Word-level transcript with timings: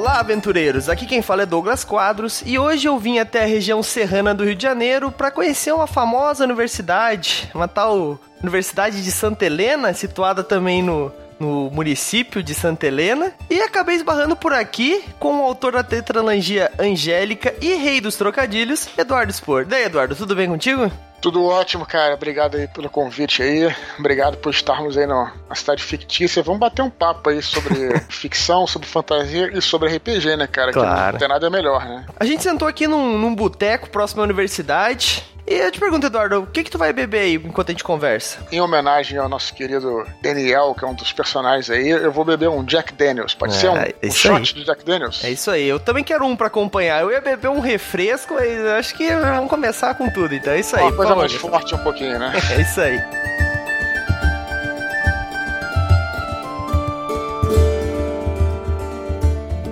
Olá, 0.00 0.18
aventureiros! 0.20 0.88
Aqui 0.88 1.04
quem 1.04 1.20
fala 1.20 1.42
é 1.42 1.46
Douglas 1.46 1.84
Quadros 1.84 2.42
e 2.46 2.58
hoje 2.58 2.88
eu 2.88 2.98
vim 2.98 3.18
até 3.18 3.42
a 3.42 3.46
região 3.46 3.82
serrana 3.82 4.34
do 4.34 4.44
Rio 4.44 4.54
de 4.54 4.62
Janeiro 4.62 5.12
para 5.12 5.30
conhecer 5.30 5.74
uma 5.74 5.86
famosa 5.86 6.42
universidade, 6.42 7.50
uma 7.54 7.68
tal 7.68 8.18
Universidade 8.42 9.04
de 9.04 9.12
Santa 9.12 9.44
Helena, 9.44 9.92
situada 9.92 10.42
também 10.42 10.82
no, 10.82 11.12
no 11.38 11.70
município 11.70 12.42
de 12.42 12.54
Santa 12.54 12.86
Helena. 12.86 13.34
E 13.50 13.60
acabei 13.60 13.94
esbarrando 13.94 14.34
por 14.34 14.54
aqui 14.54 15.04
com 15.18 15.42
o 15.42 15.44
autor 15.44 15.72
da 15.72 15.82
tetralangia 15.82 16.72
Angélica 16.78 17.54
e 17.60 17.74
rei 17.74 18.00
dos 18.00 18.16
trocadilhos, 18.16 18.88
Eduardo 18.96 19.30
Spor. 19.30 19.66
Daí, 19.66 19.84
Eduardo, 19.84 20.16
tudo 20.16 20.34
bem 20.34 20.48
contigo? 20.48 20.90
Tudo 21.20 21.44
ótimo, 21.44 21.84
cara. 21.84 22.14
Obrigado 22.14 22.56
aí 22.56 22.66
pelo 22.66 22.88
convite 22.88 23.42
aí. 23.42 23.74
Obrigado 23.98 24.38
por 24.38 24.50
estarmos 24.50 24.96
aí 24.96 25.06
na 25.06 25.32
cidade 25.54 25.82
fictícia. 25.82 26.42
Vamos 26.42 26.60
bater 26.60 26.82
um 26.82 26.90
papo 26.90 27.30
aí 27.30 27.42
sobre 27.42 27.98
ficção, 28.08 28.66
sobre 28.66 28.88
fantasia 28.88 29.50
e 29.52 29.60
sobre 29.60 29.94
RPG, 29.96 30.36
né, 30.36 30.46
cara? 30.46 30.72
Claro. 30.72 31.06
Que 31.06 31.12
não 31.12 31.18
tem 31.18 31.28
nada 31.28 31.50
melhor, 31.50 31.84
né? 31.84 32.06
A 32.18 32.24
gente 32.24 32.42
sentou 32.42 32.66
aqui 32.66 32.88
num, 32.88 33.18
num 33.18 33.34
boteco 33.34 33.90
próximo 33.90 34.22
à 34.22 34.24
universidade. 34.24 35.24
E 35.46 35.54
eu 35.54 35.70
te 35.72 35.80
pergunto, 35.80 36.06
Eduardo, 36.06 36.42
o 36.42 36.46
que 36.46 36.62
que 36.62 36.70
tu 36.70 36.78
vai 36.78 36.92
beber 36.92 37.20
aí 37.20 37.34
enquanto 37.34 37.70
a 37.70 37.72
gente 37.72 37.82
conversa? 37.82 38.38
Em 38.52 38.60
homenagem 38.60 39.18
ao 39.18 39.28
nosso 39.28 39.52
querido 39.54 40.06
Daniel, 40.22 40.74
que 40.78 40.84
é 40.84 40.88
um 40.88 40.94
dos 40.94 41.12
personagens 41.12 41.68
aí, 41.70 41.88
eu 41.88 42.12
vou 42.12 42.24
beber 42.24 42.48
um 42.48 42.62
Jack 42.64 42.92
Daniels. 42.92 43.34
Pode 43.34 43.54
É, 43.54 43.58
ser 43.58 43.68
um, 43.68 43.76
é 43.76 43.92
um 44.04 44.10
shot 44.10 44.54
de 44.54 44.64
Jack 44.64 44.84
Daniels? 44.84 45.24
É 45.24 45.30
isso 45.30 45.50
aí, 45.50 45.66
eu 45.66 45.80
também 45.80 46.04
quero 46.04 46.24
um 46.24 46.36
pra 46.36 46.46
acompanhar. 46.46 47.00
Eu 47.00 47.10
ia 47.10 47.20
beber 47.20 47.48
um 47.48 47.60
refresco, 47.60 48.34
mas 48.34 48.60
acho 48.78 48.94
que 48.94 49.08
vamos 49.16 49.50
começar 49.50 49.94
com 49.94 50.08
tudo, 50.10 50.34
então 50.34 50.52
é 50.52 50.60
isso 50.60 50.76
aí. 50.76 50.82
Uma 50.82 50.92
coisa 50.92 51.16
mais 51.16 51.32
forte 51.34 51.74
um 51.74 51.78
pouquinho, 51.78 52.18
né? 52.18 52.32
É 52.52 52.60
isso 52.62 52.80
aí. 52.80 53.00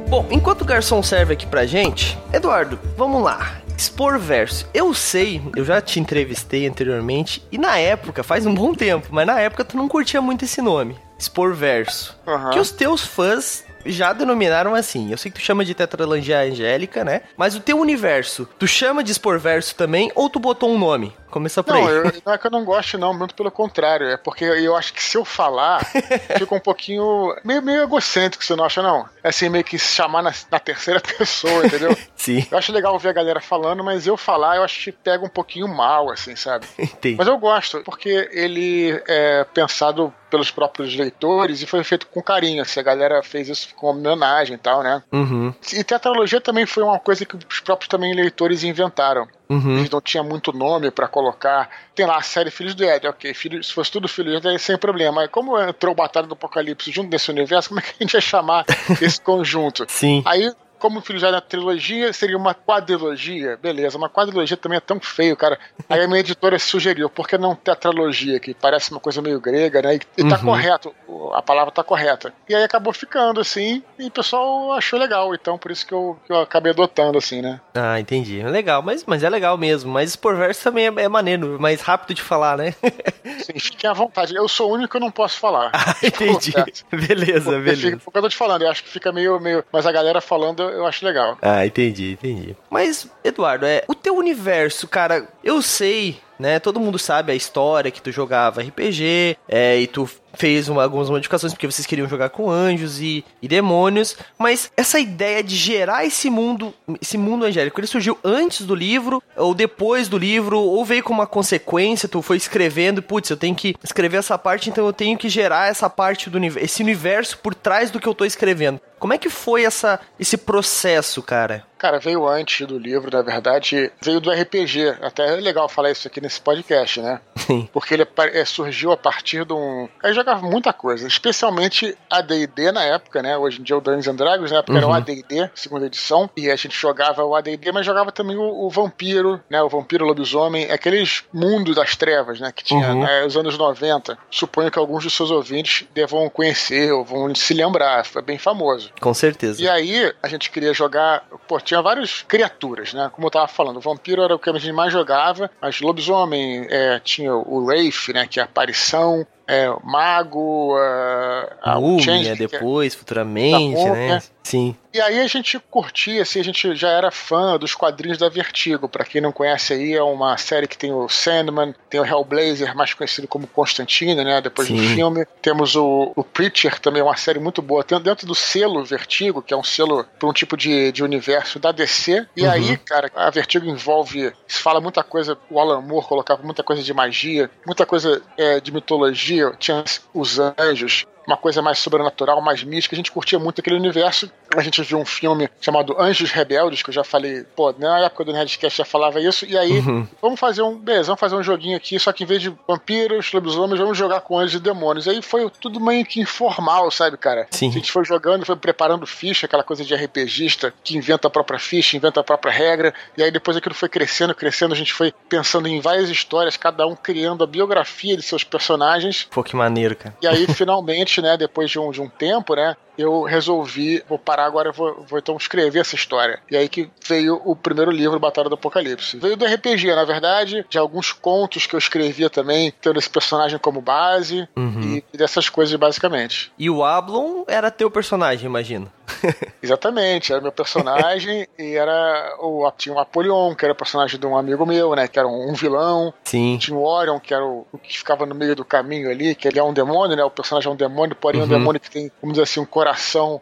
Bom, 0.08 0.26
enquanto 0.30 0.62
o 0.62 0.64
garçom 0.64 1.02
serve 1.02 1.34
aqui 1.34 1.46
pra 1.46 1.66
gente, 1.66 2.18
Eduardo, 2.32 2.78
vamos 2.96 3.22
lá. 3.22 3.58
Expor 3.78 4.18
verso. 4.18 4.68
Eu 4.74 4.92
sei, 4.92 5.40
eu 5.54 5.64
já 5.64 5.80
te 5.80 6.00
entrevistei 6.00 6.66
anteriormente, 6.66 7.46
e 7.52 7.56
na 7.56 7.78
época, 7.78 8.24
faz 8.24 8.44
um 8.44 8.52
bom 8.52 8.74
tempo, 8.74 9.06
mas 9.12 9.24
na 9.24 9.38
época 9.38 9.64
tu 9.64 9.76
não 9.76 9.86
curtia 9.86 10.20
muito 10.20 10.44
esse 10.44 10.60
nome. 10.60 10.96
Expor 11.16 11.54
verso. 11.54 12.18
Aham. 12.26 12.50
Que 12.50 12.58
os 12.58 12.72
teus 12.72 13.06
fãs 13.06 13.64
já 13.86 14.12
denominaram 14.12 14.74
assim. 14.74 15.12
Eu 15.12 15.16
sei 15.16 15.30
que 15.30 15.38
tu 15.38 15.44
chama 15.44 15.64
de 15.64 15.74
tetralangia 15.74 16.40
angélica, 16.40 17.04
né? 17.04 17.22
Mas 17.36 17.54
o 17.54 17.60
teu 17.60 17.78
universo, 17.78 18.48
tu 18.58 18.66
chama 18.66 19.04
de 19.04 19.12
expor 19.12 19.38
verso 19.38 19.76
também, 19.76 20.10
ou 20.14 20.28
tu 20.28 20.40
botou 20.40 20.70
um 20.70 20.78
nome? 20.78 21.14
Começa 21.30 21.62
por 21.62 21.74
Não, 21.74 21.86
aí. 21.86 21.94
eu- 21.94 22.12
não 22.24 22.32
é 22.32 22.38
que 22.38 22.46
eu 22.46 22.50
não 22.50 22.64
gosto, 22.64 22.96
não, 22.98 23.12
muito 23.12 23.34
pelo 23.34 23.50
contrário. 23.50 24.08
É 24.08 24.16
porque 24.16 24.44
eu 24.44 24.74
acho 24.76 24.92
que 24.94 25.02
se 25.02 25.16
eu 25.16 25.24
falar, 25.24 25.80
fica 26.38 26.54
um 26.54 26.60
pouquinho. 26.60 27.34
meio, 27.44 27.62
meio 27.62 27.82
egocêntrico, 27.82 28.44
você 28.44 28.56
não 28.56 28.64
acha, 28.64 28.82
não? 28.82 29.08
É 29.22 29.28
assim, 29.28 29.48
meio 29.48 29.64
que 29.64 29.78
se 29.78 29.94
chamar 29.94 30.22
na, 30.22 30.32
na 30.50 30.58
terceira 30.58 31.00
pessoa, 31.18 31.64
entendeu? 31.66 31.96
Sim, 32.16 32.46
Eu 32.50 32.58
acho 32.58 32.72
legal 32.72 32.98
ver 32.98 33.10
a 33.10 33.12
galera 33.12 33.40
falando, 33.40 33.84
mas 33.84 34.06
eu 34.06 34.16
falar, 34.16 34.56
eu 34.56 34.64
acho 34.64 34.82
que 34.84 34.92
pega 34.92 35.24
um 35.24 35.28
pouquinho 35.28 35.68
mal, 35.68 36.10
assim, 36.10 36.34
sabe? 36.34 36.66
entendi. 36.78 37.16
Mas 37.16 37.26
eu 37.28 37.38
gosto, 37.38 37.82
porque 37.84 38.28
ele 38.32 39.00
é 39.06 39.44
pensado 39.52 40.12
pelos 40.30 40.50
próprios 40.50 40.94
leitores 40.94 41.62
e 41.62 41.66
foi 41.66 41.82
feito 41.84 42.06
com 42.06 42.22
carinho. 42.22 42.62
Assim, 42.62 42.80
a 42.80 42.82
galera 42.82 43.22
fez 43.22 43.48
isso 43.48 43.74
com 43.74 43.86
homenagem 43.88 44.54
e 44.56 44.58
tal, 44.58 44.82
né? 44.82 45.02
Uhum, 45.12 45.54
E 45.72 45.82
tetralogia 45.84 46.40
também 46.40 46.66
foi 46.66 46.82
uma 46.82 46.98
coisa 46.98 47.24
que 47.24 47.36
os 47.36 47.60
próprios 47.60 47.88
também 47.88 48.14
leitores 48.14 48.62
inventaram. 48.62 49.26
Uhum. 49.48 49.78
Eles 49.78 49.90
não 49.90 50.00
tinham 50.00 50.24
muito 50.24 50.52
nome 50.52 50.90
pra 50.90 51.08
colocar. 51.08 51.68
Tem 51.94 52.06
lá 52.06 52.16
a 52.16 52.22
série 52.22 52.50
Filhos 52.50 52.74
do 52.74 52.84
Ed, 52.84 53.06
ok. 53.06 53.32
Filho, 53.34 53.62
se 53.62 53.72
fosse 53.72 53.90
tudo 53.90 54.08
Filhos 54.08 54.40
do 54.40 54.48
aí 54.48 54.58
sem 54.58 54.76
problema. 54.76 55.16
Mas 55.16 55.30
como 55.30 55.58
entrou 55.58 55.94
Batalha 55.94 56.26
do 56.26 56.34
Apocalipse 56.34 56.90
junto 56.90 57.10
desse 57.10 57.30
universo, 57.30 57.68
como 57.70 57.80
é 57.80 57.82
que 57.82 57.90
a 57.90 58.02
gente 58.02 58.14
ia 58.14 58.20
chamar 58.20 58.64
esse 59.00 59.20
conjunto? 59.20 59.86
Sim. 59.88 60.22
Aí, 60.24 60.52
como 60.78 61.00
Filhos 61.00 61.22
já 61.22 61.30
na 61.30 61.40
trilogia, 61.40 62.12
seria 62.12 62.36
uma 62.36 62.54
quadrilogia. 62.54 63.56
Beleza, 63.56 63.96
uma 63.98 64.08
quadrilogia 64.08 64.56
também 64.56 64.78
é 64.78 64.80
tão 64.80 64.98
feio, 65.00 65.36
cara. 65.36 65.58
Aí 65.88 66.00
a 66.02 66.06
minha 66.08 66.20
editora 66.20 66.58
sugeriu, 66.58 67.08
por 67.10 67.26
que 67.28 67.36
não 67.36 67.54
tetralogia, 67.54 68.38
que 68.40 68.54
parece 68.54 68.90
uma 68.90 69.00
coisa 69.00 69.20
meio 69.22 69.40
grega, 69.40 69.82
né? 69.82 69.96
E, 69.96 70.00
e 70.18 70.28
tá 70.28 70.36
Uhum. 70.36 70.44
correto, 70.44 70.94
o- 71.06 71.32
a 71.34 71.42
palavra 71.42 71.72
tá 71.72 71.82
correta. 71.84 72.32
E 72.48 72.54
aí 72.54 72.62
acabou 72.62 72.92
ficando 72.92 73.40
assim, 73.40 73.82
e 73.98 74.06
o 74.06 74.10
pessoal 74.10 74.72
achou 74.72 74.98
legal, 74.98 75.34
então 75.34 75.58
por 75.58 75.70
isso 75.70 75.86
que 75.86 75.92
eu, 75.94 76.18
que 76.26 76.32
eu 76.32 76.40
acabei 76.40 76.72
adotando, 76.72 77.18
assim, 77.18 77.40
né? 77.42 77.60
Ah, 77.74 77.98
entendi. 78.00 78.40
É 78.40 78.48
Legal, 78.48 78.82
mas, 78.82 79.04
mas 79.06 79.22
é 79.22 79.28
legal 79.30 79.56
mesmo. 79.56 79.90
Mas 79.92 80.10
expor 80.10 80.34
verso 80.36 80.62
também 80.64 80.86
é, 80.86 81.02
é 81.04 81.08
maneiro, 81.08 81.58
mais 81.60 81.80
rápido 81.80 82.14
de 82.14 82.22
falar, 82.22 82.56
né? 82.56 82.74
Sim, 83.44 83.58
fiquem 83.58 83.88
à 83.88 83.92
vontade. 83.92 84.34
Eu 84.34 84.48
sou 84.48 84.70
o 84.70 84.74
único 84.74 84.90
que 84.90 84.96
eu 84.96 85.00
não 85.00 85.10
posso 85.10 85.38
falar. 85.38 85.70
Ah, 85.72 85.94
entendi. 86.02 86.52
Beleza, 86.90 87.50
Porque 87.52 87.60
beleza. 87.62 87.80
fica- 87.90 87.98
Porque 88.04 88.18
eu 88.18 88.22
tô 88.22 88.28
te 88.28 88.36
falando, 88.36 88.62
eu 88.62 88.70
acho 88.70 88.82
que 88.82 88.88
fica 88.90 89.12
meio, 89.12 89.38
meio. 89.40 89.64
Mas 89.72 89.86
a 89.86 89.92
galera 89.92 90.20
falando, 90.20 90.67
eu 90.68 90.86
acho 90.86 91.04
legal. 91.04 91.36
Ah, 91.42 91.64
entendi, 91.66 92.12
entendi. 92.12 92.56
Mas, 92.70 93.08
Eduardo, 93.24 93.66
é 93.66 93.84
o 93.88 93.94
teu 93.94 94.16
universo, 94.16 94.86
cara, 94.88 95.28
eu 95.42 95.60
sei, 95.62 96.18
né? 96.38 96.58
Todo 96.58 96.80
mundo 96.80 96.98
sabe 96.98 97.32
a 97.32 97.34
história 97.34 97.90
que 97.90 98.00
tu 98.02 98.10
jogava 98.12 98.62
RPG, 98.62 99.36
é, 99.48 99.78
e 99.80 99.86
tu 99.86 100.08
fez 100.34 100.68
uma- 100.68 100.84
algumas 100.84 101.10
modificações 101.10 101.52
porque 101.52 101.66
vocês 101.66 101.86
queriam 101.86 102.08
jogar 102.08 102.28
com 102.28 102.48
anjos 102.50 103.00
e, 103.00 103.24
e 103.42 103.48
demônios, 103.48 104.16
mas 104.38 104.70
essa 104.76 105.00
ideia 105.00 105.42
de 105.42 105.56
gerar 105.56 106.04
esse 106.04 106.30
mundo, 106.30 106.72
esse 107.00 107.18
mundo 107.18 107.44
angélico, 107.44 107.80
ele 107.80 107.86
surgiu 107.88 108.16
antes 108.22 108.64
do 108.64 108.74
livro 108.74 109.20
ou 109.36 109.52
depois 109.54 110.06
do 110.08 110.16
livro, 110.16 110.60
ou 110.60 110.84
veio 110.84 111.02
como 111.02 111.20
uma 111.20 111.26
consequência, 111.26 112.08
tu 112.08 112.22
foi 112.22 112.36
escrevendo, 112.36 113.02
putz, 113.02 113.30
eu 113.30 113.36
tenho 113.36 113.54
que 113.54 113.74
escrever 113.82 114.18
essa 114.18 114.38
parte, 114.38 114.70
então 114.70 114.86
eu 114.86 114.92
tenho 114.92 115.18
que 115.18 115.28
gerar 115.28 115.68
essa 115.68 115.90
parte 115.90 116.30
do 116.30 116.36
universo, 116.36 116.64
esse 116.64 116.82
universo 116.82 117.38
por 117.38 117.54
trás 117.54 117.90
do 117.90 117.98
que 117.98 118.06
eu 118.06 118.14
tô 118.14 118.24
escrevendo. 118.24 118.80
Como 118.98 119.12
é 119.12 119.18
que 119.18 119.28
foi 119.30 119.64
essa, 119.64 119.98
esse 120.20 120.36
processo, 120.36 121.22
cara? 121.22 121.64
Cara, 121.78 121.98
veio 121.98 122.26
antes 122.26 122.66
do 122.66 122.78
livro, 122.78 123.08
na 123.16 123.22
verdade, 123.22 123.90
veio 124.02 124.20
do 124.20 124.30
RPG. 124.30 124.96
Até 125.00 125.28
é 125.32 125.36
legal 125.36 125.68
falar 125.68 125.90
isso 125.90 126.08
aqui 126.08 126.20
nesse 126.20 126.40
podcast, 126.40 127.00
né? 127.00 127.20
Sim. 127.36 127.68
Porque 127.72 127.94
ele 127.94 128.06
é, 128.34 128.44
surgiu 128.44 128.90
a 128.92 128.96
partir 128.96 129.44
de 129.44 129.52
um. 129.52 129.88
Eu 130.02 130.12
jogava 130.12 130.42
muita 130.46 130.72
coisa, 130.72 131.06
especialmente 131.06 131.96
ADD 132.10 132.72
na 132.72 132.82
época, 132.84 133.22
né? 133.22 133.36
Hoje 133.36 133.60
em 133.60 133.62
dia 133.62 133.74
é 133.76 133.78
o 133.78 133.80
Dungeons 133.80 134.08
and 134.08 134.16
Dragons, 134.16 134.50
na 134.50 134.58
época 134.58 134.76
era 134.76 134.86
o 134.86 134.90
Uhum. 134.90 134.94
ADD, 134.96 135.50
segunda 135.54 135.86
edição, 135.86 136.28
e 136.36 136.50
a 136.50 136.56
gente 136.56 136.76
jogava 136.78 137.24
o 137.24 137.34
ADD, 137.34 137.70
mas 137.72 137.86
jogava 137.86 138.10
também 138.10 138.36
o, 138.36 138.66
o 138.66 138.70
Vampiro, 138.70 139.40
né? 139.48 139.62
O 139.62 139.68
Vampiro 139.68 140.04
Lobisomem, 140.04 140.70
aqueles 140.70 141.24
mundos 141.32 141.76
das 141.76 141.94
trevas, 141.96 142.40
né? 142.40 142.52
Que 142.54 142.64
tinha 142.64 142.88
Uhum. 142.92 143.00
né, 143.02 143.22
nos 143.22 143.36
anos 143.36 143.56
90. 143.56 144.18
Suponho 144.30 144.70
que 144.70 144.78
alguns 144.78 145.04
dos 145.04 145.12
seus 145.14 145.30
ouvintes 145.30 145.86
devam 145.94 146.28
conhecer 146.28 146.92
ou 146.92 147.04
vão 147.04 147.34
se 147.34 147.54
lembrar, 147.54 148.04
foi 148.04 148.22
bem 148.22 148.38
famoso. 148.38 148.90
Com 149.00 149.12
certeza. 149.14 149.62
E 149.62 149.68
aí, 149.68 150.12
a 150.22 150.28
gente 150.28 150.50
queria 150.50 150.72
jogar. 150.74 151.24
Pô, 151.46 151.60
tinha 151.68 151.82
várias 151.82 152.22
criaturas, 152.22 152.94
né? 152.94 153.10
Como 153.12 153.26
eu 153.26 153.30
tava 153.30 153.46
falando, 153.46 153.76
o 153.76 153.80
vampiro 153.80 154.22
era 154.22 154.34
o 154.34 154.38
que 154.38 154.48
a 154.48 154.52
gente 154.54 154.72
mais 154.72 154.92
jogava, 154.92 155.50
mas 155.60 155.80
lobisomem 155.80 156.66
é, 156.70 156.98
tinha 157.00 157.34
o 157.34 157.64
Wraith, 157.64 158.08
né? 158.14 158.26
Que 158.26 158.40
é 158.40 158.42
a 158.42 158.46
aparição, 158.46 159.26
é, 159.46 159.68
o 159.70 159.80
mago, 159.84 160.74
a, 160.76 161.72
a 161.74 161.78
o 161.78 161.82
Múmia 161.82 162.36
que 162.36 162.44
é- 162.44 162.48
depois, 162.48 162.94
futuramente, 162.94 163.74
Da 163.76 163.90
né? 163.92 164.00
múmia. 164.06 164.22
Sim. 164.42 164.74
E 164.92 165.00
aí 165.00 165.20
a 165.20 165.26
gente 165.26 165.58
curtia, 165.70 166.22
assim, 166.22 166.40
a 166.40 166.44
gente 166.44 166.74
já 166.74 166.88
era 166.88 167.10
fã 167.10 167.58
dos 167.58 167.74
quadrinhos 167.74 168.16
da 168.18 168.28
Vertigo. 168.28 168.88
Pra 168.88 169.04
quem 169.04 169.20
não 169.20 169.30
conhece 169.32 169.74
aí, 169.74 169.92
é 169.94 170.02
uma 170.02 170.36
série 170.38 170.66
que 170.66 170.78
tem 170.78 170.92
o 170.92 171.08
Sandman, 171.08 171.74
tem 171.90 172.00
o 172.00 172.04
Hellblazer, 172.04 172.74
mais 172.74 172.94
conhecido 172.94 173.28
como 173.28 173.46
Constantine, 173.46 174.24
né? 174.24 174.40
Depois 174.40 174.68
do 174.68 174.78
Sim. 174.78 174.94
filme. 174.94 175.26
Temos 175.42 175.76
o, 175.76 176.12
o 176.16 176.24
Preacher, 176.24 176.78
também 176.80 177.00
é 177.00 177.04
uma 177.04 177.16
série 177.16 177.38
muito 177.38 177.60
boa. 177.60 177.84
Tem 177.84 178.00
dentro 178.00 178.26
do 178.26 178.34
selo 178.34 178.84
Vertigo, 178.84 179.42
que 179.42 179.52
é 179.52 179.56
um 179.56 179.62
selo 179.64 180.04
para 180.18 180.28
um 180.28 180.32
tipo 180.32 180.56
de, 180.56 180.90
de 180.90 181.04
universo 181.04 181.58
da 181.58 181.70
DC. 181.70 182.26
E 182.36 182.44
Uhum. 182.44 182.50
aí, 182.50 182.76
cara, 182.78 183.10
a 183.14 183.28
Vertigo 183.30 183.66
envolve. 183.66 184.32
Se 184.46 184.60
fala 184.60 184.80
muita 184.80 185.02
coisa, 185.02 185.36
o 185.50 185.60
Alan 185.60 185.82
Moore 185.82 186.06
colocava 186.06 186.42
muita 186.42 186.62
coisa 186.62 186.82
de 186.82 186.94
magia, 186.94 187.50
muita 187.66 187.84
coisa 187.84 188.22
é, 188.36 188.58
de 188.60 188.72
mitologia, 188.72 189.52
tinha 189.58 189.84
os 190.14 190.38
anjos 190.38 191.04
uma 191.28 191.36
coisa 191.36 191.60
mais 191.60 191.78
sobrenatural, 191.78 192.40
mais 192.40 192.64
mística. 192.64 192.94
A 192.94 192.96
gente 192.96 193.12
curtia 193.12 193.38
muito 193.38 193.60
aquele 193.60 193.76
universo. 193.76 194.30
A 194.56 194.62
gente 194.62 194.82
viu 194.82 194.98
um 194.98 195.04
filme 195.04 195.48
chamado 195.60 195.94
Anjos 196.00 196.30
Rebeldes, 196.30 196.82
que 196.82 196.88
eu 196.88 196.94
já 196.94 197.04
falei, 197.04 197.44
pô, 197.54 197.72
na 197.78 198.00
época 198.00 198.24
do 198.24 198.32
Nerdcast 198.32 198.78
já 198.78 198.84
falava 198.84 199.20
isso. 199.20 199.44
E 199.44 199.56
aí, 199.56 199.78
Uhum. 199.80 200.08
vamos 200.22 200.40
fazer 200.40 200.62
um. 200.62 200.76
Beleza, 200.78 201.08
vamos 201.08 201.20
fazer 201.20 201.36
um 201.36 201.42
joguinho 201.42 201.76
aqui, 201.76 201.98
só 201.98 202.12
que 202.12 202.24
em 202.24 202.26
vez 202.26 202.40
de 202.40 202.52
vampiros, 202.66 203.30
lobisomens, 203.32 203.78
vamos 203.78 203.96
jogar 203.98 204.22
com 204.22 204.38
anjos 204.38 204.54
e 204.54 204.62
demônios. 204.62 205.06
Aí 205.06 205.20
foi 205.20 205.50
tudo 205.60 205.78
meio 205.78 206.04
que 206.06 206.20
informal, 206.20 206.90
sabe, 206.90 207.18
cara? 207.18 207.46
Sim. 207.50 207.68
A 207.68 207.72
gente 207.72 207.92
foi 207.92 208.04
jogando, 208.06 208.46
foi 208.46 208.56
preparando 208.56 209.06
ficha, 209.06 209.44
aquela 209.46 209.62
coisa 209.62 209.84
de 209.84 209.94
RPGista 209.94 210.72
que 210.82 210.96
inventa 210.96 211.28
a 211.28 211.30
própria 211.30 211.58
ficha, 211.58 211.96
inventa 211.96 212.20
a 212.20 212.24
própria 212.24 212.50
regra. 212.52 212.94
E 213.18 213.22
aí 213.22 213.30
depois 213.30 213.54
aquilo 213.56 213.74
foi 213.74 213.88
crescendo, 213.90 214.34
crescendo. 214.34 214.72
A 214.72 214.76
gente 214.76 214.94
foi 214.94 215.12
pensando 215.28 215.68
em 215.68 215.78
várias 215.80 216.08
histórias, 216.08 216.56
cada 216.56 216.86
um 216.86 216.96
criando 216.96 217.44
a 217.44 217.46
biografia 217.46 218.16
de 218.16 218.22
seus 218.22 218.42
personagens. 218.44 219.26
Pô, 219.30 219.42
que 219.42 219.54
maneiro, 219.54 219.94
cara. 219.94 220.14
E 220.22 220.26
aí, 220.26 220.46
finalmente, 220.54 221.17
né, 221.22 221.36
depois 221.36 221.70
de 221.70 221.78
um, 221.78 221.90
de 221.90 222.00
um 222.00 222.08
tempo, 222.08 222.54
né, 222.54 222.76
eu 222.98 223.22
resolvi, 223.22 224.02
vou 224.08 224.18
parar 224.18 224.44
agora, 224.44 224.72
vou, 224.72 225.04
vou 225.08 225.18
então 225.18 225.36
escrever 225.36 225.78
essa 225.78 225.94
história. 225.94 226.40
E 226.50 226.56
aí 226.56 226.68
que 226.68 226.90
veio 227.06 227.40
o 227.44 227.54
primeiro 227.54 227.90
livro, 227.90 228.18
Batalha 228.18 228.48
do 228.48 228.56
Apocalipse. 228.56 229.18
Veio 229.18 229.36
do 229.36 229.46
RPG, 229.46 229.94
na 229.94 230.04
verdade, 230.04 230.66
de 230.68 230.76
alguns 230.76 231.12
contos 231.12 231.66
que 231.66 231.74
eu 231.74 231.78
escrevia 231.78 232.28
também, 232.28 232.72
tendo 232.80 232.98
esse 232.98 233.08
personagem 233.08 233.58
como 233.58 233.80
base 233.80 234.48
uhum. 234.56 235.00
e 235.12 235.16
dessas 235.16 235.48
coisas 235.48 235.74
basicamente. 235.76 236.52
E 236.58 236.68
o 236.68 236.84
Ablon 236.84 237.44
era 237.46 237.70
teu 237.70 237.90
personagem, 237.90 238.46
imagino. 238.46 238.90
Exatamente, 239.62 240.32
era 240.32 240.40
meu 240.40 240.52
personagem 240.52 241.46
e 241.58 241.74
era 241.74 242.36
o 242.40 242.70
tinha 242.76 242.94
o 242.94 242.98
Apolion, 242.98 243.54
que 243.54 243.64
era 243.64 243.72
o 243.72 243.76
personagem 243.76 244.18
de 244.18 244.26
um 244.26 244.36
amigo 244.36 244.66
meu, 244.66 244.94
né, 244.94 245.08
que 245.08 245.18
era 245.18 245.26
um, 245.26 245.54
vilão. 245.54 246.12
Sim. 246.24 246.58
Tinha 246.58 246.76
o 246.76 246.84
Orion, 246.84 247.18
que 247.18 247.32
era 247.32 247.44
o, 247.44 247.66
o, 247.72 247.78
que 247.78 247.96
ficava 247.96 248.26
no 248.26 248.34
meio 248.34 248.54
do 248.54 248.64
caminho 248.64 249.10
ali, 249.10 249.34
que 249.34 249.48
ele 249.48 249.58
é 249.58 249.62
um 249.62 249.72
demônio, 249.72 250.16
né, 250.16 250.24
o 250.24 250.30
personagem 250.30 250.68
é 250.68 250.72
um 250.72 250.76
demônio, 250.76 251.16
porém 251.16 251.40
uhum. 251.40 251.46
um 251.46 251.50
demônio 251.50 251.80
que 251.80 251.90
tem, 251.90 252.10
vamos 252.20 252.34
dizer 252.34 252.42
assim, 252.42 252.60
um 252.60 252.66
coração 252.66 252.87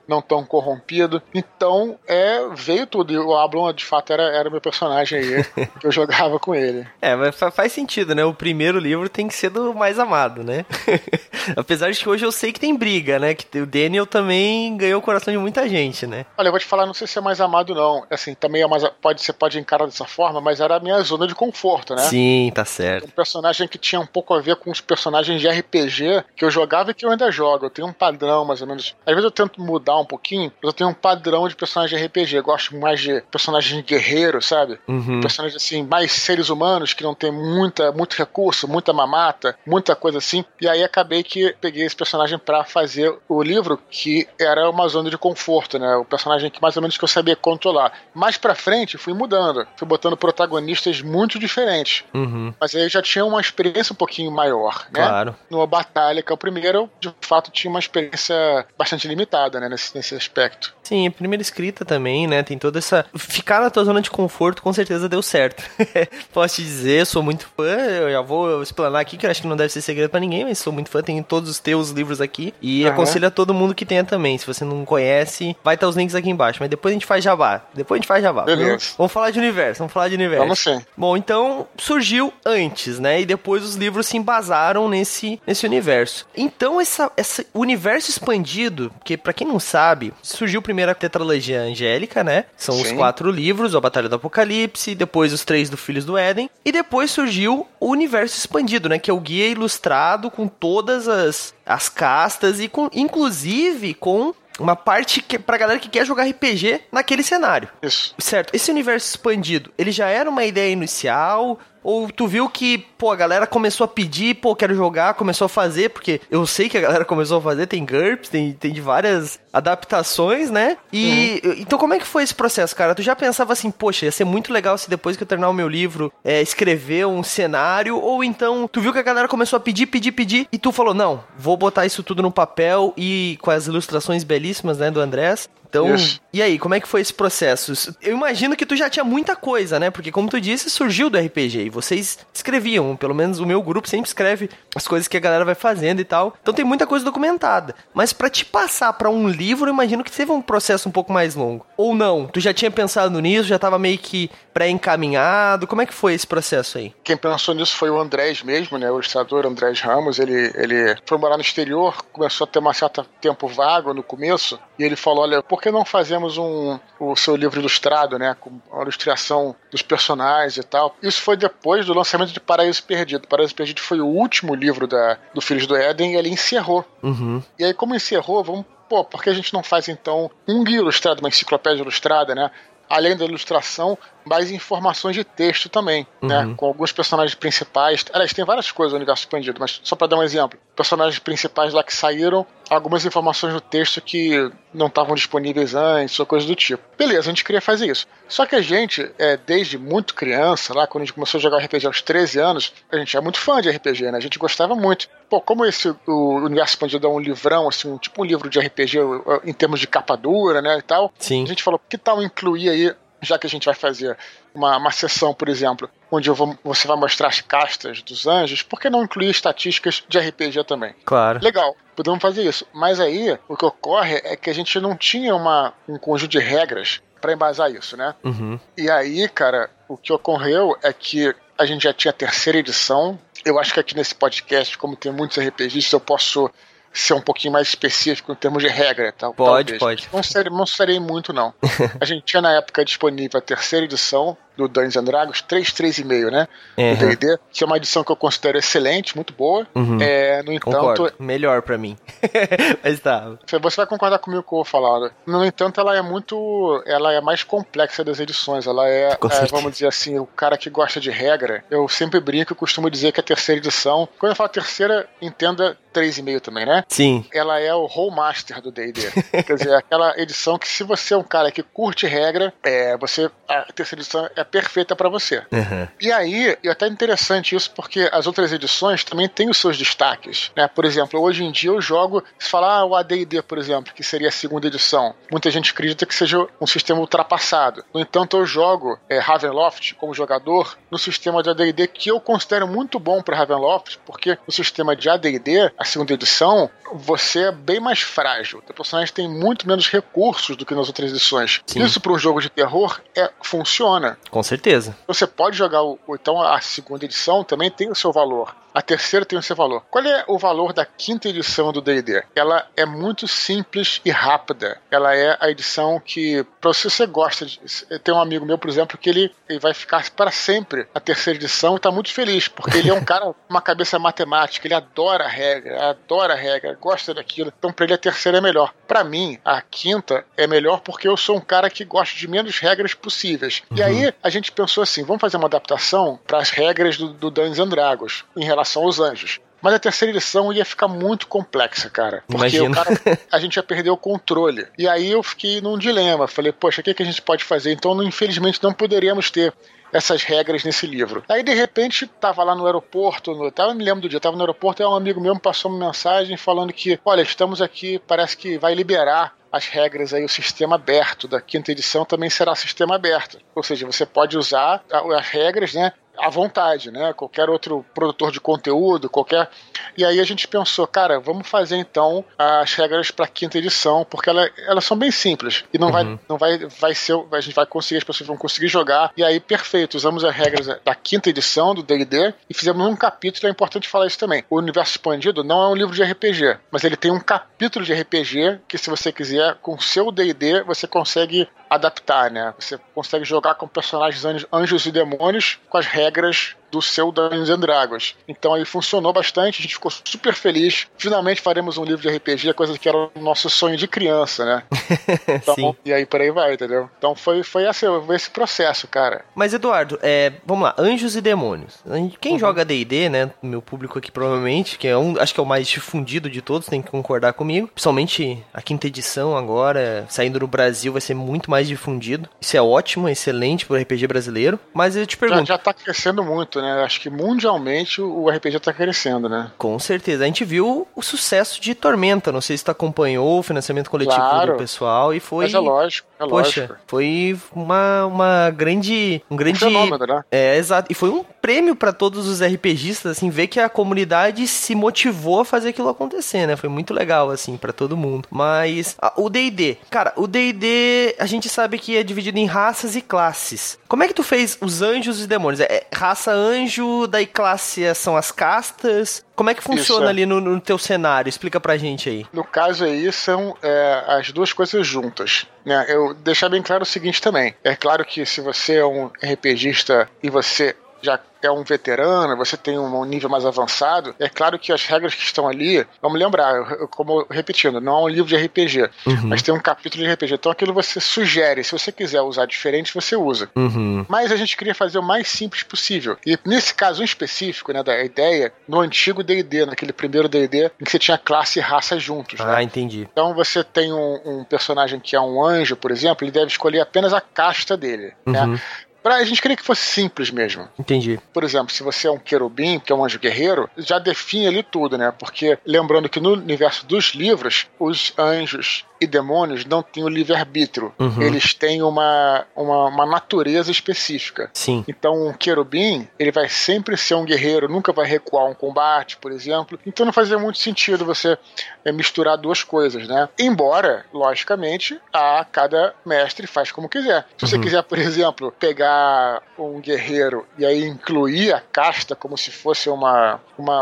não 0.08 0.22
tão 0.22 0.44
corrompido. 0.44 1.22
Então, 1.34 1.98
é, 2.06 2.40
veio 2.54 2.86
tudo 2.86 3.12
e 3.12 3.18
o 3.18 3.36
Ablon, 3.36 3.72
de 3.72 3.84
fato, 3.84 4.12
era, 4.12 4.24
era 4.24 4.50
meu 4.50 4.60
personagem 4.60 5.18
aí, 5.18 5.44
que 5.80 5.86
eu 5.86 5.92
jogava 5.92 6.38
com 6.38 6.54
ele. 6.54 6.86
É, 7.00 7.14
mas 7.14 7.36
faz 7.54 7.72
sentido, 7.72 8.14
né, 8.14 8.24
o 8.24 8.34
primeiro 8.34 8.78
livro 8.78 9.08
tem 9.08 9.28
que 9.28 9.34
ser 9.34 9.50
do 9.50 9.74
mais 9.74 9.98
amado, 9.98 10.42
né? 10.42 10.64
Apesar 11.56 11.90
de 11.90 11.98
que 11.98 12.08
hoje 12.08 12.24
eu 12.24 12.32
sei 12.32 12.52
que 12.52 12.60
tem 12.60 12.76
briga, 12.76 13.18
né, 13.18 13.34
que 13.34 13.58
o 13.58 13.66
Daniel 13.66 14.06
também 14.06 14.76
ganhou 14.76 15.00
o 15.00 15.02
coração 15.02 15.32
de 15.32 15.38
muita 15.38 15.68
gente, 15.68 16.06
né? 16.06 16.26
Olha, 16.36 16.48
eu 16.48 16.52
vou 16.52 16.60
te 16.60 16.66
falar, 16.66 16.86
não 16.86 16.94
sei 16.94 17.06
se 17.06 17.18
é 17.18 17.20
mais 17.20 17.40
amado 17.40 17.74
não. 17.74 18.06
Assim, 18.10 18.34
também 18.34 18.62
é 18.62 18.66
mais. 18.66 18.82
Pode, 19.00 19.22
você 19.22 19.32
pode 19.32 19.58
encarar 19.58 19.86
dessa 19.86 20.04
forma, 20.04 20.40
mas 20.40 20.60
era 20.60 20.76
a 20.76 20.80
minha 20.80 21.00
zona 21.02 21.26
de 21.26 21.34
conforto, 21.34 21.94
né? 21.94 22.02
Sim, 22.02 22.50
tá 22.54 22.64
certo. 22.64 23.06
Um 23.06 23.10
personagem 23.10 23.68
que 23.68 23.78
tinha 23.78 24.00
um 24.00 24.06
pouco 24.06 24.34
a 24.34 24.40
ver 24.40 24.56
com 24.56 24.70
os 24.70 24.80
personagens 24.80 25.40
de 25.40 25.48
RPG 25.48 26.24
que 26.34 26.44
eu 26.44 26.50
jogava 26.50 26.90
e 26.90 26.94
que 26.94 27.04
eu 27.04 27.10
ainda 27.10 27.30
jogo. 27.30 27.66
Eu 27.66 27.70
tenho 27.70 27.88
um 27.88 27.92
padrão, 27.92 28.44
mais 28.44 28.60
ou 28.60 28.66
menos. 28.66 28.94
Às 29.06 29.14
vezes 29.14 29.24
eu 29.24 29.30
tento 29.36 29.60
mudar 29.60 29.98
um 29.98 30.04
pouquinho, 30.04 30.52
mas 30.62 30.70
eu 30.70 30.72
tenho 30.72 30.90
um 30.90 30.94
padrão 30.94 31.46
de 31.46 31.54
personagem 31.54 31.98
de 31.98 32.04
RPG. 32.06 32.36
Eu 32.36 32.42
gosto 32.42 32.76
mais 32.76 33.00
de 33.00 33.20
personagens 33.30 33.84
guerreiros, 33.84 34.46
sabe? 34.46 34.78
Uhum. 34.88 35.20
Personagens 35.20 35.62
assim, 35.62 35.84
mais 35.84 36.10
seres 36.12 36.48
humanos 36.48 36.92
que 36.92 37.04
não 37.04 37.14
tem 37.14 37.30
muita, 37.30 37.92
muito 37.92 38.14
recurso, 38.14 38.66
muita 38.66 38.92
mamata, 38.92 39.56
muita 39.66 39.94
coisa 39.94 40.18
assim. 40.18 40.44
E 40.60 40.68
aí 40.68 40.82
acabei 40.82 41.22
que 41.22 41.54
peguei 41.60 41.84
esse 41.84 41.94
personagem 41.96 42.38
para 42.38 42.64
fazer 42.64 43.14
o 43.28 43.42
livro, 43.42 43.78
que 43.90 44.26
era 44.40 44.68
uma 44.70 44.88
zona 44.88 45.10
de 45.10 45.18
conforto, 45.18 45.78
né? 45.78 45.96
O 45.96 46.04
personagem 46.04 46.50
que 46.50 46.62
mais 46.62 46.76
ou 46.76 46.82
menos 46.82 46.96
que 46.96 47.04
eu 47.04 47.08
sabia 47.08 47.36
controlar. 47.36 47.92
Mais 48.14 48.36
pra 48.36 48.54
frente, 48.54 48.96
fui 48.96 49.12
mudando. 49.12 49.66
Fui 49.76 49.86
botando 49.86 50.16
protagonistas 50.16 51.02
muito 51.02 51.38
diferentes. 51.38 52.04
Uhum. 52.14 52.54
Mas 52.58 52.74
aí 52.74 52.82
eu 52.82 52.88
já 52.88 53.02
tinha 53.02 53.24
uma 53.24 53.40
experiência 53.40 53.92
um 53.92 53.96
pouquinho 53.96 54.30
maior, 54.30 54.86
né? 54.92 55.06
Claro. 55.06 55.36
Numa 55.50 55.66
batalha, 55.66 56.22
que 56.22 56.32
é 56.32 56.34
o 56.34 56.38
primeiro, 56.38 56.90
de 57.00 57.12
fato, 57.20 57.50
tinha 57.50 57.70
uma 57.70 57.80
experiência 57.80 58.66
bastante 58.78 59.06
limitada, 59.06 59.25
né? 59.60 59.68
Nesse, 59.68 59.94
nesse 59.94 60.14
aspecto. 60.14 60.74
Sim, 60.82 61.08
a 61.08 61.10
primeira 61.10 61.42
escrita 61.42 61.84
também, 61.84 62.26
né? 62.26 62.42
Tem 62.42 62.56
toda 62.56 62.78
essa. 62.78 63.04
Ficar 63.16 63.60
na 63.60 63.70
tua 63.70 63.84
zona 63.84 64.00
de 64.00 64.10
conforto 64.10 64.62
com 64.62 64.72
certeza 64.72 65.08
deu 65.08 65.20
certo. 65.20 65.64
Posso 66.32 66.56
te 66.56 66.62
dizer, 66.62 67.06
sou 67.06 67.22
muito 67.22 67.48
fã. 67.56 67.64
Eu 67.64 68.10
já 68.10 68.20
vou 68.20 68.62
explanar 68.62 69.00
aqui, 69.00 69.16
que 69.16 69.26
eu 69.26 69.30
acho 69.30 69.42
que 69.42 69.48
não 69.48 69.56
deve 69.56 69.72
ser 69.72 69.82
segredo 69.82 70.10
para 70.10 70.20
ninguém, 70.20 70.44
mas 70.44 70.58
sou 70.58 70.72
muito 70.72 70.90
fã. 70.90 71.02
Tenho 71.02 71.24
todos 71.24 71.50
os 71.50 71.58
teus 71.58 71.90
livros 71.90 72.20
aqui. 72.20 72.54
E 72.62 72.84
uhum. 72.84 72.90
aconselho 72.90 73.26
a 73.26 73.30
todo 73.30 73.52
mundo 73.52 73.74
que 73.74 73.84
tenha 73.84 74.04
também. 74.04 74.38
Se 74.38 74.46
você 74.46 74.64
não 74.64 74.84
conhece, 74.84 75.56
vai 75.64 75.74
estar 75.74 75.88
os 75.88 75.96
links 75.96 76.14
aqui 76.14 76.30
embaixo. 76.30 76.58
Mas 76.60 76.70
depois 76.70 76.92
a 76.92 76.94
gente 76.94 77.06
faz 77.06 77.24
jabá. 77.24 77.62
Depois 77.74 77.98
a 77.98 78.00
gente 78.00 78.08
faz 78.08 78.22
jabá. 78.22 78.42
Beleza. 78.42 78.94
Vamos 78.96 79.12
falar 79.12 79.30
de 79.30 79.38
universo, 79.38 79.78
vamos 79.78 79.92
falar 79.92 80.08
de 80.08 80.14
universo. 80.14 80.42
Vamos 80.42 80.58
sim. 80.58 80.80
Bom, 80.96 81.16
então 81.16 81.66
surgiu 81.76 82.32
antes, 82.44 82.98
né? 82.98 83.20
E 83.20 83.26
depois 83.26 83.64
os 83.64 83.74
livros 83.74 84.06
se 84.06 84.16
embasaram 84.16 84.88
nesse, 84.88 85.40
nesse 85.46 85.66
universo. 85.66 86.26
Então, 86.36 86.80
essa, 86.80 87.10
esse 87.16 87.46
universo 87.52 88.10
expandido, 88.10 88.92
que 89.06 89.16
para 89.16 89.32
quem 89.32 89.46
não 89.46 89.60
sabe, 89.60 90.12
surgiu 90.20 90.60
primeiro 90.60 90.90
a 90.90 90.94
tetralogia 90.94 91.60
angélica, 91.60 92.24
né? 92.24 92.46
São 92.56 92.74
sim. 92.74 92.82
os 92.82 92.92
quatro 92.92 93.30
livros, 93.30 93.74
a 93.74 93.80
Batalha 93.80 94.08
do 94.08 94.16
Apocalipse, 94.16 94.96
depois 94.96 95.32
os 95.32 95.44
três 95.44 95.70
do 95.70 95.76
Filhos 95.76 96.04
do 96.04 96.18
Éden, 96.18 96.50
e 96.64 96.72
depois 96.72 97.12
surgiu 97.12 97.68
o 97.78 97.86
universo 97.88 98.36
expandido, 98.36 98.88
né? 98.88 98.98
Que 98.98 99.08
é 99.08 99.14
o 99.14 99.20
guia 99.20 99.46
ilustrado 99.46 100.28
com 100.28 100.48
todas 100.48 101.06
as, 101.06 101.54
as 101.64 101.88
castas 101.88 102.60
e 102.60 102.68
com, 102.68 102.90
inclusive 102.92 103.94
com 103.94 104.34
uma 104.58 104.74
parte 104.74 105.22
que, 105.22 105.38
pra 105.38 105.58
galera 105.58 105.78
que 105.78 105.88
quer 105.88 106.04
jogar 106.04 106.24
RPG 106.24 106.80
naquele 106.90 107.22
cenário. 107.22 107.68
Isso. 107.82 108.14
Certo. 108.18 108.54
Esse 108.54 108.70
universo 108.70 109.08
expandido, 109.08 109.70
ele 109.78 109.92
já 109.92 110.08
era 110.08 110.28
uma 110.28 110.44
ideia 110.44 110.72
inicial? 110.72 111.60
Ou 111.86 112.10
tu 112.10 112.26
viu 112.26 112.48
que, 112.48 112.78
pô, 112.78 113.12
a 113.12 113.16
galera 113.16 113.46
começou 113.46 113.84
a 113.84 113.88
pedir, 113.88 114.34
pô, 114.34 114.56
quero 114.56 114.74
jogar, 114.74 115.14
começou 115.14 115.44
a 115.44 115.48
fazer, 115.48 115.90
porque 115.90 116.20
eu 116.28 116.44
sei 116.44 116.68
que 116.68 116.76
a 116.76 116.80
galera 116.80 117.04
começou 117.04 117.38
a 117.38 117.40
fazer, 117.40 117.68
tem 117.68 117.86
GURPS, 117.86 118.28
tem, 118.28 118.52
tem 118.54 118.72
de 118.72 118.80
várias 118.80 119.38
adaptações, 119.52 120.50
né? 120.50 120.78
E 120.92 121.40
uhum. 121.44 121.54
então 121.58 121.78
como 121.78 121.94
é 121.94 122.00
que 122.00 122.06
foi 122.06 122.24
esse 122.24 122.34
processo, 122.34 122.74
cara? 122.74 122.92
Tu 122.92 123.02
já 123.02 123.14
pensava 123.14 123.52
assim, 123.52 123.70
poxa, 123.70 124.06
ia 124.06 124.10
ser 124.10 124.24
muito 124.24 124.52
legal 124.52 124.76
se 124.76 124.90
depois 124.90 125.16
que 125.16 125.22
eu 125.22 125.26
terminar 125.28 125.48
o 125.48 125.54
meu 125.54 125.68
livro, 125.68 126.12
é, 126.24 126.42
escrever 126.42 127.06
um 127.06 127.22
cenário, 127.22 127.96
ou 127.96 128.24
então 128.24 128.66
tu 128.66 128.80
viu 128.80 128.92
que 128.92 128.98
a 128.98 129.02
galera 129.02 129.28
começou 129.28 129.56
a 129.56 129.60
pedir, 129.60 129.86
pedir, 129.86 130.10
pedir, 130.10 130.48
e 130.50 130.58
tu 130.58 130.72
falou, 130.72 130.92
não, 130.92 131.22
vou 131.38 131.56
botar 131.56 131.86
isso 131.86 132.02
tudo 132.02 132.20
no 132.20 132.32
papel 132.32 132.92
e 132.96 133.38
com 133.40 133.52
as 133.52 133.68
ilustrações 133.68 134.24
belíssimas, 134.24 134.78
né, 134.78 134.90
do 134.90 135.00
Andrés, 135.00 135.48
então, 135.76 135.94
Isso. 135.94 136.20
e 136.32 136.40
aí, 136.40 136.58
como 136.58 136.74
é 136.74 136.80
que 136.80 136.88
foi 136.88 137.02
esse 137.02 137.12
processo? 137.12 137.94
Eu 138.00 138.16
imagino 138.16 138.56
que 138.56 138.64
tu 138.64 138.74
já 138.74 138.88
tinha 138.88 139.04
muita 139.04 139.36
coisa, 139.36 139.78
né? 139.78 139.90
Porque, 139.90 140.10
como 140.10 140.28
tu 140.28 140.40
disse, 140.40 140.70
surgiu 140.70 141.10
do 141.10 141.18
RPG 141.18 141.66
e 141.66 141.70
vocês 141.70 142.18
escreviam. 142.32 142.96
Pelo 142.96 143.14
menos 143.14 143.38
o 143.38 143.46
meu 143.46 143.62
grupo 143.62 143.86
sempre 143.86 144.08
escreve 144.08 144.48
as 144.74 144.88
coisas 144.88 145.06
que 145.06 145.16
a 145.16 145.20
galera 145.20 145.44
vai 145.44 145.54
fazendo 145.54 146.00
e 146.00 146.04
tal. 146.04 146.34
Então 146.40 146.54
tem 146.54 146.64
muita 146.64 146.86
coisa 146.86 147.04
documentada. 147.04 147.74
Mas 147.92 148.12
para 148.12 148.30
te 148.30 148.44
passar 148.44 148.92
para 148.94 149.10
um 149.10 149.28
livro, 149.28 149.68
eu 149.68 149.74
imagino 149.74 150.02
que 150.02 150.10
teve 150.10 150.32
um 150.32 150.40
processo 150.40 150.88
um 150.88 150.92
pouco 150.92 151.12
mais 151.12 151.34
longo. 151.34 151.66
Ou 151.76 151.94
não? 151.94 152.26
Tu 152.26 152.40
já 152.40 152.54
tinha 152.54 152.70
pensado 152.70 153.20
nisso? 153.20 153.48
Já 153.48 153.58
tava 153.58 153.78
meio 153.78 153.98
que 153.98 154.30
pré-encaminhado? 154.54 155.66
Como 155.66 155.82
é 155.82 155.86
que 155.86 155.92
foi 155.92 156.14
esse 156.14 156.26
processo 156.26 156.78
aí? 156.78 156.94
Quem 157.04 157.16
pensou 157.16 157.54
nisso 157.54 157.76
foi 157.76 157.90
o 157.90 157.98
Andrés 157.98 158.42
mesmo, 158.42 158.78
né? 158.78 158.90
O 158.90 158.94
ilustrador 158.94 159.46
Andrés 159.46 159.80
Ramos. 159.80 160.18
Ele, 160.18 160.50
ele 160.54 160.96
foi 161.04 161.18
morar 161.18 161.36
no 161.36 161.42
exterior, 161.42 162.02
começou 162.12 162.46
a 162.46 162.48
ter 162.48 162.58
um 162.58 162.72
certo 162.72 163.06
tempo 163.20 163.46
vago 163.46 163.92
no 163.92 164.02
começo. 164.02 164.58
E 164.78 164.84
ele 164.84 164.96
falou: 164.96 165.24
olha, 165.24 165.42
por 165.42 165.60
que 165.60 165.70
não 165.70 165.84
fazemos 165.84 166.38
um, 166.38 166.78
o 167.00 167.16
seu 167.16 167.36
livro 167.36 167.60
ilustrado, 167.60 168.18
né? 168.18 168.36
Com 168.38 168.60
a 168.72 168.82
ilustração 168.82 169.54
dos 169.70 169.82
personagens 169.82 170.56
e 170.56 170.62
tal. 170.62 170.96
Isso 171.02 171.22
foi 171.22 171.36
depois 171.36 171.86
do 171.86 171.94
lançamento 171.94 172.32
de 172.32 172.40
Paraíso 172.40 172.82
Perdido. 172.82 173.26
Paraíso 173.26 173.54
Perdido 173.54 173.80
foi 173.80 174.00
o 174.00 174.06
último 174.06 174.54
livro 174.54 174.86
da, 174.86 175.18
do 175.32 175.40
Filhos 175.40 175.66
do 175.66 175.76
Éden 175.76 176.12
e 176.12 176.16
ele 176.16 176.28
encerrou. 176.28 176.84
Uhum. 177.02 177.42
E 177.58 177.64
aí, 177.64 177.74
como 177.74 177.94
encerrou, 177.94 178.42
vamos 178.44 178.64
pô, 178.88 179.04
por 179.04 179.22
que 179.22 179.30
a 179.30 179.34
gente 179.34 179.52
não 179.52 179.62
faz 179.62 179.88
então 179.88 180.30
um 180.46 180.62
guia 180.62 180.78
ilustrado, 180.78 181.20
uma 181.20 181.28
enciclopédia 181.28 181.82
ilustrada, 181.82 182.34
né? 182.34 182.50
Além 182.88 183.16
da 183.16 183.24
ilustração, 183.24 183.98
mais 184.26 184.50
informações 184.50 185.14
de 185.14 185.24
texto 185.24 185.68
também, 185.68 186.06
né? 186.20 186.40
uhum. 186.40 186.48
né? 186.48 186.54
Com 186.56 186.66
alguns 186.66 186.92
personagens 186.92 187.34
principais. 187.34 188.04
Aliás, 188.12 188.32
tem 188.32 188.44
várias 188.44 188.70
coisas 188.72 188.92
no 188.92 188.98
universo 188.98 189.22
expandido, 189.22 189.58
mas 189.60 189.80
só 189.82 189.94
para 189.94 190.08
dar 190.08 190.16
um 190.16 190.22
exemplo. 190.22 190.58
Personagens 190.74 191.18
principais 191.18 191.72
lá 191.72 191.82
que 191.82 191.94
saíram, 191.94 192.44
algumas 192.68 193.06
informações 193.06 193.54
no 193.54 193.60
texto 193.60 194.00
que 194.00 194.50
não 194.74 194.88
estavam 194.88 195.14
disponíveis 195.14 195.74
antes, 195.74 196.18
ou 196.18 196.26
coisa 196.26 196.46
do 196.46 196.54
tipo. 196.54 196.82
Beleza, 196.98 197.20
a 197.20 197.32
gente 197.32 197.44
queria 197.44 197.60
fazer 197.60 197.86
isso. 197.86 198.06
Só 198.28 198.44
que 198.44 198.56
a 198.56 198.60
gente, 198.60 199.10
é, 199.18 199.36
desde 199.36 199.78
muito 199.78 200.14
criança, 200.14 200.74
lá 200.74 200.86
quando 200.86 201.02
a 201.02 201.04
gente 201.06 201.14
começou 201.14 201.38
a 201.38 201.42
jogar 201.42 201.58
RPG 201.58 201.86
aos 201.86 202.02
13 202.02 202.38
anos, 202.40 202.72
a 202.90 202.96
gente 202.96 203.16
é 203.16 203.20
muito 203.20 203.38
fã 203.38 203.60
de 203.60 203.70
RPG, 203.70 204.10
né? 204.10 204.18
A 204.18 204.20
gente 204.20 204.38
gostava 204.38 204.74
muito. 204.74 205.08
Pô, 205.30 205.40
como 205.40 205.64
esse 205.64 205.94
o 206.06 206.36
universo 206.36 206.74
expandido 206.74 207.06
é 207.06 207.10
um 207.10 207.20
livrão, 207.20 207.68
assim, 207.68 207.90
um, 207.90 207.96
tipo 207.96 208.22
um 208.22 208.24
livro 208.24 208.50
de 208.50 208.58
RPG 208.58 208.98
em 209.44 209.52
termos 209.52 209.80
de 209.80 209.86
capa 209.86 210.16
dura, 210.16 210.60
né, 210.60 210.78
e 210.78 210.82
tal. 210.82 211.12
Sim. 211.18 211.44
A 211.44 211.46
gente 211.46 211.62
falou, 211.62 211.80
que 211.88 211.96
tal 211.96 212.22
incluir 212.22 212.68
aí 212.68 212.94
já 213.26 213.38
que 213.38 213.46
a 213.46 213.50
gente 213.50 213.64
vai 213.66 213.74
fazer 213.74 214.16
uma, 214.54 214.76
uma 214.76 214.90
sessão, 214.90 215.34
por 215.34 215.48
exemplo, 215.48 215.90
onde 216.10 216.30
vou, 216.30 216.56
você 216.62 216.86
vai 216.86 216.96
mostrar 216.96 217.28
as 217.28 217.40
castas 217.40 218.02
dos 218.02 218.26
anjos, 218.26 218.62
por 218.62 218.80
que 218.80 218.88
não 218.88 219.02
incluir 219.02 219.30
estatísticas 219.30 220.04
de 220.08 220.18
RPG 220.18 220.64
também? 220.64 220.94
Claro. 221.04 221.40
Legal, 221.42 221.76
podemos 221.94 222.20
fazer 222.20 222.42
isso. 222.42 222.66
Mas 222.72 223.00
aí, 223.00 223.38
o 223.48 223.56
que 223.56 223.64
ocorre 223.64 224.20
é 224.24 224.36
que 224.36 224.50
a 224.50 224.54
gente 224.54 224.78
não 224.80 224.96
tinha 224.96 225.34
uma, 225.34 225.72
um 225.88 225.98
conjunto 225.98 226.30
de 226.30 226.38
regras 226.38 227.02
para 227.20 227.32
embasar 227.32 227.70
isso, 227.70 227.96
né? 227.96 228.14
Uhum. 228.22 228.58
E 228.76 228.90
aí, 228.90 229.28
cara, 229.28 229.70
o 229.88 229.96
que 229.96 230.12
ocorreu 230.12 230.76
é 230.82 230.92
que 230.92 231.34
a 231.58 231.64
gente 231.64 231.82
já 231.82 231.92
tinha 231.92 232.10
a 232.10 232.14
terceira 232.14 232.58
edição. 232.58 233.18
Eu 233.44 233.58
acho 233.58 233.72
que 233.72 233.80
aqui 233.80 233.96
nesse 233.96 234.14
podcast, 234.14 234.76
como 234.78 234.96
tem 234.96 235.12
muitos 235.12 235.38
RPGs, 235.38 235.92
eu 235.92 236.00
posso 236.00 236.50
ser 236.96 237.14
um 237.14 237.20
pouquinho 237.20 237.52
mais 237.52 237.68
específico 237.68 238.32
em 238.32 238.34
termos 238.34 238.62
de 238.62 238.68
regra. 238.68 239.12
Tal, 239.12 239.34
pode, 239.34 239.78
talvez. 239.78 240.06
pode. 240.06 240.08
Não 240.12 240.22
serei, 240.22 240.52
não 240.52 240.66
serei 240.66 241.00
muito, 241.00 241.32
não. 241.32 241.52
a 242.00 242.04
gente 242.04 242.24
tinha 242.24 242.40
na 242.40 242.52
época 242.56 242.84
disponível 242.84 243.38
a 243.38 243.42
terceira 243.42 243.84
edição 243.84 244.36
do 244.56 244.68
Dungeons 244.68 244.96
and 244.96 245.04
Dragons, 245.04 245.42
3, 245.42 245.68
3,5, 245.68 246.30
né? 246.30 246.48
Uhum. 246.76 246.94
Do 246.94 247.06
D&D, 247.06 247.38
que 247.52 247.62
é 247.62 247.66
uma 247.66 247.76
edição 247.76 248.02
que 248.02 248.10
eu 248.10 248.16
considero 248.16 248.58
excelente, 248.58 249.14
muito 249.14 249.32
boa. 249.32 249.66
Uhum. 249.74 249.98
É, 250.00 250.42
no 250.42 250.52
entanto... 250.52 250.76
Concordo. 250.76 251.12
Melhor 251.18 251.62
para 251.62 251.78
mim. 251.78 251.96
Mas 252.82 253.00
tá. 253.00 253.36
Você 253.46 253.76
vai 253.76 253.86
concordar 253.86 254.18
comigo 254.18 254.42
com 254.42 254.56
o 254.60 254.64
que 254.64 254.70
eu 254.72 254.78
vou 254.78 254.82
falar. 254.82 255.00
Né? 255.00 255.10
No 255.26 255.44
entanto, 255.44 255.80
ela 255.80 255.96
é 255.96 256.02
muito... 256.02 256.82
Ela 256.86 257.12
é 257.12 257.20
mais 257.20 257.42
complexa 257.42 258.02
das 258.02 258.20
edições. 258.20 258.66
Ela 258.66 258.88
é, 258.88 259.12
é 259.12 259.46
vamos 259.50 259.72
dizer 259.72 259.88
assim, 259.88 260.18
o 260.18 260.26
cara 260.26 260.56
que 260.56 260.70
gosta 260.70 261.00
de 261.00 261.10
regra. 261.10 261.64
Eu 261.70 261.88
sempre 261.88 262.20
brinco 262.20 262.52
e 262.52 262.56
costumo 262.56 262.90
dizer 262.90 263.12
que 263.12 263.20
a 263.20 263.22
terceira 263.22 263.60
edição... 263.60 264.08
Quando 264.18 264.32
eu 264.32 264.36
falo 264.36 264.48
terceira, 264.48 265.08
entenda 265.20 265.76
3,5 265.96 266.40
também, 266.40 266.66
né? 266.66 266.84
Sim. 266.88 267.24
Ela 267.32 267.58
é 267.58 267.74
o 267.74 267.86
Whole 267.86 268.14
Master 268.14 268.60
do 268.60 268.70
D&D. 268.70 269.10
Quer 269.42 269.56
dizer, 269.56 269.74
aquela 269.74 270.18
edição 270.20 270.58
que 270.58 270.68
se 270.68 270.84
você 270.84 271.14
é 271.14 271.16
um 271.16 271.22
cara 271.22 271.50
que 271.50 271.62
curte 271.62 272.06
regra, 272.06 272.52
é, 272.62 272.96
você 272.98 273.30
a 273.48 273.62
terceira 273.72 274.02
edição 274.02 274.28
é 274.36 274.44
perfeita 274.46 274.94
para 274.94 275.08
você. 275.08 275.42
Uhum. 275.52 275.88
E 276.00 276.12
aí, 276.12 276.56
é 276.62 276.68
até 276.68 276.86
interessante 276.86 277.54
isso 277.54 277.70
porque 277.72 278.08
as 278.12 278.26
outras 278.26 278.52
edições 278.52 279.04
também 279.04 279.28
têm 279.28 279.50
os 279.50 279.58
seus 279.58 279.76
destaques, 279.76 280.50
né? 280.56 280.68
Por 280.68 280.84
exemplo, 280.84 281.20
hoje 281.20 281.44
em 281.44 281.52
dia 281.52 281.70
eu 281.70 281.80
jogo, 281.80 282.22
se 282.38 282.48
falar 282.48 282.80
ah, 282.80 282.84
o 282.84 282.94
AD&D, 282.94 283.42
por 283.42 283.58
exemplo, 283.58 283.92
que 283.94 284.02
seria 284.02 284.28
a 284.28 284.32
segunda 284.32 284.66
edição, 284.66 285.14
muita 285.30 285.50
gente 285.50 285.70
acredita 285.70 286.04
que 286.04 286.14
seja 286.14 286.46
um 286.60 286.66
sistema 286.66 287.00
ultrapassado. 287.00 287.84
No 287.92 288.00
entanto, 288.00 288.36
eu 288.36 288.46
jogo 288.46 288.98
é, 289.08 289.18
Ravenloft 289.18 289.94
como 289.94 290.14
jogador 290.14 290.76
no 290.90 290.98
sistema 290.98 291.42
de 291.42 291.50
AD&D 291.50 291.86
que 291.88 292.10
eu 292.10 292.20
considero 292.20 292.66
muito 292.66 292.98
bom 292.98 293.22
para 293.22 293.36
Ravenloft, 293.36 293.98
porque 294.04 294.38
no 294.46 294.52
sistema 294.52 294.94
de 294.96 295.08
AD&D, 295.08 295.72
a 295.78 295.84
segunda 295.84 296.12
edição, 296.12 296.70
você 296.92 297.44
é 297.44 297.52
bem 297.52 297.80
mais 297.80 298.00
frágil. 298.00 298.62
O 298.68 298.74
personagem 298.74 299.12
tem 299.12 299.28
muito 299.28 299.66
menos 299.66 299.88
recursos 299.88 300.56
do 300.56 300.64
que 300.64 300.74
nas 300.74 300.88
outras 300.88 301.10
edições. 301.10 301.62
Sim. 301.66 301.82
Isso 301.82 302.00
para 302.00 302.12
um 302.12 302.18
jogo 302.18 302.40
de 302.40 302.50
terror 302.50 303.00
é 303.16 303.30
funciona. 303.42 304.18
Com 304.36 304.42
certeza. 304.42 304.94
Você 305.06 305.26
pode 305.26 305.56
jogar 305.56 305.82
o, 305.82 305.98
então 306.10 306.42
a 306.42 306.60
segunda 306.60 307.06
edição 307.06 307.42
também 307.42 307.70
tem 307.70 307.90
o 307.90 307.94
seu 307.94 308.12
valor. 308.12 308.54
A 308.76 308.82
terceira 308.82 309.24
tem 309.24 309.38
o 309.38 309.42
seu 309.42 309.56
valor. 309.56 309.82
Qual 309.90 310.04
é 310.04 310.22
o 310.28 310.36
valor 310.36 310.74
da 310.74 310.84
quinta 310.84 311.30
edição 311.30 311.72
do 311.72 311.80
D&D? 311.80 312.22
Ela 312.34 312.68
é 312.76 312.84
muito 312.84 313.26
simples 313.26 314.02
e 314.04 314.10
rápida. 314.10 314.78
Ela 314.90 315.16
é 315.16 315.34
a 315.40 315.50
edição 315.50 315.98
que, 315.98 316.44
para 316.60 316.74
você, 316.74 316.90
você 316.90 317.06
gosta 317.06 317.46
de... 317.46 317.58
Tem 318.04 318.14
um 318.14 318.20
amigo 318.20 318.44
meu, 318.44 318.58
por 318.58 318.68
exemplo, 318.68 318.98
que 318.98 319.08
ele, 319.08 319.34
ele 319.48 319.58
vai 319.58 319.72
ficar 319.72 320.10
para 320.10 320.30
sempre 320.30 320.86
a 320.94 321.00
terceira 321.00 321.38
edição 321.38 321.72
e 321.72 321.76
está 321.78 321.90
muito 321.90 322.12
feliz, 322.12 322.48
porque 322.48 322.76
ele 322.76 322.90
é 322.90 322.92
um 322.92 323.00
cara 323.02 323.24
com 323.24 323.34
uma 323.48 323.62
cabeça 323.62 323.98
matemática, 323.98 324.66
ele 324.66 324.74
adora 324.74 325.24
a 325.24 325.28
regra, 325.28 325.88
adora 325.88 326.34
a 326.34 326.36
regra, 326.36 326.76
gosta 326.78 327.14
daquilo. 327.14 327.50
Então, 327.58 327.72
para 327.72 327.86
ele, 327.86 327.94
a 327.94 327.98
terceira 327.98 328.36
é 328.36 328.42
melhor. 328.42 328.74
Para 328.86 329.02
mim, 329.02 329.38
a 329.42 329.62
quinta 329.62 330.22
é 330.36 330.46
melhor 330.46 330.80
porque 330.80 331.08
eu 331.08 331.16
sou 331.16 331.38
um 331.38 331.40
cara 331.40 331.70
que 331.70 331.82
gosta 331.82 332.14
de 332.14 332.28
menos 332.28 332.58
regras 332.58 332.92
possíveis. 332.92 333.62
Uhum. 333.70 333.78
E 333.78 333.82
aí, 333.82 334.14
a 334.22 334.28
gente 334.28 334.52
pensou 334.52 334.82
assim, 334.82 335.02
vamos 335.02 335.22
fazer 335.22 335.38
uma 335.38 335.46
adaptação 335.46 336.20
para 336.26 336.40
as 336.40 336.50
regras 336.50 336.98
do, 336.98 337.08
do 337.08 337.30
Dungeons 337.30 337.58
and 337.58 337.68
Dragons 337.68 338.22
em 338.36 338.44
relação 338.44 338.65
relação 338.66 338.82
aos 338.82 338.98
anjos. 338.98 339.40
Mas 339.62 339.74
a 339.74 339.78
terceira 339.78 340.12
edição 340.12 340.52
ia 340.52 340.64
ficar 340.64 340.86
muito 340.86 341.26
complexa, 341.26 341.88
cara. 341.88 342.22
Porque 342.28 342.60
o 342.60 342.70
cara, 342.70 342.90
a 343.32 343.38
gente 343.38 343.56
ia 343.56 343.62
perder 343.62 343.90
o 343.90 343.96
controle. 343.96 344.66
E 344.76 344.86
aí 344.86 345.10
eu 345.10 345.22
fiquei 345.22 345.60
num 345.60 345.78
dilema. 345.78 346.28
Falei, 346.28 346.52
poxa, 346.52 346.80
o 346.80 346.84
que, 346.84 346.90
é 346.90 346.94
que 346.94 347.02
a 347.02 347.06
gente 347.06 347.22
pode 347.22 347.42
fazer? 347.42 347.72
Então, 347.72 348.00
infelizmente, 348.02 348.62
não 348.62 348.72
poderíamos 348.72 349.30
ter 349.30 349.54
essas 349.92 350.22
regras 350.22 350.62
nesse 350.62 350.86
livro. 350.86 351.24
Aí, 351.28 351.42
de 351.42 351.54
repente, 351.54 352.06
tava 352.06 352.44
lá 352.44 352.54
no 352.54 352.66
aeroporto, 352.66 353.34
no, 353.34 353.50
tava, 353.50 353.72
me 353.72 353.82
lembro 353.82 354.02
do 354.02 354.08
dia, 354.08 354.20
tava 354.20 354.36
no 354.36 354.42
aeroporto 354.42 354.82
e 354.82 354.86
um 354.86 354.94
amigo 354.94 355.20
meu 355.20 355.34
me 355.34 355.40
passou 355.40 355.70
uma 355.70 355.86
mensagem 355.86 356.36
falando 356.36 356.72
que, 356.72 357.00
olha, 357.04 357.22
estamos 357.22 357.62
aqui, 357.62 357.98
parece 358.06 358.36
que 358.36 358.58
vai 358.58 358.74
liberar 358.74 359.34
as 359.50 359.66
regras 359.66 360.12
aí, 360.12 360.24
o 360.24 360.28
sistema 360.28 360.76
aberto 360.76 361.26
da 361.26 361.40
quinta 361.40 361.72
edição 361.72 362.04
também 362.04 362.28
será 362.28 362.54
sistema 362.54 362.94
aberto. 362.94 363.38
Ou 363.54 363.62
seja, 363.62 363.86
você 363.86 364.04
pode 364.04 364.36
usar 364.36 364.84
as 364.90 365.28
regras, 365.28 365.72
né? 365.72 365.92
À 366.26 366.30
vontade, 366.30 366.90
né? 366.90 367.12
Qualquer 367.12 367.48
outro 367.48 367.84
produtor 367.94 368.32
de 368.32 368.40
conteúdo, 368.40 369.08
qualquer. 369.08 369.48
E 369.96 370.04
aí 370.04 370.18
a 370.18 370.24
gente 370.24 370.48
pensou, 370.48 370.86
cara, 370.86 371.20
vamos 371.20 371.48
fazer 371.48 371.76
então 371.76 372.24
as 372.36 372.74
regras 372.74 373.10
para 373.10 373.28
quinta 373.28 373.58
edição, 373.58 374.04
porque 374.08 374.28
ela, 374.28 374.50
elas 374.66 374.84
são 374.84 374.96
bem 374.96 375.10
simples 375.10 375.64
e 375.72 375.78
não 375.78 375.86
uhum. 375.86 375.92
vai, 375.92 376.18
não 376.28 376.38
vai, 376.38 376.58
vai 376.80 376.94
ser, 376.94 377.16
a 377.32 377.40
gente 377.40 377.54
vai 377.54 377.64
conseguir, 377.64 377.98
as 377.98 378.04
pessoas 378.04 378.26
vão 378.26 378.36
conseguir 378.36 378.68
jogar. 378.68 379.12
E 379.16 379.22
aí, 379.22 379.38
perfeito, 379.38 379.96
usamos 379.96 380.24
as 380.24 380.34
regras 380.34 380.66
da 380.84 380.94
quinta 380.94 381.30
edição 381.30 381.74
do 381.74 381.82
D&D 381.82 382.34
e 382.50 382.54
fizemos 382.54 382.84
um 382.86 382.96
capítulo. 382.96 383.46
É 383.46 383.50
importante 383.50 383.88
falar 383.88 384.06
isso 384.06 384.18
também. 384.18 384.44
O 384.50 384.58
universo 384.58 384.92
expandido 384.92 385.44
não 385.44 385.62
é 385.62 385.68
um 385.68 385.74
livro 385.74 385.94
de 385.94 386.02
RPG, 386.02 386.58
mas 386.70 386.82
ele 386.82 386.96
tem 386.96 387.12
um 387.12 387.20
capítulo 387.20 387.84
de 387.84 387.94
RPG 387.94 388.60
que, 388.66 388.76
se 388.76 388.90
você 388.90 389.12
quiser, 389.12 389.54
com 389.62 389.74
o 389.74 389.80
seu 389.80 390.10
D&D 390.10 390.64
você 390.64 390.86
consegue 390.88 391.48
adaptar, 391.68 392.30
né? 392.30 392.54
Você 392.58 392.78
consegue 392.94 393.24
jogar 393.24 393.54
com 393.54 393.66
personagens 393.66 394.24
anjos 394.52 394.86
e 394.86 394.92
demônios 394.92 395.58
com 395.68 395.78
as 395.78 395.86
regras 395.86 396.56
do 396.70 396.82
seu 396.82 397.12
Dungeons 397.12 397.50
and 397.50 397.58
Dragons. 397.58 398.16
Então 398.28 398.54
aí 398.54 398.64
funcionou 398.64 399.12
bastante, 399.12 399.60
a 399.60 399.62
gente 399.62 399.74
ficou 399.74 399.90
super 399.90 400.34
feliz. 400.34 400.86
Finalmente 400.98 401.40
faremos 401.40 401.78
um 401.78 401.84
livro 401.84 402.02
de 402.02 402.08
RPG, 402.08 402.52
coisa 402.54 402.78
que 402.78 402.88
era 402.88 402.96
o 402.96 403.10
nosso 403.20 403.48
sonho 403.48 403.76
de 403.76 403.86
criança, 403.88 404.44
né? 404.44 404.62
Então, 405.28 405.54
Sim. 405.54 405.76
E 405.84 405.92
aí 405.92 406.06
por 406.06 406.20
aí 406.20 406.30
vai, 406.30 406.54
entendeu? 406.54 406.88
Então 406.98 407.14
foi, 407.14 407.42
foi, 407.42 407.68
esse, 407.68 407.86
esse 408.14 408.30
processo, 408.30 408.88
cara. 408.88 409.24
Mas 409.34 409.52
Eduardo, 409.52 409.98
é, 410.02 410.32
vamos 410.44 410.64
lá, 410.64 410.74
Anjos 410.78 411.16
e 411.16 411.20
Demônios. 411.20 411.78
Quem 412.20 412.32
uhum. 412.32 412.38
joga 412.38 412.64
D&D, 412.64 413.08
né, 413.08 413.30
meu 413.42 413.60
público 413.60 413.98
aqui 413.98 414.10
provavelmente, 414.10 414.78
que 414.78 414.88
é 414.88 414.96
um, 414.96 415.20
acho 415.20 415.34
que 415.34 415.40
é 415.40 415.42
o 415.42 415.46
mais 415.46 415.68
difundido 415.68 416.30
de 416.30 416.40
todos, 416.40 416.68
tem 416.68 416.82
que 416.82 416.90
concordar 416.90 417.32
comigo. 417.32 417.68
Principalmente 417.68 418.44
a 418.52 418.62
quinta 418.62 418.86
edição 418.86 419.36
agora, 419.36 420.06
saindo 420.08 420.40
no 420.40 420.46
Brasil, 420.46 420.92
vai 420.92 421.00
ser 421.00 421.14
muito 421.14 421.50
mais 421.50 421.68
difundido. 421.68 422.28
Isso 422.40 422.56
é 422.56 422.62
ótimo, 422.62 423.08
excelente 423.08 423.66
pro 423.66 423.76
RPG 423.76 424.06
brasileiro. 424.06 424.58
Mas 424.72 424.96
eu 424.96 425.06
te 425.06 425.16
pergunto... 425.16 425.46
Já, 425.46 425.54
já 425.54 425.58
tá 425.58 425.74
crescendo 425.74 426.22
muito, 426.22 426.60
né? 426.60 426.65
Acho 426.72 427.00
que 427.00 427.10
mundialmente 427.10 428.00
o 428.00 428.28
RPG 428.28 428.60
tá 428.60 428.72
crescendo, 428.72 429.28
né? 429.28 429.50
Com 429.58 429.78
certeza. 429.78 430.24
A 430.24 430.26
gente 430.26 430.44
viu 430.44 430.86
o 430.94 431.02
sucesso 431.02 431.60
de 431.60 431.74
Tormenta. 431.74 432.32
Não 432.32 432.40
sei 432.40 432.56
se 432.56 432.64
tu 432.64 432.70
acompanhou 432.70 433.38
o 433.38 433.42
financiamento 433.42 433.90
coletivo 433.90 434.16
claro, 434.16 434.52
do 434.52 434.58
pessoal 434.58 435.14
e 435.14 435.20
foi. 435.20 435.44
Mas 435.46 435.54
é 435.54 435.58
lógico, 435.58 436.08
é 436.18 436.26
Poxa, 436.26 436.60
lógico. 436.62 436.78
foi 436.86 437.38
uma, 437.54 438.06
uma 438.06 438.50
grande. 438.50 439.22
Um 439.30 439.36
grande. 439.36 439.56
Um 439.64 439.68
fenômeno, 439.68 440.06
né? 440.06 440.24
É, 440.30 440.56
exato. 440.56 440.90
E 440.90 440.94
foi 440.94 441.10
um 441.10 441.24
prêmio 441.40 441.76
para 441.76 441.92
todos 441.92 442.26
os 442.26 442.42
RPGistas, 442.42 443.12
assim, 443.16 443.30
ver 443.30 443.46
que 443.46 443.60
a 443.60 443.68
comunidade 443.68 444.46
se 444.46 444.74
motivou 444.74 445.40
a 445.40 445.44
fazer 445.44 445.70
aquilo 445.70 445.88
acontecer, 445.88 446.46
né? 446.46 446.56
Foi 446.56 446.68
muito 446.68 446.92
legal, 446.94 447.30
assim, 447.30 447.56
para 447.56 447.72
todo 447.72 447.96
mundo. 447.96 448.28
Mas 448.30 448.96
a, 449.00 449.12
o 449.16 449.28
DD, 449.28 449.76
cara, 449.90 450.12
o 450.16 450.26
DD 450.26 451.14
a 451.18 451.26
gente 451.26 451.48
sabe 451.48 451.78
que 451.78 451.96
é 451.96 452.02
dividido 452.02 452.38
em 452.38 452.46
raças 452.46 452.96
e 452.96 453.02
classes. 453.02 453.78
Como 453.88 454.02
é 454.02 454.08
que 454.08 454.14
tu 454.14 454.22
fez 454.22 454.56
os 454.60 454.82
anjos 454.82 455.22
e 455.22 455.26
demônios? 455.26 455.60
É, 455.60 455.64
é 455.64 455.86
raça 455.94 456.32
anjo, 456.32 457.06
daí 457.06 457.26
classe 457.26 457.94
são 457.94 458.16
as 458.16 458.30
castas. 458.32 459.24
Como 459.36 459.50
é 459.50 459.54
que 459.54 459.62
funciona 459.62 460.00
Isso, 460.00 460.06
é. 460.06 460.08
ali 460.08 460.26
no, 460.26 460.40
no, 460.40 460.60
teu 460.60 460.78
cenário? 460.78 461.28
Explica 461.28 461.60
pra 461.60 461.76
gente 461.76 462.08
aí. 462.08 462.26
No 462.32 462.42
caso 462.42 462.84
aí, 462.84 463.12
são 463.12 463.54
é, 463.62 464.04
as 464.08 464.32
duas 464.32 464.52
coisas 464.52 464.86
juntas. 464.86 465.46
Né? 465.64 465.84
Eu 465.88 466.14
deixar 466.14 466.48
bem 466.48 466.62
claro 466.62 466.82
o 466.82 466.86
seguinte 466.86 467.20
também. 467.20 467.54
É 467.62 467.76
claro 467.76 468.04
que 468.04 468.24
se 468.24 468.40
você 468.40 468.76
é 468.76 468.86
um 468.86 469.10
RPGista 469.22 470.08
e 470.22 470.30
você 470.30 470.74
já 471.06 471.20
é 471.42 471.50
um 471.50 471.62
veterano, 471.62 472.36
você 472.36 472.56
tem 472.56 472.78
um 472.78 473.04
nível 473.04 473.30
mais 473.30 473.46
avançado, 473.46 474.14
é 474.18 474.28
claro 474.28 474.58
que 474.58 474.72
as 474.72 474.84
regras 474.84 475.14
que 475.14 475.22
estão 475.22 475.46
ali, 475.46 475.86
vamos 476.02 476.18
lembrar, 476.18 476.64
como 476.88 477.24
repetindo, 477.30 477.80
não 477.80 477.98
é 477.98 478.02
um 478.02 478.08
livro 478.08 478.28
de 478.28 478.36
RPG, 478.36 478.82
uhum. 479.06 479.26
mas 479.28 479.42
tem 479.42 479.54
um 479.54 479.60
capítulo 479.60 480.04
de 480.04 480.12
RPG. 480.12 480.34
Então 480.34 480.50
aquilo 480.50 480.74
você 480.74 481.00
sugere, 481.00 481.62
se 481.62 481.72
você 481.72 481.92
quiser 481.92 482.20
usar 482.22 482.46
diferente, 482.46 482.92
você 482.92 483.16
usa. 483.16 483.48
Uhum. 483.54 484.04
Mas 484.08 484.32
a 484.32 484.36
gente 484.36 484.56
queria 484.56 484.74
fazer 484.74 484.98
o 484.98 485.02
mais 485.02 485.28
simples 485.28 485.62
possível. 485.62 486.16
E 486.26 486.38
nesse 486.44 486.74
caso 486.74 487.02
específico, 487.04 487.72
né, 487.72 487.82
da 487.82 488.02
ideia, 488.02 488.52
no 488.68 488.80
antigo 488.80 489.22
D&D, 489.22 489.66
naquele 489.66 489.92
primeiro 489.92 490.28
D&D, 490.28 490.70
em 490.80 490.84
que 490.84 490.90
você 490.90 490.98
tinha 490.98 491.18
classe 491.18 491.58
e 491.58 491.62
raça 491.62 491.98
juntos. 491.98 492.40
Ah, 492.40 492.56
né? 492.56 492.62
entendi. 492.62 493.08
Então 493.12 493.34
você 493.34 493.62
tem 493.62 493.92
um, 493.92 494.20
um, 494.24 494.44
personagem 494.44 494.98
que 494.98 495.14
é 495.14 495.20
um 495.20 495.44
anjo, 495.44 495.76
por 495.76 495.90
exemplo, 495.90 496.24
ele 496.24 496.32
deve 496.32 496.46
escolher 496.46 496.80
apenas 496.80 497.12
a 497.12 497.20
casta 497.20 497.76
dele. 497.76 498.12
Né? 498.24 498.42
Uhum. 498.42 498.52
Né? 498.52 498.60
Pra, 499.06 499.18
a 499.18 499.24
gente 499.24 499.40
queria 499.40 499.56
que 499.56 499.62
fosse 499.62 499.82
simples 499.82 500.32
mesmo. 500.32 500.68
Entendi. 500.76 501.20
Por 501.32 501.44
exemplo, 501.44 501.72
se 501.72 501.80
você 501.80 502.08
é 502.08 502.10
um 502.10 502.18
querubim, 502.18 502.80
que 502.80 502.92
é 502.92 502.96
um 502.96 503.04
anjo 503.04 503.20
guerreiro, 503.20 503.70
já 503.76 504.00
define 504.00 504.48
ali 504.48 504.64
tudo, 504.64 504.98
né? 504.98 505.14
Porque 505.16 505.56
lembrando 505.64 506.08
que 506.08 506.18
no 506.18 506.32
universo 506.32 506.84
dos 506.84 507.14
livros, 507.14 507.68
os 507.78 508.12
anjos 508.18 508.84
e 509.00 509.06
demônios 509.06 509.64
não 509.64 509.82
têm 509.82 510.04
o 510.04 510.08
livre-arbítrio. 510.08 510.92
Uhum. 510.98 511.22
Eles 511.22 511.52
têm 511.54 511.82
uma, 511.82 512.46
uma, 512.54 512.88
uma, 512.88 513.06
natureza 513.06 513.70
específica. 513.70 514.50
Sim. 514.52 514.84
Então, 514.88 515.28
um 515.28 515.32
querubim, 515.32 516.08
ele 516.18 516.32
vai 516.32 516.48
sempre 516.48 516.96
ser 516.96 517.14
um 517.14 517.24
guerreiro, 517.24 517.68
nunca 517.68 517.92
vai 517.92 518.06
recuar 518.06 518.46
um 518.46 518.54
combate, 518.54 519.16
por 519.16 519.32
exemplo. 519.32 519.78
Então, 519.86 520.06
não 520.06 520.12
fazia 520.12 520.38
muito 520.38 520.58
sentido 520.58 521.04
você 521.04 521.36
é, 521.84 521.92
misturar 521.92 522.36
duas 522.36 522.62
coisas, 522.62 523.06
né? 523.06 523.28
Embora, 523.38 524.04
logicamente, 524.12 525.00
a 525.12 525.44
cada 525.50 525.94
mestre 526.04 526.46
faz 526.46 526.72
como 526.72 526.88
quiser. 526.88 527.26
Se 527.36 527.46
você 527.46 527.56
uhum. 527.56 527.62
quiser, 527.62 527.82
por 527.82 527.98
exemplo, 527.98 528.52
pegar 528.58 529.42
um 529.58 529.80
guerreiro 529.80 530.46
e 530.58 530.64
aí 530.64 530.84
incluir 530.84 531.52
a 531.52 531.60
casta 531.60 532.14
como 532.14 532.36
se 532.36 532.50
fosse 532.50 532.88
uma, 532.88 533.40
uma 533.58 533.74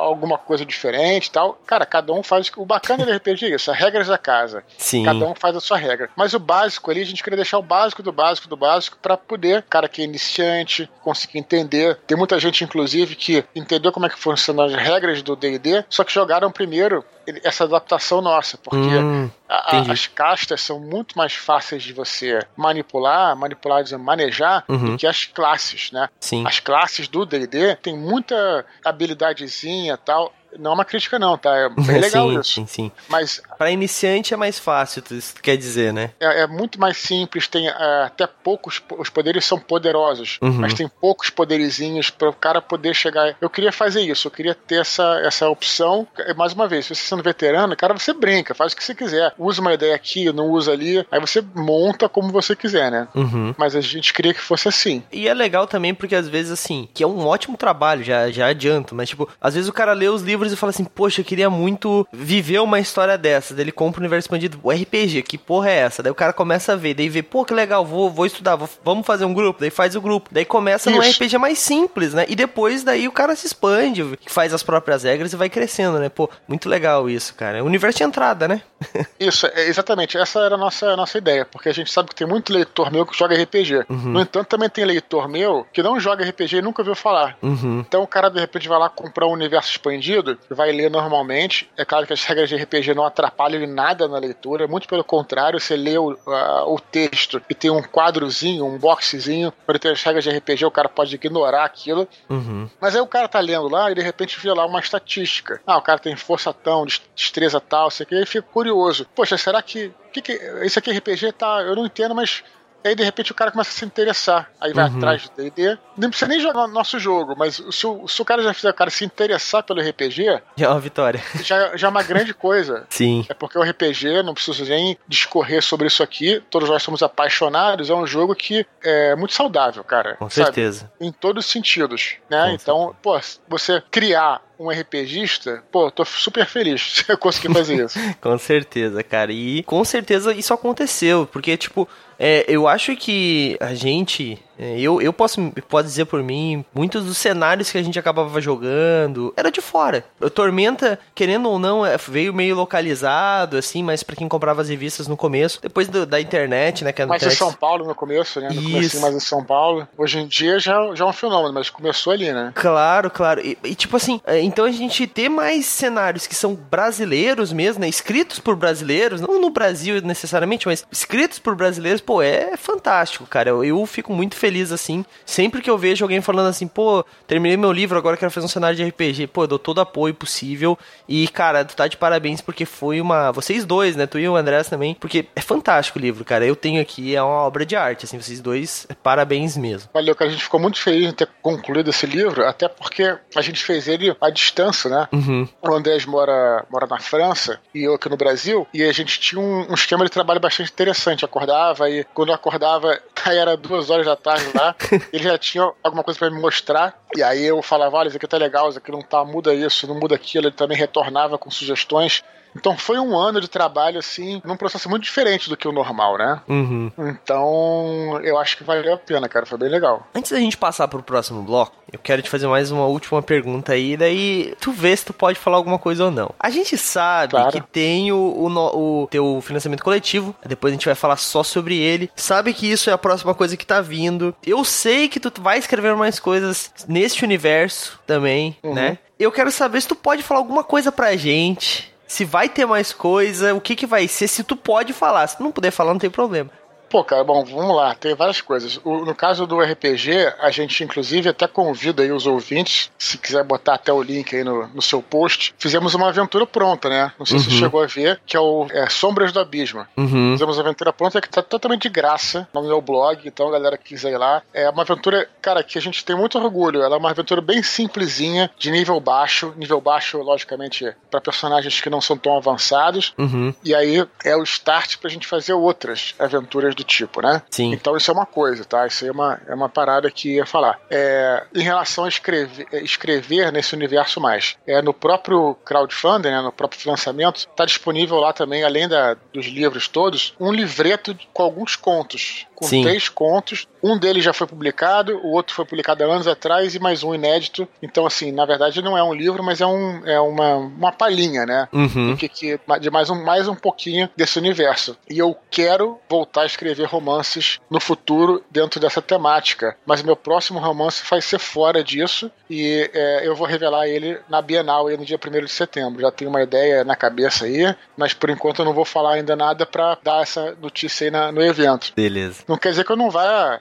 alguma 0.00 0.38
coisa 0.38 0.64
diferente 0.64 1.30
tal, 1.30 1.58
cara, 1.66 1.86
cada 1.86 2.12
um 2.12 2.22
faz 2.22 2.50
o 2.56 2.64
bacana 2.64 3.04
do 3.04 3.12
RPG 3.12 3.46
é 3.46 3.54
isso, 3.54 3.70
as 3.70 3.78
regras 3.78 4.08
da 4.08 4.18
casa 4.18 4.35
casa. 4.36 4.64
Sim. 4.76 5.04
Cada 5.04 5.26
um 5.26 5.34
faz 5.34 5.56
a 5.56 5.60
sua 5.60 5.76
regra. 5.76 6.10
Mas 6.14 6.34
o 6.34 6.38
básico 6.38 6.90
ali, 6.90 7.00
a 7.00 7.06
gente 7.06 7.22
queria 7.22 7.36
deixar 7.36 7.58
o 7.58 7.62
básico 7.62 8.02
do 8.02 8.12
básico 8.12 8.48
do 8.48 8.56
básico 8.56 8.98
para 9.00 9.16
poder, 9.16 9.62
cara 9.62 9.88
que 9.88 10.02
é 10.02 10.04
iniciante, 10.04 10.88
conseguir 11.02 11.38
entender. 11.38 11.98
Tem 12.06 12.16
muita 12.16 12.38
gente, 12.38 12.64
inclusive, 12.64 13.14
que 13.14 13.44
entendeu 13.54 13.92
como 13.92 14.06
é 14.06 14.08
que 14.08 14.18
funcionam 14.18 14.64
as 14.64 14.74
regras 14.74 15.22
do 15.22 15.34
D&D, 15.34 15.84
só 15.88 16.04
que 16.04 16.12
jogaram 16.12 16.50
primeiro 16.50 17.04
essa 17.42 17.64
adaptação 17.64 18.20
nossa, 18.22 18.56
porque 18.56 18.78
hum, 18.78 19.28
a, 19.48 19.90
as 19.90 20.06
castas 20.06 20.60
são 20.60 20.78
muito 20.78 21.18
mais 21.18 21.34
fáceis 21.34 21.82
de 21.82 21.92
você 21.92 22.40
manipular, 22.56 23.34
manipular, 23.36 23.82
dizer, 23.82 23.98
manejar, 23.98 24.64
uhum. 24.68 24.92
do 24.92 24.96
que 24.96 25.06
as 25.06 25.24
classes, 25.24 25.90
né? 25.90 26.08
Sim. 26.20 26.46
As 26.46 26.60
classes 26.60 27.08
do 27.08 27.26
D&D 27.26 27.74
tem 27.76 27.98
muita 27.98 28.64
habilidadezinha 28.84 29.96
tal, 29.96 30.32
não 30.58 30.72
é 30.72 30.74
uma 30.74 30.84
crítica 30.84 31.18
não, 31.18 31.36
tá? 31.36 31.54
É 31.56 31.68
bem 31.68 31.98
legal 32.00 32.28
sim, 32.30 32.40
isso. 32.40 32.52
Sim, 32.54 32.66
sim. 32.66 32.92
Mas 33.08 33.42
para 33.58 33.70
iniciante 33.70 34.34
é 34.34 34.36
mais 34.36 34.58
fácil, 34.58 35.02
isso 35.10 35.34
quer 35.42 35.56
dizer, 35.56 35.92
né? 35.92 36.10
É, 36.20 36.42
é 36.42 36.46
muito 36.46 36.80
mais 36.80 36.96
simples, 36.96 37.48
tem 37.48 37.68
é, 37.68 38.02
até 38.04 38.26
poucos, 38.26 38.82
os 38.98 39.08
poderes 39.08 39.44
são 39.44 39.58
poderosos, 39.58 40.38
uhum. 40.42 40.52
mas 40.52 40.74
tem 40.74 40.88
poucos 40.88 41.30
poderizinhos 41.30 42.10
para 42.10 42.28
o 42.28 42.32
cara 42.32 42.60
poder 42.60 42.94
chegar. 42.94 43.36
Eu 43.40 43.50
queria 43.50 43.72
fazer 43.72 44.02
isso, 44.02 44.26
eu 44.26 44.32
queria 44.32 44.54
ter 44.54 44.80
essa, 44.80 45.20
essa 45.24 45.48
opção. 45.48 46.06
Mais 46.36 46.52
uma 46.52 46.68
vez, 46.68 46.86
se 46.86 46.94
você 46.94 47.02
sendo 47.02 47.22
veterano, 47.22 47.76
cara, 47.76 47.94
você 47.94 48.12
brinca, 48.12 48.54
faz 48.54 48.72
o 48.72 48.76
que 48.76 48.84
você 48.84 48.94
quiser. 48.94 49.32
Usa 49.38 49.60
uma 49.60 49.74
ideia 49.74 49.94
aqui, 49.94 50.32
não 50.32 50.50
usa 50.50 50.72
ali, 50.72 51.06
aí 51.10 51.20
você 51.20 51.42
monta 51.54 52.08
como 52.08 52.30
você 52.30 52.54
quiser, 52.54 52.90
né? 52.90 53.08
Uhum. 53.14 53.54
Mas 53.56 53.74
a 53.74 53.80
gente 53.80 54.12
queria 54.12 54.34
que 54.34 54.40
fosse 54.40 54.68
assim. 54.68 55.02
E 55.12 55.28
é 55.28 55.34
legal 55.34 55.66
também 55.66 55.94
porque 55.94 56.14
às 56.14 56.28
vezes, 56.28 56.52
assim, 56.52 56.88
que 56.92 57.02
é 57.02 57.06
um 57.06 57.26
ótimo 57.26 57.56
trabalho, 57.56 58.04
já, 58.04 58.30
já 58.30 58.46
adianto, 58.48 58.94
mas 58.94 59.08
tipo, 59.08 59.28
às 59.40 59.54
vezes 59.54 59.68
o 59.68 59.72
cara 59.72 59.92
lê 59.92 60.08
os 60.08 60.22
livros 60.22 60.45
e 60.52 60.56
fala 60.56 60.70
assim, 60.70 60.84
poxa, 60.84 61.20
eu 61.20 61.24
queria 61.24 61.50
muito 61.50 62.06
viver 62.12 62.60
uma 62.60 62.80
história 62.80 63.16
dessa. 63.16 63.54
Daí 63.54 63.64
ele 63.64 63.72
compra 63.72 64.00
o 64.00 64.02
universo 64.02 64.26
expandido, 64.26 64.58
o 64.62 64.70
RPG, 64.70 65.22
que 65.22 65.38
porra 65.38 65.70
é 65.70 65.76
essa? 65.76 66.02
Daí 66.02 66.12
o 66.12 66.14
cara 66.14 66.32
começa 66.32 66.72
a 66.72 66.76
ver, 66.76 66.94
daí 66.94 67.08
vê, 67.08 67.22
pô, 67.22 67.44
que 67.44 67.54
legal, 67.54 67.84
vou, 67.84 68.10
vou 68.10 68.26
estudar, 68.26 68.56
vou, 68.56 68.68
vamos 68.84 69.06
fazer 69.06 69.24
um 69.24 69.34
grupo, 69.34 69.60
daí 69.60 69.70
faz 69.70 69.94
o 69.96 70.00
grupo. 70.00 70.28
Daí 70.32 70.44
começa 70.44 70.90
Isso. 70.90 70.98
num 70.98 71.08
RPG 71.08 71.38
mais 71.38 71.58
simples, 71.58 72.14
né? 72.14 72.24
E 72.28 72.34
depois 72.34 72.82
daí 72.82 73.08
o 73.08 73.12
cara 73.12 73.34
se 73.36 73.46
expande, 73.46 74.18
faz 74.26 74.52
as 74.52 74.62
próprias 74.62 75.02
regras 75.02 75.32
e 75.32 75.36
vai 75.36 75.48
crescendo, 75.48 75.98
né? 75.98 76.08
Pô, 76.08 76.28
muito 76.46 76.68
legal 76.68 77.08
isso, 77.08 77.34
cara. 77.34 77.58
É 77.58 77.62
o 77.62 77.66
universo 77.66 77.98
de 77.98 78.04
entrada, 78.04 78.48
né? 78.48 78.62
Isso, 79.18 79.46
é, 79.46 79.68
exatamente. 79.68 80.18
Essa 80.18 80.40
era 80.40 80.54
a 80.54 80.58
nossa, 80.58 80.90
a 80.90 80.96
nossa 80.96 81.16
ideia, 81.16 81.44
porque 81.44 81.68
a 81.68 81.72
gente 81.72 81.90
sabe 81.90 82.10
que 82.10 82.14
tem 82.14 82.26
muito 82.26 82.52
leitor 82.52 82.92
meu 82.92 83.06
que 83.06 83.16
joga 83.16 83.34
RPG. 83.34 83.86
Uhum. 83.88 84.12
No 84.12 84.20
entanto, 84.20 84.46
também 84.46 84.68
tem 84.68 84.84
leitor 84.84 85.28
meu 85.28 85.66
que 85.72 85.82
não 85.82 85.98
joga 85.98 86.24
RPG 86.24 86.56
e 86.56 86.62
nunca 86.62 86.82
ouviu 86.82 86.94
falar. 86.94 87.36
Uhum. 87.42 87.80
Então 87.80 88.02
o 88.02 88.06
cara 88.06 88.28
de 88.28 88.38
repente 88.38 88.68
vai 88.68 88.78
lá 88.78 88.88
comprar 88.88 89.26
um 89.26 89.32
universo 89.32 89.70
expandido, 89.70 90.35
vai 90.50 90.72
ler 90.72 90.90
normalmente. 90.90 91.70
É 91.76 91.84
claro 91.84 92.06
que 92.06 92.12
as 92.12 92.24
regras 92.24 92.48
de 92.48 92.56
RPG 92.56 92.94
não 92.94 93.04
atrapalham 93.04 93.62
em 93.62 93.66
nada 93.66 94.08
na 94.08 94.18
leitura, 94.18 94.66
muito 94.66 94.88
pelo 94.88 95.04
contrário, 95.04 95.60
você 95.60 95.76
lê 95.76 95.98
o, 95.98 96.12
uh, 96.12 96.74
o 96.74 96.80
texto 96.80 97.40
e 97.48 97.54
tem 97.54 97.70
um 97.70 97.82
quadrozinho, 97.82 98.64
um 98.64 98.78
boxezinho, 98.78 99.52
para 99.66 99.78
ter 99.78 99.92
as 99.92 100.02
regras 100.02 100.24
de 100.24 100.30
RPG, 100.30 100.64
o 100.64 100.70
cara 100.70 100.88
pode 100.88 101.14
ignorar 101.14 101.64
aquilo. 101.64 102.08
Uhum. 102.28 102.68
Mas 102.80 102.94
aí 102.94 103.00
o 103.00 103.06
cara 103.06 103.28
tá 103.28 103.40
lendo 103.40 103.68
lá 103.68 103.90
e 103.90 103.94
de 103.94 104.02
repente 104.02 104.38
vê 104.40 104.52
lá 104.52 104.66
uma 104.66 104.80
estatística. 104.80 105.60
Ah, 105.66 105.78
o 105.78 105.82
cara 105.82 105.98
tem 105.98 106.16
força 106.16 106.52
tão, 106.52 106.86
destreza 107.14 107.60
tal, 107.60 107.90
sei 107.90 108.06
que, 108.06 108.14
e 108.14 108.18
aí 108.18 108.26
fica 108.26 108.46
curioso. 108.52 109.06
Poxa, 109.14 109.36
será 109.36 109.62
que, 109.62 109.92
que, 110.12 110.22
que 110.22 110.32
esse 110.62 110.78
aqui 110.78 110.90
RPG 110.90 111.32
tá, 111.32 111.62
eu 111.62 111.76
não 111.76 111.86
entendo, 111.86 112.14
mas 112.14 112.42
e 112.84 112.88
aí, 112.88 112.94
de 112.94 113.02
repente, 113.02 113.32
o 113.32 113.34
cara 113.34 113.50
começa 113.50 113.70
a 113.70 113.72
se 113.72 113.84
interessar. 113.84 114.50
Aí 114.60 114.72
vai 114.72 114.88
uhum. 114.88 114.96
atrás 114.96 115.28
do 115.28 115.42
DD. 115.42 115.78
Não 115.96 116.08
precisa 116.08 116.28
nem 116.28 116.40
jogar 116.40 116.66
nosso 116.68 116.98
jogo, 116.98 117.34
mas 117.36 117.62
se 117.70 117.86
o, 117.86 118.06
se 118.06 118.22
o 118.22 118.24
cara 118.24 118.42
já 118.42 118.54
fizer 118.54 118.70
o 118.70 118.74
cara 118.74 118.90
se 118.90 119.04
interessar 119.04 119.62
pelo 119.62 119.80
RPG. 119.80 120.40
Já 120.56 120.66
é 120.66 120.68
uma 120.68 120.80
vitória. 120.80 121.22
Já, 121.42 121.76
já 121.76 121.86
é 121.86 121.90
uma 121.90 122.02
grande 122.02 122.34
coisa. 122.34 122.86
Sim. 122.88 123.24
É 123.28 123.34
porque 123.34 123.58
o 123.58 123.62
RPG, 123.62 124.22
não 124.22 124.34
preciso 124.34 124.64
nem 124.64 124.98
discorrer 125.06 125.62
sobre 125.62 125.86
isso 125.86 126.02
aqui. 126.02 126.42
Todos 126.50 126.68
nós 126.68 126.82
somos 126.82 127.02
apaixonados. 127.02 127.88
É 127.88 127.94
um 127.94 128.06
jogo 128.06 128.34
que 128.34 128.66
é 128.82 129.14
muito 129.14 129.34
saudável, 129.34 129.84
cara. 129.84 130.16
Com 130.16 130.28
sabe? 130.28 130.46
certeza. 130.46 130.90
Em 131.00 131.12
todos 131.12 131.44
os 131.44 131.50
sentidos. 131.50 132.14
Né? 132.28 132.54
então, 132.54 132.94
pô, 133.02 133.18
você 133.48 133.82
criar 133.90 134.42
um 134.58 134.70
RPGista, 134.70 135.62
pô, 135.70 135.90
tô 135.90 136.04
super 136.04 136.46
feliz 136.46 136.80
se 137.04 137.12
eu 137.12 137.18
conseguir 137.18 137.52
fazer 137.52 137.84
isso. 137.84 137.98
com 138.20 138.38
certeza, 138.38 139.02
cara. 139.02 139.32
E 139.32 139.62
com 139.64 139.84
certeza 139.84 140.32
isso 140.32 140.52
aconteceu, 140.52 141.26
porque, 141.30 141.56
tipo, 141.56 141.88
é, 142.18 142.44
eu 142.48 142.66
acho 142.66 142.96
que 142.96 143.56
a 143.60 143.74
gente 143.74 144.38
eu, 144.58 145.00
eu 145.00 145.12
posso 145.12 145.52
pode 145.68 145.88
dizer 145.88 146.06
por 146.06 146.22
mim, 146.22 146.64
muitos 146.74 147.04
dos 147.04 147.16
cenários 147.16 147.70
que 147.70 147.78
a 147.78 147.82
gente 147.82 147.98
acabava 147.98 148.40
jogando 148.40 149.32
era 149.36 149.50
de 149.50 149.60
fora. 149.60 150.04
O 150.20 150.30
Tormenta, 150.30 150.98
querendo 151.14 151.48
ou 151.48 151.58
não, 151.58 151.84
é, 151.84 151.96
veio 151.96 152.32
meio 152.32 152.56
localizado, 152.56 153.56
assim, 153.56 153.82
mas 153.82 154.02
para 154.02 154.16
quem 154.16 154.28
comprava 154.28 154.62
as 154.62 154.68
revistas 154.68 155.06
no 155.06 155.16
começo, 155.16 155.60
depois 155.60 155.88
do, 155.88 156.06
da 156.06 156.20
internet, 156.20 156.84
né? 156.84 156.92
Que 156.92 157.04
mas 157.04 157.22
em 157.22 157.30
São 157.30 157.52
Paulo 157.52 157.86
no 157.86 157.94
começo, 157.94 158.40
né? 158.40 158.48
No 158.50 158.80
Isso. 158.80 159.00
mais 159.00 159.14
em 159.14 159.20
São 159.20 159.44
Paulo. 159.44 159.86
Hoje 159.96 160.18
em 160.18 160.26
dia 160.26 160.58
já, 160.58 160.94
já 160.94 161.04
é 161.04 161.08
um 161.08 161.12
fenômeno, 161.12 161.52
mas 161.52 161.70
começou 161.70 162.12
ali, 162.12 162.32
né? 162.32 162.52
Claro, 162.54 163.10
claro. 163.10 163.40
E, 163.40 163.58
e 163.62 163.74
tipo 163.74 163.96
assim, 163.96 164.20
é, 164.26 164.40
então 164.40 164.64
a 164.64 164.70
gente 164.70 165.06
ter 165.06 165.28
mais 165.28 165.66
cenários 165.66 166.26
que 166.26 166.34
são 166.34 166.54
brasileiros 166.54 167.52
mesmo, 167.52 167.80
né? 167.80 167.88
Escritos 167.88 168.38
por 168.38 168.56
brasileiros, 168.56 169.20
não 169.20 169.40
no 169.40 169.50
Brasil 169.50 170.00
necessariamente, 170.02 170.66
mas 170.66 170.86
escritos 170.90 171.38
por 171.38 171.54
brasileiros, 171.54 172.00
pô, 172.00 172.22
é 172.22 172.56
fantástico, 172.56 173.26
cara. 173.26 173.50
Eu, 173.50 173.64
eu 173.64 173.86
fico 173.86 174.12
muito 174.12 174.34
feliz 174.34 174.45
feliz 174.46 174.70
assim. 174.70 175.04
Sempre 175.24 175.60
que 175.60 175.68
eu 175.68 175.76
vejo 175.76 176.04
alguém 176.04 176.20
falando 176.20 176.46
assim, 176.46 176.68
pô, 176.68 177.04
terminei 177.26 177.56
meu 177.56 177.72
livro, 177.72 177.98
agora 177.98 178.16
quero 178.16 178.30
fazer 178.30 178.46
um 178.46 178.48
cenário 178.48 178.76
de 178.76 178.84
RPG. 178.84 179.26
Pô, 179.26 179.42
eu 179.42 179.48
dou 179.48 179.58
todo 179.58 179.78
o 179.78 179.80
apoio 179.80 180.14
possível. 180.14 180.78
E, 181.08 181.26
cara, 181.28 181.64
tu 181.64 181.74
tá 181.74 181.88
de 181.88 181.96
parabéns 181.96 182.40
porque 182.40 182.64
foi 182.64 183.00
uma. 183.00 183.32
Vocês 183.32 183.64
dois, 183.64 183.96
né? 183.96 184.06
Tu 184.06 184.20
e 184.20 184.28
o 184.28 184.36
André 184.36 184.62
também. 184.62 184.94
Porque 184.94 185.26
é 185.34 185.40
fantástico 185.40 185.98
o 185.98 186.02
livro, 186.02 186.24
cara. 186.24 186.46
Eu 186.46 186.54
tenho 186.54 186.80
aqui, 186.80 187.16
é 187.16 187.22
uma 187.22 187.42
obra 187.42 187.66
de 187.66 187.74
arte, 187.74 188.04
assim, 188.04 188.20
vocês 188.20 188.40
dois, 188.40 188.86
parabéns 189.02 189.56
mesmo. 189.56 189.90
Valeu, 189.92 190.14
cara. 190.14 190.30
A 190.30 190.32
gente 190.32 190.44
ficou 190.44 190.60
muito 190.60 190.78
feliz 190.78 191.08
em 191.08 191.12
ter 191.12 191.28
concluído 191.42 191.90
esse 191.90 192.06
livro, 192.06 192.46
até 192.46 192.68
porque 192.68 193.16
a 193.34 193.40
gente 193.40 193.64
fez 193.64 193.88
ele 193.88 194.16
à 194.20 194.30
distância, 194.30 194.88
né? 194.88 195.08
Uhum. 195.12 195.48
O 195.60 195.74
Andrés 195.74 196.06
mora, 196.06 196.64
mora 196.70 196.86
na 196.86 197.00
França 197.00 197.58
e 197.74 197.82
eu 197.82 197.94
aqui 197.94 198.08
no 198.08 198.16
Brasil. 198.16 198.66
E 198.72 198.84
a 198.84 198.92
gente 198.92 199.18
tinha 199.18 199.40
um, 199.40 199.70
um 199.70 199.74
esquema 199.74 200.04
de 200.04 200.10
trabalho 200.10 200.40
bastante 200.40 200.70
interessante. 200.70 201.24
Acordava 201.24 201.90
e 201.90 202.04
quando 202.14 202.28
eu 202.28 202.34
acordava, 202.34 203.00
era 203.26 203.56
duas 203.56 203.90
horas 203.90 204.06
da 204.06 204.16
tarde 204.16 204.35
lá, 204.54 204.74
ele 205.12 205.24
já 205.24 205.38
tinha 205.38 205.72
alguma 205.82 206.02
coisa 206.02 206.18
para 206.18 206.30
me 206.30 206.40
mostrar, 206.40 207.00
e 207.14 207.22
aí 207.22 207.44
eu 207.44 207.62
falava, 207.62 207.96
olha, 207.96 208.08
isso 208.08 208.16
aqui 208.16 208.26
tá 208.26 208.36
legal, 208.36 208.68
isso 208.68 208.78
aqui 208.78 208.90
não 208.90 209.02
tá, 209.02 209.24
muda 209.24 209.54
isso, 209.54 209.86
não 209.86 209.98
muda 209.98 210.14
aquilo, 210.14 210.46
ele 210.46 210.54
também 210.54 210.76
retornava 210.76 211.38
com 211.38 211.50
sugestões. 211.50 212.22
Então 212.56 212.76
foi 212.76 212.98
um 212.98 213.16
ano 213.16 213.40
de 213.40 213.48
trabalho, 213.48 213.98
assim, 213.98 214.40
num 214.44 214.56
processo 214.56 214.88
muito 214.88 215.02
diferente 215.02 215.48
do 215.48 215.56
que 215.56 215.68
o 215.68 215.72
normal, 215.72 216.16
né? 216.16 216.40
Uhum. 216.48 216.90
Então, 216.98 218.18
eu 218.22 218.38
acho 218.38 218.56
que 218.56 218.64
valeu 218.64 218.94
a 218.94 218.98
pena, 218.98 219.28
cara. 219.28 219.46
Foi 219.46 219.58
bem 219.58 219.68
legal. 219.68 220.06
Antes 220.14 220.32
da 220.32 220.38
gente 220.38 220.56
passar 220.56 220.88
pro 220.88 221.02
próximo 221.02 221.42
bloco, 221.42 221.76
eu 221.92 221.98
quero 221.98 222.22
te 222.22 222.30
fazer 222.30 222.46
mais 222.46 222.70
uma 222.70 222.86
última 222.86 223.22
pergunta 223.22 223.72
aí, 223.72 223.96
daí 223.96 224.54
tu 224.60 224.72
vê 224.72 224.96
se 224.96 225.04
tu 225.04 225.12
pode 225.12 225.38
falar 225.38 225.56
alguma 225.56 225.78
coisa 225.78 226.06
ou 226.06 226.10
não. 226.10 226.30
A 226.40 226.50
gente 226.50 226.76
sabe 226.76 227.32
claro. 227.32 227.52
que 227.52 227.60
tem 227.60 228.10
o, 228.10 228.16
o, 228.16 229.02
o 229.02 229.06
teu 229.08 229.40
financiamento 229.40 229.84
coletivo, 229.84 230.34
depois 230.44 230.72
a 230.72 230.74
gente 230.74 230.86
vai 230.86 230.94
falar 230.94 231.16
só 231.16 231.42
sobre 231.42 231.78
ele. 231.78 232.10
Sabe 232.16 232.52
que 232.52 232.70
isso 232.70 232.90
é 232.90 232.92
a 232.92 232.98
próxima 232.98 233.34
coisa 233.34 233.56
que 233.56 233.66
tá 233.66 233.80
vindo. 233.80 234.34
Eu 234.44 234.64
sei 234.64 235.08
que 235.08 235.20
tu 235.20 235.30
vai 235.40 235.58
escrever 235.58 235.94
mais 235.94 236.18
coisas 236.18 236.72
neste 236.88 237.24
universo 237.24 238.00
também, 238.06 238.56
uhum. 238.62 238.74
né? 238.74 238.98
Eu 239.18 239.32
quero 239.32 239.50
saber 239.50 239.80
se 239.80 239.88
tu 239.88 239.94
pode 239.94 240.22
falar 240.22 240.40
alguma 240.40 240.62
coisa 240.62 240.92
pra 240.92 241.16
gente 241.16 241.95
se 242.06 242.24
vai 242.24 242.48
ter 242.48 242.66
mais 242.66 242.92
coisa, 242.92 243.54
o 243.54 243.60
que 243.60 243.74
que 243.74 243.86
vai 243.86 244.06
ser, 244.08 244.28
se 244.28 244.44
tu 244.44 244.56
pode 244.56 244.92
falar. 244.92 245.26
Se 245.26 245.36
tu 245.36 245.42
não 245.42 245.52
puder 245.52 245.70
falar, 245.70 245.92
não 245.92 246.00
tem 246.00 246.10
problema. 246.10 246.50
Pô, 246.96 247.04
cara, 247.04 247.22
bom, 247.22 247.44
vamos 247.44 247.76
lá, 247.76 247.94
tem 247.94 248.14
várias 248.14 248.40
coisas. 248.40 248.80
O, 248.82 249.04
no 249.04 249.14
caso 249.14 249.46
do 249.46 249.60
RPG, 249.60 250.32
a 250.40 250.50
gente 250.50 250.82
inclusive 250.82 251.28
até 251.28 251.46
convida 251.46 252.02
aí 252.02 252.10
os 252.10 252.26
ouvintes, 252.26 252.90
se 252.96 253.18
quiser 253.18 253.44
botar 253.44 253.74
até 253.74 253.92
o 253.92 254.02
link 254.02 254.34
aí 254.34 254.42
no, 254.42 254.66
no 254.68 254.80
seu 254.80 255.02
post, 255.02 255.54
fizemos 255.58 255.92
uma 255.92 256.08
aventura 256.08 256.46
pronta, 256.46 256.88
né? 256.88 257.12
Não 257.18 257.26
sei 257.26 257.36
uhum. 257.36 257.42
se 257.42 257.50
você 257.50 257.56
chegou 257.58 257.82
a 257.82 257.86
ver, 257.86 258.18
que 258.24 258.34
é 258.34 258.40
o 258.40 258.66
é, 258.70 258.88
Sombras 258.88 259.30
do 259.30 259.38
Abismo. 259.38 259.86
Uhum. 259.94 260.32
Fizemos 260.32 260.56
uma 260.56 260.62
aventura 260.62 260.90
pronta 260.90 261.20
que 261.20 261.28
tá 261.28 261.42
totalmente 261.42 261.82
de 261.82 261.90
graça 261.90 262.48
no 262.54 262.62
meu 262.62 262.80
blog, 262.80 263.20
então 263.28 263.48
a 263.48 263.52
galera 263.52 263.76
que 263.76 263.90
quiser 263.90 264.12
ir 264.12 264.16
lá. 264.16 264.42
É 264.54 264.70
uma 264.70 264.80
aventura, 264.80 265.28
cara, 265.42 265.62
que 265.62 265.76
a 265.76 265.82
gente 265.82 266.02
tem 266.02 266.16
muito 266.16 266.38
orgulho. 266.38 266.80
Ela 266.80 266.96
é 266.96 266.98
uma 266.98 267.10
aventura 267.10 267.42
bem 267.42 267.62
simplesinha, 267.62 268.50
de 268.58 268.70
nível 268.70 268.98
baixo. 269.00 269.52
Nível 269.58 269.82
baixo, 269.82 270.16
logicamente, 270.22 270.96
para 271.10 271.20
personagens 271.20 271.78
que 271.78 271.90
não 271.90 272.00
são 272.00 272.16
tão 272.16 272.38
avançados. 272.38 273.12
Uhum. 273.18 273.52
E 273.62 273.74
aí 273.74 274.02
é 274.24 274.34
o 274.34 274.42
start 274.44 274.96
pra 274.96 275.10
gente 275.10 275.26
fazer 275.26 275.52
outras 275.52 276.14
aventuras 276.18 276.74
do 276.74 276.85
tipo, 276.86 277.20
né? 277.20 277.42
Sim. 277.50 277.72
Então 277.72 277.96
isso 277.96 278.10
é 278.10 278.14
uma 278.14 278.26
coisa, 278.26 278.64
tá? 278.64 278.86
Isso 278.86 279.04
aí 279.04 279.10
é 279.10 279.12
uma, 279.12 279.40
é 279.46 279.54
uma 279.54 279.68
parada 279.68 280.10
que 280.10 280.36
ia 280.36 280.46
falar. 280.46 280.78
É, 280.90 281.44
em 281.54 281.62
relação 281.62 282.04
a 282.04 282.08
escrever, 282.08 282.66
é, 282.72 282.82
escrever 282.82 283.52
nesse 283.52 283.74
universo 283.74 284.20
mais, 284.20 284.56
é, 284.66 284.80
no 284.80 284.94
próprio 284.94 285.54
crowdfunding, 285.64 286.30
né, 286.30 286.40
no 286.40 286.52
próprio 286.52 286.80
financiamento, 286.80 287.36
está 287.38 287.64
disponível 287.64 288.18
lá 288.18 288.32
também, 288.32 288.64
além 288.64 288.88
da, 288.88 289.14
dos 289.32 289.46
livros 289.46 289.88
todos, 289.88 290.34
um 290.40 290.52
livreto 290.52 291.16
com 291.32 291.42
alguns 291.42 291.76
contos 291.76 292.46
com 292.56 292.64
Sim. 292.64 292.82
três 292.82 293.08
contos. 293.08 293.68
Um 293.82 293.98
deles 293.98 294.24
já 294.24 294.32
foi 294.32 294.46
publicado, 294.46 295.18
o 295.18 295.30
outro 295.30 295.54
foi 295.54 295.64
publicado 295.64 296.02
há 296.02 296.06
anos 296.06 296.26
atrás 296.26 296.74
e 296.74 296.78
mais 296.80 297.04
um 297.04 297.14
inédito. 297.14 297.68
Então, 297.82 298.06
assim, 298.06 298.32
na 298.32 298.44
verdade 298.44 298.82
não 298.82 298.96
é 298.96 299.02
um 299.04 299.14
livro, 299.14 299.44
mas 299.44 299.60
é, 299.60 299.66
um, 299.66 300.04
é 300.06 300.18
uma, 300.18 300.56
uma 300.56 300.92
palhinha, 300.92 301.44
né? 301.44 301.68
Uhum. 301.72 302.14
De, 302.14 302.28
que, 302.28 302.58
de 302.80 302.90
mais 302.90 303.10
um, 303.10 303.22
mais 303.22 303.46
um 303.46 303.54
pouquinho 303.54 304.08
desse 304.16 304.38
universo. 304.38 304.96
E 305.08 305.18
eu 305.18 305.36
quero 305.50 305.98
voltar 306.08 306.42
a 306.42 306.46
escrever 306.46 306.86
romances 306.86 307.60
no 307.70 307.78
futuro 307.78 308.42
dentro 308.50 308.80
dessa 308.80 309.02
temática. 309.02 309.76
Mas 309.84 310.02
meu 310.02 310.16
próximo 310.16 310.58
romance 310.58 311.02
vai 311.08 311.20
ser 311.20 311.38
fora 311.38 311.84
disso 311.84 312.30
e 312.48 312.90
é, 312.94 313.26
eu 313.26 313.36
vou 313.36 313.46
revelar 313.46 313.86
ele 313.86 314.18
na 314.28 314.40
Bienal 314.40 314.86
aí 314.86 314.96
no 314.96 315.04
dia 315.04 315.18
1 315.22 315.44
de 315.44 315.52
setembro. 315.52 316.00
Já 316.00 316.10
tenho 316.10 316.30
uma 316.30 316.42
ideia 316.42 316.84
na 316.84 316.96
cabeça 316.96 317.44
aí, 317.44 317.74
mas 317.96 318.14
por 318.14 318.30
enquanto 318.30 318.60
eu 318.60 318.64
não 318.64 318.72
vou 318.72 318.84
falar 318.84 319.14
ainda 319.14 319.36
nada 319.36 319.66
para 319.66 319.98
dar 320.02 320.22
essa 320.22 320.56
notícia 320.60 321.06
aí 321.06 321.10
na, 321.10 321.30
no 321.30 321.42
evento. 321.42 321.92
Beleza. 321.94 322.45
Não 322.48 322.56
quer 322.56 322.70
dizer 322.70 322.84
que 322.84 322.92
eu 322.92 322.96
não 322.96 323.10
vá 323.10 323.60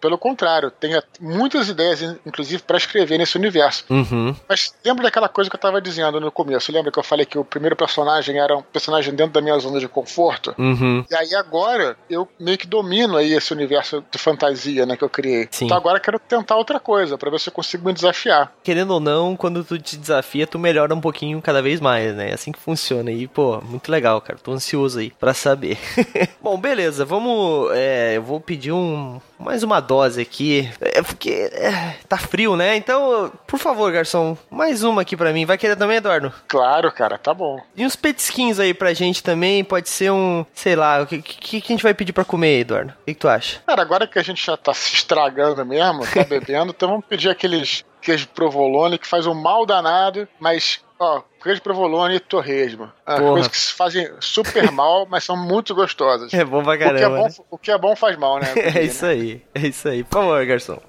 pelo 0.00 0.18
contrário, 0.18 0.70
tenho 0.70 1.02
muitas 1.20 1.68
ideias, 1.68 2.02
inclusive, 2.24 2.62
para 2.62 2.76
escrever 2.76 3.18
nesse 3.18 3.36
universo. 3.36 3.84
Uhum. 3.90 4.34
Mas 4.48 4.74
lembra 4.84 5.04
daquela 5.04 5.28
coisa 5.28 5.50
que 5.50 5.56
eu 5.56 5.60
tava 5.60 5.80
dizendo 5.80 6.20
no 6.20 6.32
começo? 6.32 6.72
Lembra 6.72 6.90
que 6.90 6.98
eu 6.98 7.02
falei 7.02 7.26
que 7.26 7.38
o 7.38 7.44
primeiro 7.44 7.76
personagem 7.76 8.38
era 8.38 8.56
um 8.56 8.62
personagem 8.62 9.14
dentro 9.14 9.32
da 9.32 9.40
minha 9.40 9.58
zona 9.58 9.78
de 9.78 9.88
conforto? 9.88 10.54
Uhum. 10.58 11.04
E 11.10 11.14
aí 11.14 11.34
agora 11.34 11.96
eu 12.08 12.28
meio 12.38 12.58
que 12.58 12.66
domino 12.66 13.16
aí 13.16 13.32
esse 13.32 13.52
universo 13.52 14.04
de 14.10 14.18
fantasia, 14.18 14.86
né, 14.86 14.96
que 14.96 15.04
eu 15.04 15.10
criei. 15.10 15.48
Sim. 15.50 15.66
Então 15.66 15.76
agora 15.76 15.98
eu 15.98 16.02
quero 16.02 16.18
tentar 16.18 16.56
outra 16.56 16.80
coisa, 16.80 17.18
para 17.18 17.30
ver 17.30 17.40
se 17.40 17.48
eu 17.48 17.52
consigo 17.52 17.86
me 17.86 17.92
desafiar. 17.92 18.52
Querendo 18.62 18.92
ou 18.92 19.00
não, 19.00 19.36
quando 19.36 19.64
tu 19.64 19.78
te 19.78 19.96
desafia, 19.96 20.46
tu 20.46 20.58
melhora 20.58 20.94
um 20.94 21.00
pouquinho 21.00 21.40
cada 21.42 21.62
vez 21.62 21.80
mais, 21.80 22.14
né? 22.14 22.30
É 22.30 22.34
assim 22.34 22.52
que 22.52 22.58
funciona. 22.58 23.10
E, 23.10 23.26
pô, 23.26 23.60
muito 23.60 23.90
legal, 23.90 24.20
cara. 24.20 24.38
Tô 24.42 24.52
ansioso 24.52 24.98
aí 24.98 25.10
pra 25.10 25.34
saber. 25.34 25.78
Bom, 26.40 26.58
beleza. 26.58 27.04
Vamos. 27.04 27.70
É, 27.74 28.05
eu 28.14 28.22
vou 28.22 28.40
pedir 28.40 28.72
um. 28.72 29.20
Mais 29.38 29.62
uma 29.62 29.80
dose 29.80 30.20
aqui. 30.20 30.70
É 30.80 31.02
porque 31.02 31.50
é, 31.52 31.96
tá 32.08 32.16
frio, 32.16 32.56
né? 32.56 32.76
Então, 32.76 33.32
por 33.46 33.58
favor, 33.58 33.92
garçom, 33.92 34.36
mais 34.50 34.82
uma 34.82 35.02
aqui 35.02 35.16
pra 35.16 35.32
mim. 35.32 35.44
Vai 35.44 35.58
querer 35.58 35.76
também, 35.76 35.98
Eduardo? 35.98 36.32
Claro, 36.48 36.90
cara, 36.92 37.18
tá 37.18 37.32
bom. 37.34 37.60
E 37.76 37.84
uns 37.84 37.96
petisquinhos 37.96 38.58
aí 38.58 38.72
pra 38.72 38.94
gente 38.94 39.22
também. 39.22 39.64
Pode 39.64 39.88
ser 39.88 40.10
um. 40.10 40.44
Sei 40.54 40.76
lá, 40.76 41.02
o 41.02 41.06
que, 41.06 41.20
que, 41.20 41.60
que 41.60 41.72
a 41.72 41.74
gente 41.74 41.82
vai 41.82 41.94
pedir 41.94 42.12
pra 42.12 42.24
comer, 42.24 42.60
Eduardo? 42.60 42.92
O 42.92 43.04
que, 43.04 43.14
que 43.14 43.20
tu 43.20 43.28
acha? 43.28 43.60
Cara, 43.66 43.82
agora 43.82 44.06
que 44.06 44.18
a 44.18 44.22
gente 44.22 44.44
já 44.44 44.56
tá 44.56 44.72
se 44.72 44.94
estragando 44.94 45.64
mesmo, 45.64 46.06
tá 46.06 46.24
bebendo, 46.28 46.70
então 46.70 46.88
vamos 46.88 47.04
pedir 47.06 47.28
aqueles 47.28 47.84
queijo 48.06 48.28
provolone 48.28 48.98
que 48.98 49.06
faz 49.06 49.26
um 49.26 49.34
mal 49.34 49.66
danado, 49.66 50.28
mas 50.38 50.80
ó, 50.98 51.22
queijo 51.42 51.62
provolone 51.62 52.16
e 52.16 52.20
torresmo. 52.20 52.90
Ah, 53.04 53.20
coisas 53.20 53.48
que 53.48 53.58
se 53.58 53.72
fazem 53.72 54.08
super 54.20 54.70
mal, 54.70 55.06
mas 55.08 55.24
são 55.24 55.36
muito 55.36 55.74
gostosas. 55.74 56.32
É 56.32 56.44
bom 56.44 56.62
pra 56.62 56.78
caramba. 56.78 56.96
O 56.96 56.98
que 56.98 57.04
é 57.04 57.08
bom, 57.08 57.24
né? 57.24 57.34
o 57.50 57.58
que 57.58 57.70
é 57.70 57.78
bom 57.78 57.96
faz 57.96 58.16
mal, 58.16 58.38
né? 58.38 58.52
é 58.56 58.82
isso 58.82 59.04
né? 59.04 59.12
aí, 59.12 59.42
é 59.54 59.60
isso 59.60 59.88
aí. 59.88 60.04
Por 60.04 60.20
favor, 60.20 60.44
garçom. 60.46 60.80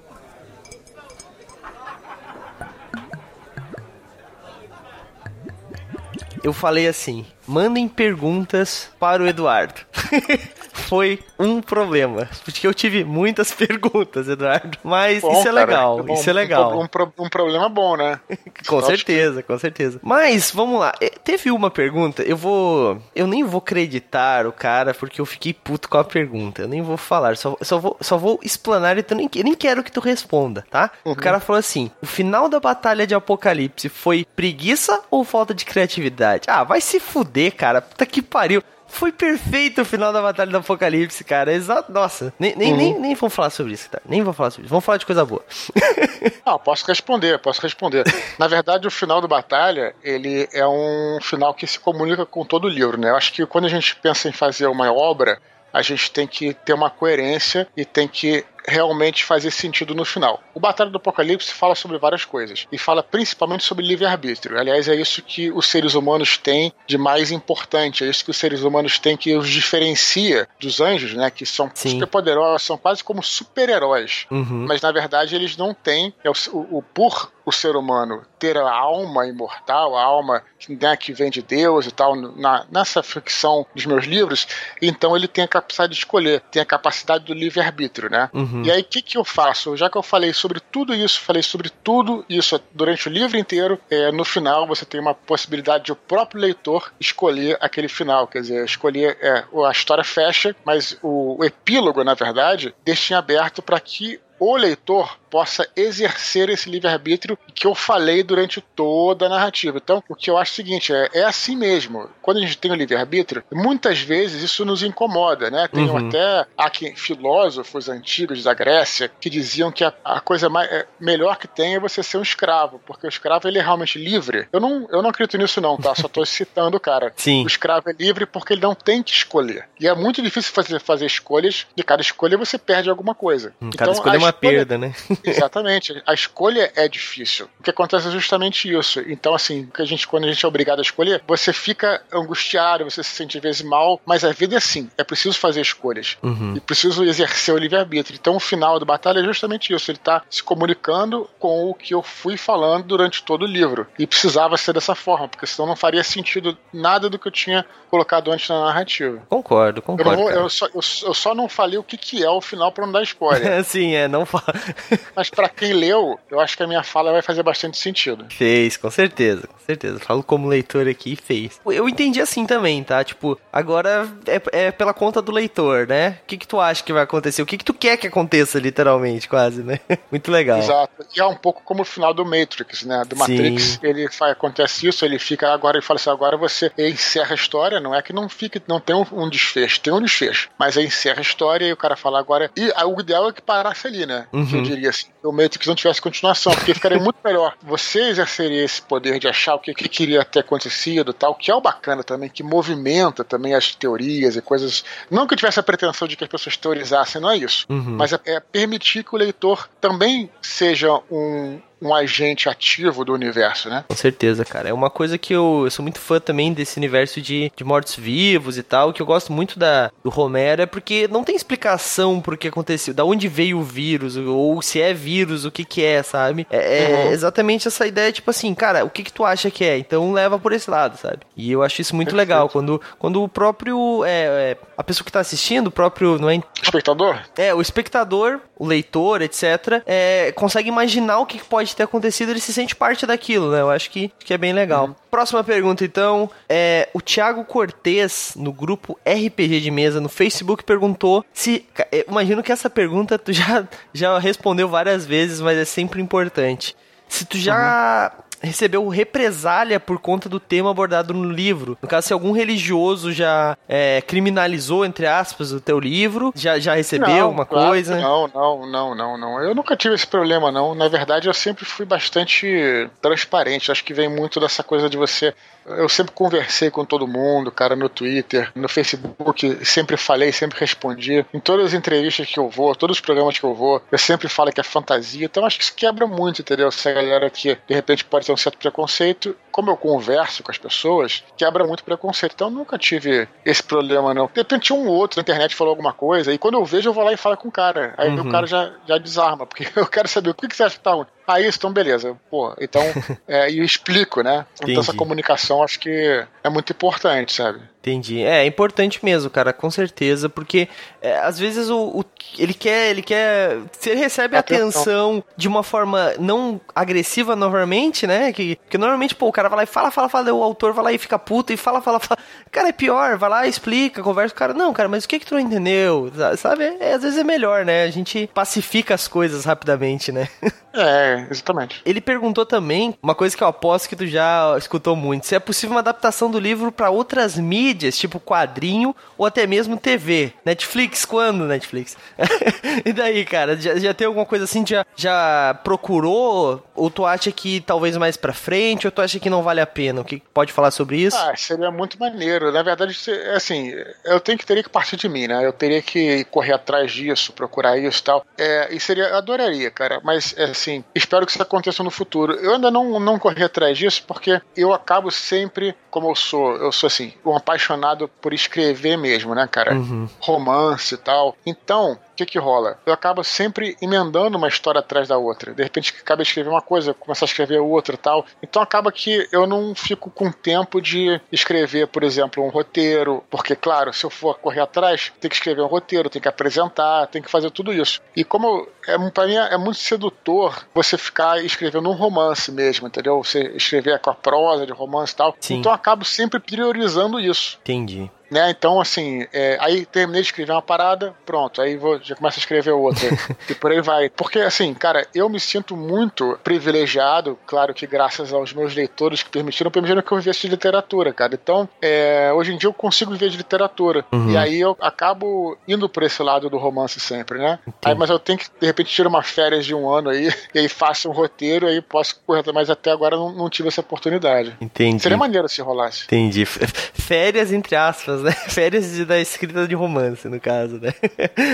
Eu 6.42 6.52
falei 6.52 6.86
assim: 6.86 7.26
mandem 7.46 7.88
perguntas 7.88 8.90
para 8.98 9.22
o 9.22 9.26
Eduardo. 9.26 9.80
Foi 10.78 11.18
um 11.38 11.60
problema, 11.60 12.28
porque 12.44 12.66
eu 12.66 12.72
tive 12.74 13.04
muitas 13.04 13.52
perguntas, 13.52 14.28
Eduardo. 14.28 14.78
Mas 14.82 15.20
Bom, 15.20 15.32
isso 15.32 15.40
é 15.40 15.52
cara, 15.52 15.66
legal, 15.66 16.02
bom, 16.02 16.14
isso 16.14 16.30
é 16.30 16.32
legal. 16.32 16.78
Um, 16.78 16.82
um, 16.82 17.24
um 17.24 17.28
problema 17.28 17.68
bom, 17.68 17.96
né? 17.96 18.20
com 18.66 18.80
certeza, 18.82 19.42
com 19.42 19.58
certeza. 19.58 20.00
Mas 20.02 20.50
vamos 20.50 20.80
lá, 20.80 20.92
Eh, 21.00 21.10
teve 21.22 21.50
uma 21.50 21.70
pergunta. 21.70 22.22
Eu 22.22 22.36
vou, 22.36 23.00
eu 23.14 23.26
nem 23.26 23.44
vou 23.44 23.58
acreditar 23.58 24.46
o 24.46 24.52
cara 24.52 24.94
porque 24.94 25.20
eu 25.20 25.26
fiquei 25.26 25.52
puto 25.52 25.88
com 25.88 25.98
a 25.98 26.04
pergunta. 26.04 26.62
Eu 26.62 26.68
nem 26.68 26.82
vou 26.82 26.96
falar, 26.96 27.36
só, 27.36 27.56
só 27.62 27.78
vou, 27.78 27.96
só 28.00 28.16
vou 28.16 28.40
explanar 28.42 28.98
e 28.98 29.02
tu 29.02 29.14
nem, 29.14 29.28
eu 29.34 29.44
nem 29.44 29.54
quero 29.54 29.82
que 29.82 29.92
tu 29.92 30.00
responda, 30.00 30.64
tá? 30.70 30.90
O 31.04 31.14
cara 31.14 31.40
falou 31.40 31.58
assim: 31.58 31.90
o 32.02 32.06
final 32.06 32.48
da 32.48 32.60
batalha 32.60 33.06
de 33.06 33.14
Apocalipse 33.14 33.88
foi 33.88 34.26
preguiça 34.36 35.00
ou 35.10 35.24
falta 35.24 35.54
de 35.54 35.64
criatividade? 35.64 36.44
Ah, 36.48 36.64
vai 36.64 36.80
se 36.80 37.00
fuder, 37.00 37.54
cara. 37.54 37.80
Puta 37.80 38.06
que 38.06 38.22
pariu. 38.22 38.62
Foi 38.88 39.12
perfeito 39.12 39.82
o 39.82 39.84
final 39.84 40.12
da 40.12 40.20
Batalha 40.20 40.50
do 40.50 40.56
Apocalipse, 40.56 41.22
cara. 41.22 41.52
Exato. 41.52 41.92
Nossa, 41.92 42.32
nem, 42.38 42.56
nem, 42.56 42.76
nem, 42.76 42.98
nem 42.98 43.14
vou 43.14 43.30
falar 43.30 43.50
sobre 43.50 43.74
isso, 43.74 43.88
tá? 43.90 44.00
Nem 44.08 44.22
vou 44.22 44.32
falar 44.32 44.50
sobre 44.50 44.64
isso. 44.64 44.70
Vamos 44.70 44.84
falar 44.84 44.98
de 44.98 45.06
coisa 45.06 45.24
boa. 45.24 45.44
Ah, 46.44 46.58
posso 46.58 46.86
responder, 46.86 47.38
posso 47.38 47.60
responder. 47.60 48.04
Na 48.38 48.48
verdade, 48.48 48.86
o 48.86 48.90
final 48.90 49.20
do 49.20 49.28
Batalha, 49.28 49.94
ele 50.02 50.48
é 50.50 50.66
um 50.66 51.18
final 51.20 51.52
que 51.52 51.66
se 51.66 51.78
comunica 51.78 52.24
com 52.24 52.42
todo 52.42 52.64
o 52.64 52.70
livro, 52.70 52.98
né? 52.98 53.10
Eu 53.10 53.16
acho 53.16 53.34
que 53.34 53.44
quando 53.44 53.66
a 53.66 53.68
gente 53.68 53.94
pensa 53.96 54.30
em 54.30 54.32
fazer 54.32 54.66
uma 54.66 54.90
obra, 54.90 55.38
a 55.72 55.82
gente 55.82 56.10
tem 56.10 56.26
que 56.26 56.54
ter 56.54 56.72
uma 56.72 56.88
coerência 56.88 57.68
e 57.76 57.84
tem 57.84 58.08
que 58.08 58.44
realmente 58.66 59.24
fazer 59.24 59.50
sentido 59.50 59.94
no 59.94 60.04
final. 60.04 60.42
O 60.54 60.60
Batalha 60.60 60.90
do 60.90 60.96
Apocalipse 60.96 61.52
fala 61.52 61.74
sobre 61.74 61.98
várias 61.98 62.24
coisas 62.24 62.66
e 62.70 62.78
fala 62.78 63.02
principalmente 63.02 63.64
sobre 63.64 63.86
livre-arbítrio. 63.86 64.58
Aliás, 64.58 64.88
é 64.88 64.94
isso 64.94 65.22
que 65.22 65.50
os 65.52 65.66
seres 65.68 65.94
humanos 65.94 66.36
têm 66.38 66.72
de 66.86 66.98
mais 66.98 67.30
importante, 67.30 68.04
é 68.04 68.08
isso 68.08 68.24
que 68.24 68.30
os 68.30 68.36
seres 68.36 68.62
humanos 68.62 68.98
têm 68.98 69.16
que 69.16 69.34
os 69.36 69.48
diferencia 69.48 70.48
dos 70.60 70.80
anjos, 70.80 71.14
né, 71.14 71.30
que 71.30 71.44
são 71.46 71.70
Sim. 71.74 71.90
super 71.90 72.06
poderosos, 72.06 72.62
são 72.66 72.76
quase 72.78 73.02
como 73.02 73.22
super-heróis. 73.22 74.26
Uhum. 74.30 74.66
Mas 74.68 74.80
na 74.80 74.92
verdade 74.92 75.34
eles 75.34 75.56
não 75.56 75.72
têm, 75.74 76.12
é 76.24 76.30
o, 76.30 76.34
o- 76.52 76.78
o- 76.78 76.82
por 76.82 77.32
o 77.44 77.52
ser 77.52 77.76
humano 77.76 78.22
ter 78.38 78.58
a 78.58 78.70
alma 78.70 79.26
imortal, 79.26 79.96
a 79.96 80.02
alma 80.02 80.42
né, 80.68 80.94
que 80.98 81.14
vem 81.14 81.30
de 81.30 81.40
Deus 81.40 81.86
e 81.86 81.90
tal, 81.90 82.14
na- 82.14 82.66
nessa 82.70 83.02
ficção 83.02 83.64
dos 83.74 83.86
meus 83.86 84.04
livros, 84.04 84.46
então 84.82 85.16
ele 85.16 85.26
tem 85.26 85.44
a 85.44 85.48
capacidade 85.48 85.92
de 85.94 85.98
escolher, 85.98 86.40
tem 86.50 86.60
a 86.60 86.64
capacidade 86.66 87.24
do 87.24 87.32
livre-arbítrio, 87.32 88.10
né? 88.10 88.28
Uhum. 88.34 88.57
E 88.64 88.70
aí, 88.70 88.80
o 88.80 88.84
que, 88.84 89.02
que 89.02 89.18
eu 89.18 89.24
faço? 89.24 89.76
Já 89.76 89.90
que 89.90 89.96
eu 89.96 90.02
falei 90.02 90.32
sobre 90.32 90.60
tudo 90.60 90.94
isso, 90.94 91.20
falei 91.20 91.42
sobre 91.42 91.70
tudo 91.70 92.24
isso 92.28 92.60
durante 92.72 93.08
o 93.08 93.12
livro 93.12 93.36
inteiro, 93.36 93.78
é, 93.90 94.10
no 94.12 94.24
final 94.24 94.66
você 94.66 94.84
tem 94.84 95.00
uma 95.00 95.14
possibilidade 95.14 95.84
de 95.84 95.92
o 95.92 95.96
próprio 95.96 96.40
leitor 96.40 96.92
escolher 97.00 97.56
aquele 97.60 97.88
final. 97.88 98.26
Quer 98.26 98.42
dizer, 98.42 98.64
escolher. 98.64 99.18
É, 99.20 99.44
a 99.66 99.70
história 99.70 100.04
fecha, 100.04 100.54
mas 100.64 100.98
o, 101.02 101.40
o 101.40 101.44
epílogo, 101.44 102.02
na 102.04 102.14
verdade, 102.14 102.74
deixa 102.84 103.14
em 103.14 103.16
aberto 103.16 103.62
para 103.62 103.78
que 103.80 104.20
o 104.38 104.56
leitor 104.56 105.18
possa 105.30 105.68
exercer 105.76 106.48
esse 106.50 106.68
livre-arbítrio 106.70 107.38
que 107.54 107.66
eu 107.66 107.74
falei 107.74 108.22
durante 108.22 108.60
toda 108.60 109.26
a 109.26 109.28
narrativa. 109.28 109.78
Então, 109.82 110.02
o 110.08 110.14
que 110.14 110.30
eu 110.30 110.36
acho 110.38 110.52
é 110.52 110.54
o 110.54 110.56
seguinte, 110.56 110.92
é, 110.92 111.08
é 111.14 111.24
assim 111.24 111.56
mesmo. 111.56 112.08
Quando 112.22 112.38
a 112.38 112.40
gente 112.40 112.58
tem 112.58 112.70
o 112.70 112.74
livre-arbítrio, 112.74 113.42
muitas 113.52 114.00
vezes 114.00 114.42
isso 114.42 114.64
nos 114.64 114.82
incomoda, 114.82 115.50
né? 115.50 115.68
Tem 115.68 115.88
Uhum. 115.88 116.08
até 116.08 116.46
há 116.56 116.70
filósofos 116.96 117.88
antigos 117.88 118.42
da 118.44 118.54
Grécia 118.54 119.10
que 119.20 119.28
diziam 119.28 119.72
que 119.72 119.82
a, 119.84 119.92
a 120.04 120.20
coisa 120.20 120.48
mais, 120.48 120.70
é, 120.70 120.86
melhor 121.00 121.36
que 121.36 121.48
tem 121.48 121.74
é 121.74 121.80
você 121.80 122.02
ser 122.02 122.18
um 122.18 122.22
escravo, 122.22 122.80
porque 122.86 123.06
o 123.06 123.08
escravo 123.08 123.48
ele 123.48 123.58
é 123.58 123.62
realmente 123.62 123.98
livre. 123.98 124.46
Eu 124.52 124.60
não, 124.60 124.86
eu 124.90 125.02
não 125.02 125.10
acredito 125.10 125.36
nisso 125.38 125.60
não, 125.60 125.76
tá? 125.76 125.94
Só 125.94 126.08
tô 126.08 126.24
citando 126.26 126.76
o 126.76 126.80
cara. 126.80 127.12
Sim. 127.16 127.44
O 127.44 127.46
escravo 127.46 127.90
é 127.90 127.92
livre 127.92 128.26
porque 128.26 128.52
ele 128.52 128.62
não 128.62 128.74
tem 128.74 129.02
que 129.02 129.10
escolher. 129.12 129.68
E 129.80 129.86
é 129.88 129.94
muito 129.94 130.22
difícil 130.22 130.52
fazer, 130.52 130.80
fazer 130.80 131.06
escolhas, 131.06 131.66
e 131.76 131.82
cada 131.82 132.02
escolha 132.02 132.36
você 132.38 132.56
perde 132.58 132.88
alguma 132.90 133.14
coisa. 133.14 133.52
Hum, 133.60 133.70
Cada 133.76 133.92
escolha 133.92 134.12
a 134.12 134.14
é 134.14 134.18
uma 134.18 134.28
escolha- 134.30 134.50
perda, 134.52 134.78
né? 134.78 134.94
Exatamente. 135.24 136.02
A 136.06 136.14
escolha 136.14 136.72
é 136.76 136.88
difícil. 136.88 137.48
O 137.58 137.62
que 137.62 137.70
acontece 137.70 138.08
é 138.08 138.10
justamente 138.10 138.72
isso. 138.72 139.00
Então, 139.06 139.34
assim, 139.34 139.66
que 139.72 139.82
a 139.82 139.84
gente, 139.84 140.06
quando 140.06 140.24
a 140.24 140.28
gente 140.32 140.44
é 140.44 140.48
obrigado 140.48 140.78
a 140.78 140.82
escolher, 140.82 141.22
você 141.26 141.52
fica 141.52 142.02
angustiado, 142.12 142.84
você 142.84 143.02
se 143.02 143.10
sente 143.10 143.36
às 143.38 143.42
vezes 143.42 143.62
mal, 143.62 144.00
mas 144.04 144.24
a 144.24 144.32
vida 144.32 144.54
é 144.54 144.58
assim. 144.58 144.90
É 144.96 145.04
preciso 145.04 145.38
fazer 145.38 145.60
escolhas. 145.60 146.16
Uhum. 146.22 146.54
E 146.56 146.60
preciso 146.60 147.04
exercer 147.04 147.54
o 147.54 147.58
livre-arbítrio. 147.58 148.16
Então, 148.20 148.36
o 148.36 148.40
final 148.40 148.78
da 148.78 148.84
batalha 148.84 149.20
é 149.20 149.24
justamente 149.24 149.72
isso. 149.72 149.90
Ele 149.90 149.98
está 149.98 150.22
se 150.30 150.42
comunicando 150.42 151.28
com 151.38 151.70
o 151.70 151.74
que 151.74 151.94
eu 151.94 152.02
fui 152.02 152.36
falando 152.36 152.84
durante 152.84 153.22
todo 153.22 153.42
o 153.42 153.46
livro. 153.46 153.86
E 153.98 154.06
precisava 154.06 154.56
ser 154.56 154.72
dessa 154.72 154.94
forma, 154.94 155.28
porque 155.28 155.46
senão 155.46 155.68
não 155.68 155.76
faria 155.76 156.02
sentido 156.04 156.56
nada 156.72 157.08
do 157.08 157.18
que 157.18 157.26
eu 157.28 157.32
tinha 157.32 157.64
colocado 157.90 158.30
antes 158.30 158.48
na 158.48 158.66
narrativa. 158.66 159.22
Concordo, 159.28 159.80
Eu, 159.80 159.84
não 159.88 159.96
concordo. 159.96 160.16
vou- 160.20 160.28
cara. 160.28 160.40
eu 160.40 160.48
só, 160.48 160.66
eu- 160.66 160.80
eu 161.08 161.14
só 161.14 161.34
não 161.34 161.48
falei 161.48 161.78
o 161.78 161.82
que, 161.82 161.96
que 161.96 162.22
é 162.22 162.30
o 162.30 162.40
final 162.40 162.70
para 162.70 162.84
não 162.86 162.92
dar 162.92 163.02
spoiler. 163.02 163.64
Sim, 163.64 163.94
é, 163.94 164.06
não 164.08 164.26
fala. 164.26 164.44
Mas 165.14 165.30
pra 165.30 165.48
quem 165.48 165.72
leu, 165.72 166.18
eu 166.30 166.40
acho 166.40 166.56
que 166.56 166.62
a 166.62 166.66
minha 166.66 166.82
fala 166.82 167.12
vai 167.12 167.22
fazer 167.22 167.42
bastante 167.42 167.78
sentido. 167.78 168.26
Fez, 168.30 168.76
com 168.76 168.90
certeza, 168.90 169.46
com 169.46 169.58
certeza. 169.58 169.98
Falo 170.00 170.22
como 170.22 170.48
leitor 170.48 170.86
aqui, 170.88 171.16
fez. 171.16 171.60
Eu 171.66 171.88
entendi 171.88 172.20
assim 172.20 172.46
também, 172.46 172.82
tá? 172.82 173.02
Tipo, 173.04 173.38
agora 173.52 174.08
é, 174.26 174.66
é 174.66 174.70
pela 174.70 174.94
conta 174.94 175.20
do 175.22 175.32
leitor, 175.32 175.86
né? 175.86 176.18
O 176.22 176.26
que 176.26 176.36
que 176.36 176.46
tu 176.48 176.60
acha 176.60 176.82
que 176.82 176.92
vai 176.92 177.02
acontecer? 177.02 177.42
O 177.42 177.46
que 177.46 177.58
que 177.58 177.64
tu 177.64 177.74
quer 177.74 177.96
que 177.96 178.06
aconteça, 178.06 178.58
literalmente, 178.58 179.28
quase, 179.28 179.62
né? 179.62 179.80
Muito 180.10 180.30
legal. 180.30 180.58
Exato. 180.58 180.92
E 181.16 181.20
é 181.20 181.26
um 181.26 181.36
pouco 181.36 181.62
como 181.64 181.82
o 181.82 181.84
final 181.84 182.12
do 182.14 182.24
Matrix, 182.24 182.84
né? 182.84 183.04
Do 183.06 183.14
Sim. 183.16 183.20
Matrix, 183.20 183.78
ele 183.82 184.10
faz, 184.10 184.32
acontece 184.32 184.86
isso, 184.86 185.04
ele 185.04 185.18
fica 185.18 185.52
agora 185.52 185.78
ele 185.78 185.84
fala 185.84 185.98
assim, 185.98 186.10
agora 186.10 186.36
você 186.36 186.70
encerra 186.78 187.32
a 187.32 187.34
história, 187.34 187.80
não 187.80 187.94
é 187.94 188.02
que 188.02 188.12
não 188.12 188.28
fique, 188.28 188.60
não 188.66 188.80
tem 188.80 188.94
um, 188.96 189.04
um 189.12 189.28
desfecho, 189.28 189.80
tem 189.80 189.92
um 189.92 190.00
desfecho, 190.00 190.48
mas 190.58 190.76
aí 190.76 190.84
encerra 190.86 191.18
a 191.18 191.22
história 191.22 191.66
e 191.66 191.72
o 191.72 191.76
cara 191.76 191.96
fala 191.96 192.18
agora, 192.18 192.50
e 192.56 192.70
o 192.84 193.00
ideal 193.00 193.28
é 193.28 193.32
que 193.32 193.42
parasse 193.42 193.86
ali, 193.86 194.06
né? 194.06 194.26
Que 194.30 194.36
eu 194.36 194.40
Uhum. 194.58 194.62
diria 194.62 194.90
assim, 194.98 195.10
que 195.20 195.26
o 195.26 195.32
Matrix 195.32 195.66
não 195.66 195.74
tivesse 195.74 196.00
continuação, 196.00 196.52
porque 196.54 196.74
ficaria 196.74 196.98
muito 196.98 197.18
melhor. 197.24 197.54
Você 197.62 198.00
exerceria 198.00 198.64
esse 198.64 198.80
poder 198.82 199.18
de 199.18 199.28
achar 199.28 199.54
o 199.54 199.58
que, 199.58 199.74
que 199.74 199.88
queria 199.88 200.24
ter 200.24 200.40
acontecido, 200.40 201.12
tal, 201.12 201.34
que 201.34 201.50
é 201.50 201.54
o 201.54 201.60
bacana 201.60 202.02
também, 202.02 202.28
que 202.28 202.42
movimenta 202.42 203.24
também 203.24 203.54
as 203.54 203.74
teorias 203.74 204.36
e 204.36 204.42
coisas. 204.42 204.84
Não 205.10 205.26
que 205.26 205.34
eu 205.34 205.38
tivesse 205.38 205.60
a 205.60 205.62
pretensão 205.62 206.08
de 206.08 206.16
que 206.16 206.24
as 206.24 206.30
pessoas 206.30 206.56
teorizassem, 206.56 207.20
não 207.20 207.30
é 207.30 207.36
isso. 207.36 207.66
Uhum. 207.68 207.96
Mas 207.96 208.12
é, 208.12 208.20
é 208.26 208.40
permitir 208.40 209.04
que 209.04 209.14
o 209.14 209.18
leitor 209.18 209.68
também 209.80 210.30
seja 210.42 210.92
um, 211.10 211.60
um 211.80 211.94
agente 211.94 212.48
ativo 212.48 213.04
do 213.04 213.12
universo, 213.12 213.68
né? 213.68 213.84
Com 213.88 213.96
certeza, 213.96 214.44
cara. 214.44 214.68
É 214.68 214.72
uma 214.72 214.90
coisa 214.90 215.16
que 215.16 215.32
eu, 215.32 215.62
eu 215.64 215.70
sou 215.70 215.82
muito 215.82 216.00
fã 216.00 216.20
também 216.20 216.52
desse 216.52 216.76
universo 216.78 217.20
de, 217.20 217.52
de 217.54 217.64
mortos-vivos 217.64 218.58
e 218.58 218.62
tal, 218.62 218.92
que 218.92 219.00
eu 219.00 219.06
gosto 219.06 219.32
muito 219.32 219.58
da, 219.58 219.90
do 220.02 220.10
Romero, 220.10 220.62
é 220.62 220.66
porque 220.66 221.08
não 221.08 221.24
tem 221.24 221.36
explicação 221.36 222.20
por 222.20 222.36
que 222.36 222.48
aconteceu, 222.48 222.92
da 222.92 223.04
onde 223.04 223.28
veio 223.28 223.58
o 223.58 223.62
vírus, 223.62 224.16
ou 224.16 224.60
se 224.62 224.80
é 224.80 224.92
vírus, 224.92 225.44
o 225.44 225.50
que 225.50 225.64
que 225.64 225.84
é, 225.84 226.02
sabe? 226.02 226.46
É, 226.50 226.82
é 226.82 227.04
uhum. 227.04 227.12
exatamente 227.12 227.68
essa 227.68 227.86
ideia, 227.86 228.12
tipo 228.12 228.30
assim, 228.30 228.54
cara, 228.54 228.84
o 228.84 228.90
que 228.90 229.02
que 229.02 229.12
tu 229.12 229.24
acha 229.24 229.50
que 229.50 229.64
é? 229.64 229.78
Então 229.78 230.12
leva 230.12 230.38
por 230.38 230.52
esse 230.52 230.70
lado, 230.70 230.96
sabe? 230.96 231.20
E 231.36 231.50
eu 231.50 231.62
acho 231.62 231.80
isso 231.80 231.94
muito 231.94 232.10
Perfeito. 232.10 232.28
legal, 232.28 232.48
quando, 232.48 232.80
quando 232.98 233.22
o 233.22 233.28
próprio, 233.28 234.04
é, 234.04 234.50
é, 234.50 234.56
a 234.76 234.84
pessoa 234.84 235.04
que 235.04 235.12
tá 235.12 235.20
assistindo, 235.20 235.68
o 235.68 235.70
próprio, 235.70 236.18
não 236.18 236.28
é? 236.28 236.40
Espectador? 236.62 237.18
É, 237.36 237.54
o 237.54 237.60
espectador, 237.60 238.40
o 238.56 238.66
leitor, 238.66 239.22
etc., 239.22 239.82
é, 239.86 240.32
consegue 240.32 240.68
imaginar 240.68 241.18
o 241.18 241.26
que 241.26 241.42
pode 241.42 241.67
ter 241.76 241.82
acontecido, 241.84 242.30
ele 242.30 242.40
se 242.40 242.52
sente 242.52 242.74
parte 242.74 243.06
daquilo, 243.06 243.50
né? 243.50 243.60
Eu 243.60 243.70
acho 243.70 243.90
que, 243.90 244.10
que 244.18 244.34
é 244.34 244.38
bem 244.38 244.52
legal. 244.52 244.86
Uhum. 244.86 244.94
Próxima 245.10 245.42
pergunta, 245.42 245.84
então. 245.84 246.30
É, 246.48 246.88
o 246.92 247.00
Thiago 247.00 247.44
Cortez, 247.44 248.32
no 248.36 248.52
grupo 248.52 248.98
RPG 249.06 249.60
de 249.60 249.70
Mesa 249.70 250.00
no 250.00 250.08
Facebook, 250.08 250.64
perguntou 250.64 251.24
se. 251.32 251.66
Imagino 252.08 252.42
que 252.42 252.52
essa 252.52 252.68
pergunta 252.68 253.18
tu 253.18 253.32
já, 253.32 253.66
já 253.92 254.18
respondeu 254.18 254.68
várias 254.68 255.06
vezes, 255.06 255.40
mas 255.40 255.56
é 255.56 255.64
sempre 255.64 256.00
importante. 256.00 256.76
Se 257.08 257.24
tu 257.24 257.38
já. 257.38 258.12
Uhum 258.14 258.27
recebeu 258.40 258.86
represália 258.88 259.80
por 259.80 259.98
conta 259.98 260.28
do 260.28 260.40
tema 260.40 260.70
abordado 260.70 261.12
no 261.14 261.30
livro. 261.30 261.76
No 261.80 261.88
caso, 261.88 262.08
se 262.08 262.12
algum 262.12 262.32
religioso 262.32 263.12
já 263.12 263.56
é, 263.68 264.02
criminalizou, 264.02 264.84
entre 264.84 265.06
aspas, 265.06 265.52
o 265.52 265.60
teu 265.60 265.78
livro, 265.78 266.32
já, 266.34 266.58
já 266.58 266.74
recebeu 266.74 267.08
não, 267.08 267.22
alguma 267.24 267.46
claro 267.46 267.68
coisa? 267.68 268.00
Não, 268.00 268.28
não, 268.28 268.66
não, 268.66 268.94
não, 268.94 269.18
não. 269.18 269.42
Eu 269.42 269.54
nunca 269.54 269.76
tive 269.76 269.94
esse 269.94 270.06
problema, 270.06 270.50
não. 270.52 270.74
Na 270.74 270.88
verdade, 270.88 271.28
eu 271.28 271.34
sempre 271.34 271.64
fui 271.64 271.84
bastante 271.84 272.88
transparente. 273.00 273.70
Acho 273.70 273.84
que 273.84 273.94
vem 273.94 274.08
muito 274.08 274.40
dessa 274.40 274.62
coisa 274.62 274.88
de 274.88 274.96
você 274.96 275.34
eu 275.76 275.88
sempre 275.88 276.12
conversei 276.12 276.70
com 276.70 276.84
todo 276.84 277.06
mundo, 277.06 277.50
cara, 277.50 277.76
no 277.76 277.88
Twitter, 277.88 278.50
no 278.54 278.68
Facebook, 278.68 279.64
sempre 279.64 279.96
falei, 279.96 280.32
sempre 280.32 280.58
respondi. 280.58 281.24
Em 281.32 281.40
todas 281.40 281.66
as 281.66 281.74
entrevistas 281.74 282.26
que 282.26 282.38
eu 282.38 282.48
vou, 282.48 282.74
todos 282.74 282.96
os 282.96 283.00
programas 283.00 283.38
que 283.38 283.44
eu 283.44 283.54
vou, 283.54 283.82
eu 283.90 283.98
sempre 283.98 284.28
falo 284.28 284.52
que 284.52 284.60
é 284.60 284.64
fantasia. 284.64 285.26
Então 285.26 285.44
acho 285.44 285.58
que 285.58 285.64
isso 285.64 285.74
quebra 285.74 286.06
muito, 286.06 286.42
entendeu? 286.42 286.70
Se 286.70 286.88
a 286.88 286.92
galera 286.92 287.30
que 287.30 287.56
de 287.66 287.74
repente 287.74 288.04
pode 288.04 288.26
ter 288.26 288.32
um 288.32 288.36
certo 288.36 288.58
preconceito, 288.58 289.36
como 289.58 289.72
eu 289.72 289.76
converso 289.76 290.40
com 290.44 290.52
as 290.52 290.56
pessoas, 290.56 291.24
quebra 291.36 291.66
muito 291.66 291.82
preconceito. 291.82 292.32
Então 292.32 292.46
eu 292.46 292.52
nunca 292.52 292.78
tive 292.78 293.26
esse 293.44 293.60
problema, 293.60 294.14
não. 294.14 294.26
De 294.26 294.40
repente 294.40 294.72
um 294.72 294.86
ou 294.86 294.94
outro 294.94 295.18
na 295.18 295.22
internet 295.22 295.52
falou 295.52 295.72
alguma 295.72 295.92
coisa, 295.92 296.32
e 296.32 296.38
quando 296.38 296.54
eu 296.54 296.64
vejo, 296.64 296.90
eu 296.90 296.92
vou 296.92 297.02
lá 297.02 297.12
e 297.12 297.16
falo 297.16 297.36
com 297.36 297.48
o 297.48 297.50
cara. 297.50 297.92
Aí 297.96 298.08
uhum. 298.08 298.28
o 298.28 298.30
cara 298.30 298.46
já, 298.46 298.70
já 298.86 298.98
desarma, 298.98 299.46
porque 299.46 299.66
eu 299.74 299.84
quero 299.88 300.06
saber 300.06 300.30
o 300.30 300.34
que, 300.34 300.46
que 300.46 300.54
você 300.54 300.62
acha 300.62 300.76
que 300.76 300.84
tá 300.84 300.92
ruim. 300.92 301.06
Ah, 301.26 301.40
isso, 301.40 301.58
então 301.58 301.72
beleza. 301.72 302.16
Pô, 302.30 302.54
então, 302.60 302.82
é, 303.26 303.50
eu 303.50 303.64
explico, 303.64 304.22
né? 304.22 304.46
Entendi. 304.54 304.70
Então 304.70 304.82
essa 304.82 304.94
comunicação 304.94 305.60
acho 305.60 305.80
que 305.80 306.24
é 306.44 306.48
muito 306.48 306.72
importante, 306.72 307.32
sabe? 307.32 307.60
Entendi. 307.80 308.22
É, 308.22 308.42
é 308.42 308.46
importante 308.46 309.04
mesmo, 309.04 309.30
cara, 309.30 309.52
com 309.52 309.70
certeza, 309.70 310.28
porque 310.28 310.68
é, 311.00 311.16
às 311.18 311.38
vezes 311.38 311.70
o, 311.70 312.00
o, 312.00 312.04
ele 312.36 312.52
quer, 312.52 312.90
ele 312.90 313.02
quer, 313.02 313.56
se 313.72 313.90
ele 313.90 314.00
recebe 314.00 314.36
atenção. 314.36 314.68
atenção 314.68 315.24
de 315.36 315.46
uma 315.46 315.62
forma 315.62 316.12
não 316.18 316.60
agressiva 316.74 317.36
novamente, 317.36 318.06
né? 318.06 318.32
Que, 318.32 318.58
que 318.68 318.76
normalmente, 318.76 319.14
pô, 319.14 319.28
o 319.28 319.32
cara 319.32 319.48
vai 319.48 319.58
lá 319.58 319.62
e 319.62 319.66
fala, 319.66 319.92
fala, 319.92 320.08
fala, 320.08 320.32
o 320.34 320.42
autor 320.42 320.72
vai 320.72 320.84
lá 320.84 320.92
e 320.92 320.98
fica 320.98 321.18
puto 321.18 321.52
e 321.52 321.56
fala, 321.56 321.80
fala, 321.80 322.00
fala. 322.00 322.18
Cara, 322.50 322.68
é 322.68 322.72
pior, 322.72 323.16
vai 323.16 323.30
lá, 323.30 323.46
explica, 323.46 324.02
conversa 324.02 324.34
com 324.34 324.38
o 324.38 324.40
cara. 324.40 324.54
Não, 324.54 324.72
cara, 324.72 324.88
mas 324.88 325.04
o 325.04 325.08
que 325.08 325.20
que 325.20 325.26
tu 325.26 325.34
não 325.34 325.40
entendeu? 325.40 326.10
Sabe? 326.36 326.64
É, 326.80 326.94
às 326.94 327.02
vezes 327.02 327.18
é 327.18 327.24
melhor, 327.24 327.64
né? 327.64 327.84
A 327.84 327.90
gente 327.90 328.28
pacifica 328.34 328.94
as 328.94 329.06
coisas 329.06 329.44
rapidamente, 329.44 330.10
né? 330.10 330.28
É, 330.72 331.26
exatamente. 331.30 331.80
Ele 331.84 332.00
perguntou 332.00 332.44
também 332.44 332.96
uma 333.02 333.14
coisa 333.14 333.36
que 333.36 333.42
eu 333.42 333.48
aposto 333.48 333.88
que 333.88 333.96
tu 333.96 334.06
já 334.06 334.54
escutou 334.58 334.94
muito: 334.94 335.26
se 335.26 335.34
é 335.34 335.38
possível 335.38 335.74
uma 335.74 335.80
adaptação 335.80 336.30
do 336.30 336.38
livro 336.38 336.70
para 336.70 336.90
outras 336.90 337.36
mídias, 337.36 337.98
tipo 337.98 338.20
quadrinho 338.20 338.94
ou 339.16 339.26
até 339.26 339.46
mesmo 339.46 339.76
TV. 339.76 340.32
Netflix, 340.44 341.04
quando, 341.04 341.44
Netflix? 341.44 341.96
e 342.84 342.92
daí, 342.92 343.24
cara, 343.24 343.56
já, 343.56 343.76
já 343.76 343.94
tem 343.94 344.06
alguma 344.06 344.26
coisa 344.26 344.44
assim? 344.44 344.64
Já, 344.66 344.84
já 344.96 345.58
procurou? 345.64 346.64
Ou 346.74 346.90
tu 346.90 347.04
acha 347.04 347.32
que 347.32 347.60
talvez 347.60 347.96
mais 347.96 348.16
pra 348.16 348.32
frente? 348.32 348.86
Ou 348.86 348.90
tu 348.90 349.00
acha 349.00 349.18
que 349.18 349.30
não 349.30 349.42
vale 349.42 349.60
a 349.60 349.66
pena? 349.66 350.00
O 350.00 350.04
que 350.04 350.22
pode 350.32 350.52
falar 350.52 350.70
sobre 350.70 350.98
isso? 350.98 351.16
Ah, 351.16 351.34
seria 351.36 351.70
muito 351.70 351.98
maneiro. 351.98 352.52
Na 352.52 352.62
verdade, 352.62 352.96
assim, 353.34 353.72
eu 354.04 354.20
tenho 354.20 354.38
que 354.38 354.46
teria 354.46 354.62
que 354.62 354.70
partir 354.70 354.96
de 354.96 355.08
mim, 355.08 355.26
né? 355.26 355.44
Eu 355.44 355.52
teria 355.52 355.82
que 355.82 356.24
correr 356.24 356.52
atrás 356.52 356.92
disso, 356.92 357.32
procurar 357.32 357.78
isso 357.78 358.00
e 358.00 358.04
tal. 358.04 358.24
É, 358.36 358.74
e 358.74 358.80
seria, 358.80 359.16
adoraria, 359.16 359.70
cara. 359.70 360.00
Mas, 360.02 360.34
assim, 360.58 360.84
espero 360.94 361.24
que 361.24 361.32
isso 361.32 361.42
aconteça 361.42 361.82
no 361.82 361.90
futuro. 361.90 362.34
Eu 362.34 362.54
ainda 362.54 362.70
não, 362.70 362.98
não 362.98 363.18
corri 363.18 363.42
atrás 363.42 363.76
disso 363.78 364.04
porque 364.06 364.40
eu 364.56 364.72
acabo 364.72 365.10
sempre, 365.10 365.74
como 365.90 366.10
eu 366.10 366.14
sou, 366.14 366.56
eu 366.56 366.72
sou 366.72 366.86
assim, 366.86 367.12
um 367.24 367.36
apaixonado 367.36 368.08
por 368.20 368.32
escrever 368.32 368.96
mesmo, 368.96 369.34
né, 369.34 369.46
cara? 369.50 369.74
Uhum. 369.74 370.08
Romance 370.20 370.94
e 370.94 370.98
tal. 370.98 371.36
Então, 371.46 371.98
que 372.18 372.32
que 372.32 372.38
rola? 372.38 372.78
Eu 372.84 372.92
acabo 372.92 373.22
sempre 373.22 373.76
emendando 373.80 374.36
uma 374.36 374.48
história 374.48 374.80
atrás 374.80 375.08
da 375.08 375.16
outra. 375.16 375.54
De 375.54 375.62
repente, 375.62 375.94
acaba 375.98 376.22
de 376.22 376.28
escrever 376.28 376.50
uma 376.50 376.62
coisa, 376.62 376.94
começar 376.94 377.24
a 377.24 377.28
escrever 377.28 377.58
outra 377.58 377.94
e 377.94 377.98
tal. 377.98 378.24
Então 378.42 378.60
acaba 378.60 378.90
que 378.90 379.28
eu 379.30 379.46
não 379.46 379.74
fico 379.74 380.10
com 380.10 380.30
tempo 380.30 380.80
de 380.80 381.20
escrever, 381.30 381.86
por 381.88 382.02
exemplo, 382.02 382.44
um 382.44 382.48
roteiro, 382.48 383.22
porque, 383.30 383.54
claro, 383.54 383.92
se 383.92 384.04
eu 384.04 384.10
for 384.10 384.38
correr 384.38 384.60
atrás, 384.60 385.12
tem 385.20 385.28
que 385.28 385.36
escrever 385.36 385.62
um 385.62 385.66
roteiro, 385.66 386.10
tem 386.10 386.20
que 386.20 386.28
apresentar, 386.28 387.06
tem 387.06 387.22
que 387.22 387.30
fazer 387.30 387.50
tudo 387.50 387.72
isso. 387.72 388.00
E 388.16 388.24
como 388.24 388.66
é, 388.86 389.10
pra 389.10 389.26
mim 389.26 389.36
é 389.36 389.56
muito 389.56 389.78
sedutor 389.78 390.66
você 390.74 390.96
ficar 390.98 391.44
escrevendo 391.44 391.88
um 391.88 391.94
romance 391.94 392.50
mesmo, 392.50 392.86
entendeu? 392.86 393.22
Você 393.22 393.52
escrever 393.54 393.98
com 394.00 394.10
a 394.10 394.14
prosa 394.14 394.66
de 394.66 394.72
romance 394.72 395.12
e 395.12 395.16
tal. 395.16 395.36
Sim. 395.40 395.58
Então 395.58 395.70
eu 395.70 395.76
acabo 395.76 396.04
sempre 396.04 396.40
priorizando 396.40 397.20
isso. 397.20 397.58
Entendi. 397.62 398.10
Né? 398.30 398.50
Então, 398.50 398.80
assim, 398.80 399.26
é, 399.32 399.56
aí 399.60 399.86
terminei 399.86 400.20
de 400.20 400.28
escrever 400.28 400.52
uma 400.52 400.62
parada, 400.62 401.14
pronto, 401.24 401.62
aí 401.62 401.76
vou, 401.76 401.98
já 402.02 402.14
começo 402.14 402.38
a 402.38 402.40
escrever 402.40 402.72
outra. 402.72 403.08
e 403.48 403.54
por 403.54 403.72
aí 403.72 403.80
vai. 403.80 404.10
Porque, 404.10 404.38
assim, 404.40 404.74
cara, 404.74 405.06
eu 405.14 405.28
me 405.28 405.40
sinto 405.40 405.76
muito 405.76 406.38
privilegiado, 406.44 407.38
claro 407.46 407.72
que 407.72 407.86
graças 407.86 408.32
aos 408.32 408.52
meus 408.52 408.74
leitores 408.74 409.22
que 409.22 409.30
permitiram, 409.30 409.70
permitiram 409.70 410.02
que 410.02 410.12
eu 410.12 410.18
vivesse 410.18 410.42
de 410.42 410.48
literatura, 410.48 411.12
cara. 411.12 411.34
Então, 411.34 411.68
é, 411.80 412.30
hoje 412.34 412.52
em 412.52 412.58
dia 412.58 412.68
eu 412.68 412.74
consigo 412.74 413.12
viver 413.12 413.30
de 413.30 413.36
literatura. 413.38 414.04
Uhum. 414.12 414.30
E 414.30 414.36
aí 414.36 414.60
eu 414.60 414.76
acabo 414.80 415.56
indo 415.66 415.88
por 415.88 416.02
esse 416.02 416.22
lado 416.22 416.50
do 416.50 416.58
romance 416.58 417.00
sempre, 417.00 417.38
né? 417.38 417.58
Aí, 417.84 417.94
mas 417.94 418.10
eu 418.10 418.18
tenho 418.18 418.38
que, 418.38 418.46
de 418.60 418.66
repente, 418.66 418.92
tirar 418.92 419.08
uma 419.08 419.22
férias 419.22 419.64
de 419.64 419.74
um 419.74 419.90
ano 419.90 420.10
aí, 420.10 420.28
e 420.54 420.58
aí 420.58 420.68
faço 420.68 421.08
um 421.08 421.12
roteiro, 421.12 421.66
aí 421.66 421.80
posso 421.80 422.20
correr, 422.26 422.42
mas 422.52 422.68
até 422.68 422.90
agora 422.90 423.16
não, 423.16 423.32
não 423.32 423.48
tive 423.48 423.68
essa 423.68 423.80
oportunidade. 423.80 424.56
Entendi. 424.60 425.02
Seria 425.02 425.16
maneiro 425.16 425.48
se 425.48 425.62
rolasse. 425.62 426.04
Entendi. 426.04 426.44
Férias, 426.44 427.52
entre 427.52 427.74
aspas 427.74 428.17
né? 428.22 428.32
Férias 428.48 429.06
da 429.06 429.18
escrita 429.20 429.66
de 429.66 429.74
romance, 429.74 430.28
no 430.28 430.40
caso, 430.40 430.78
né? 430.80 430.92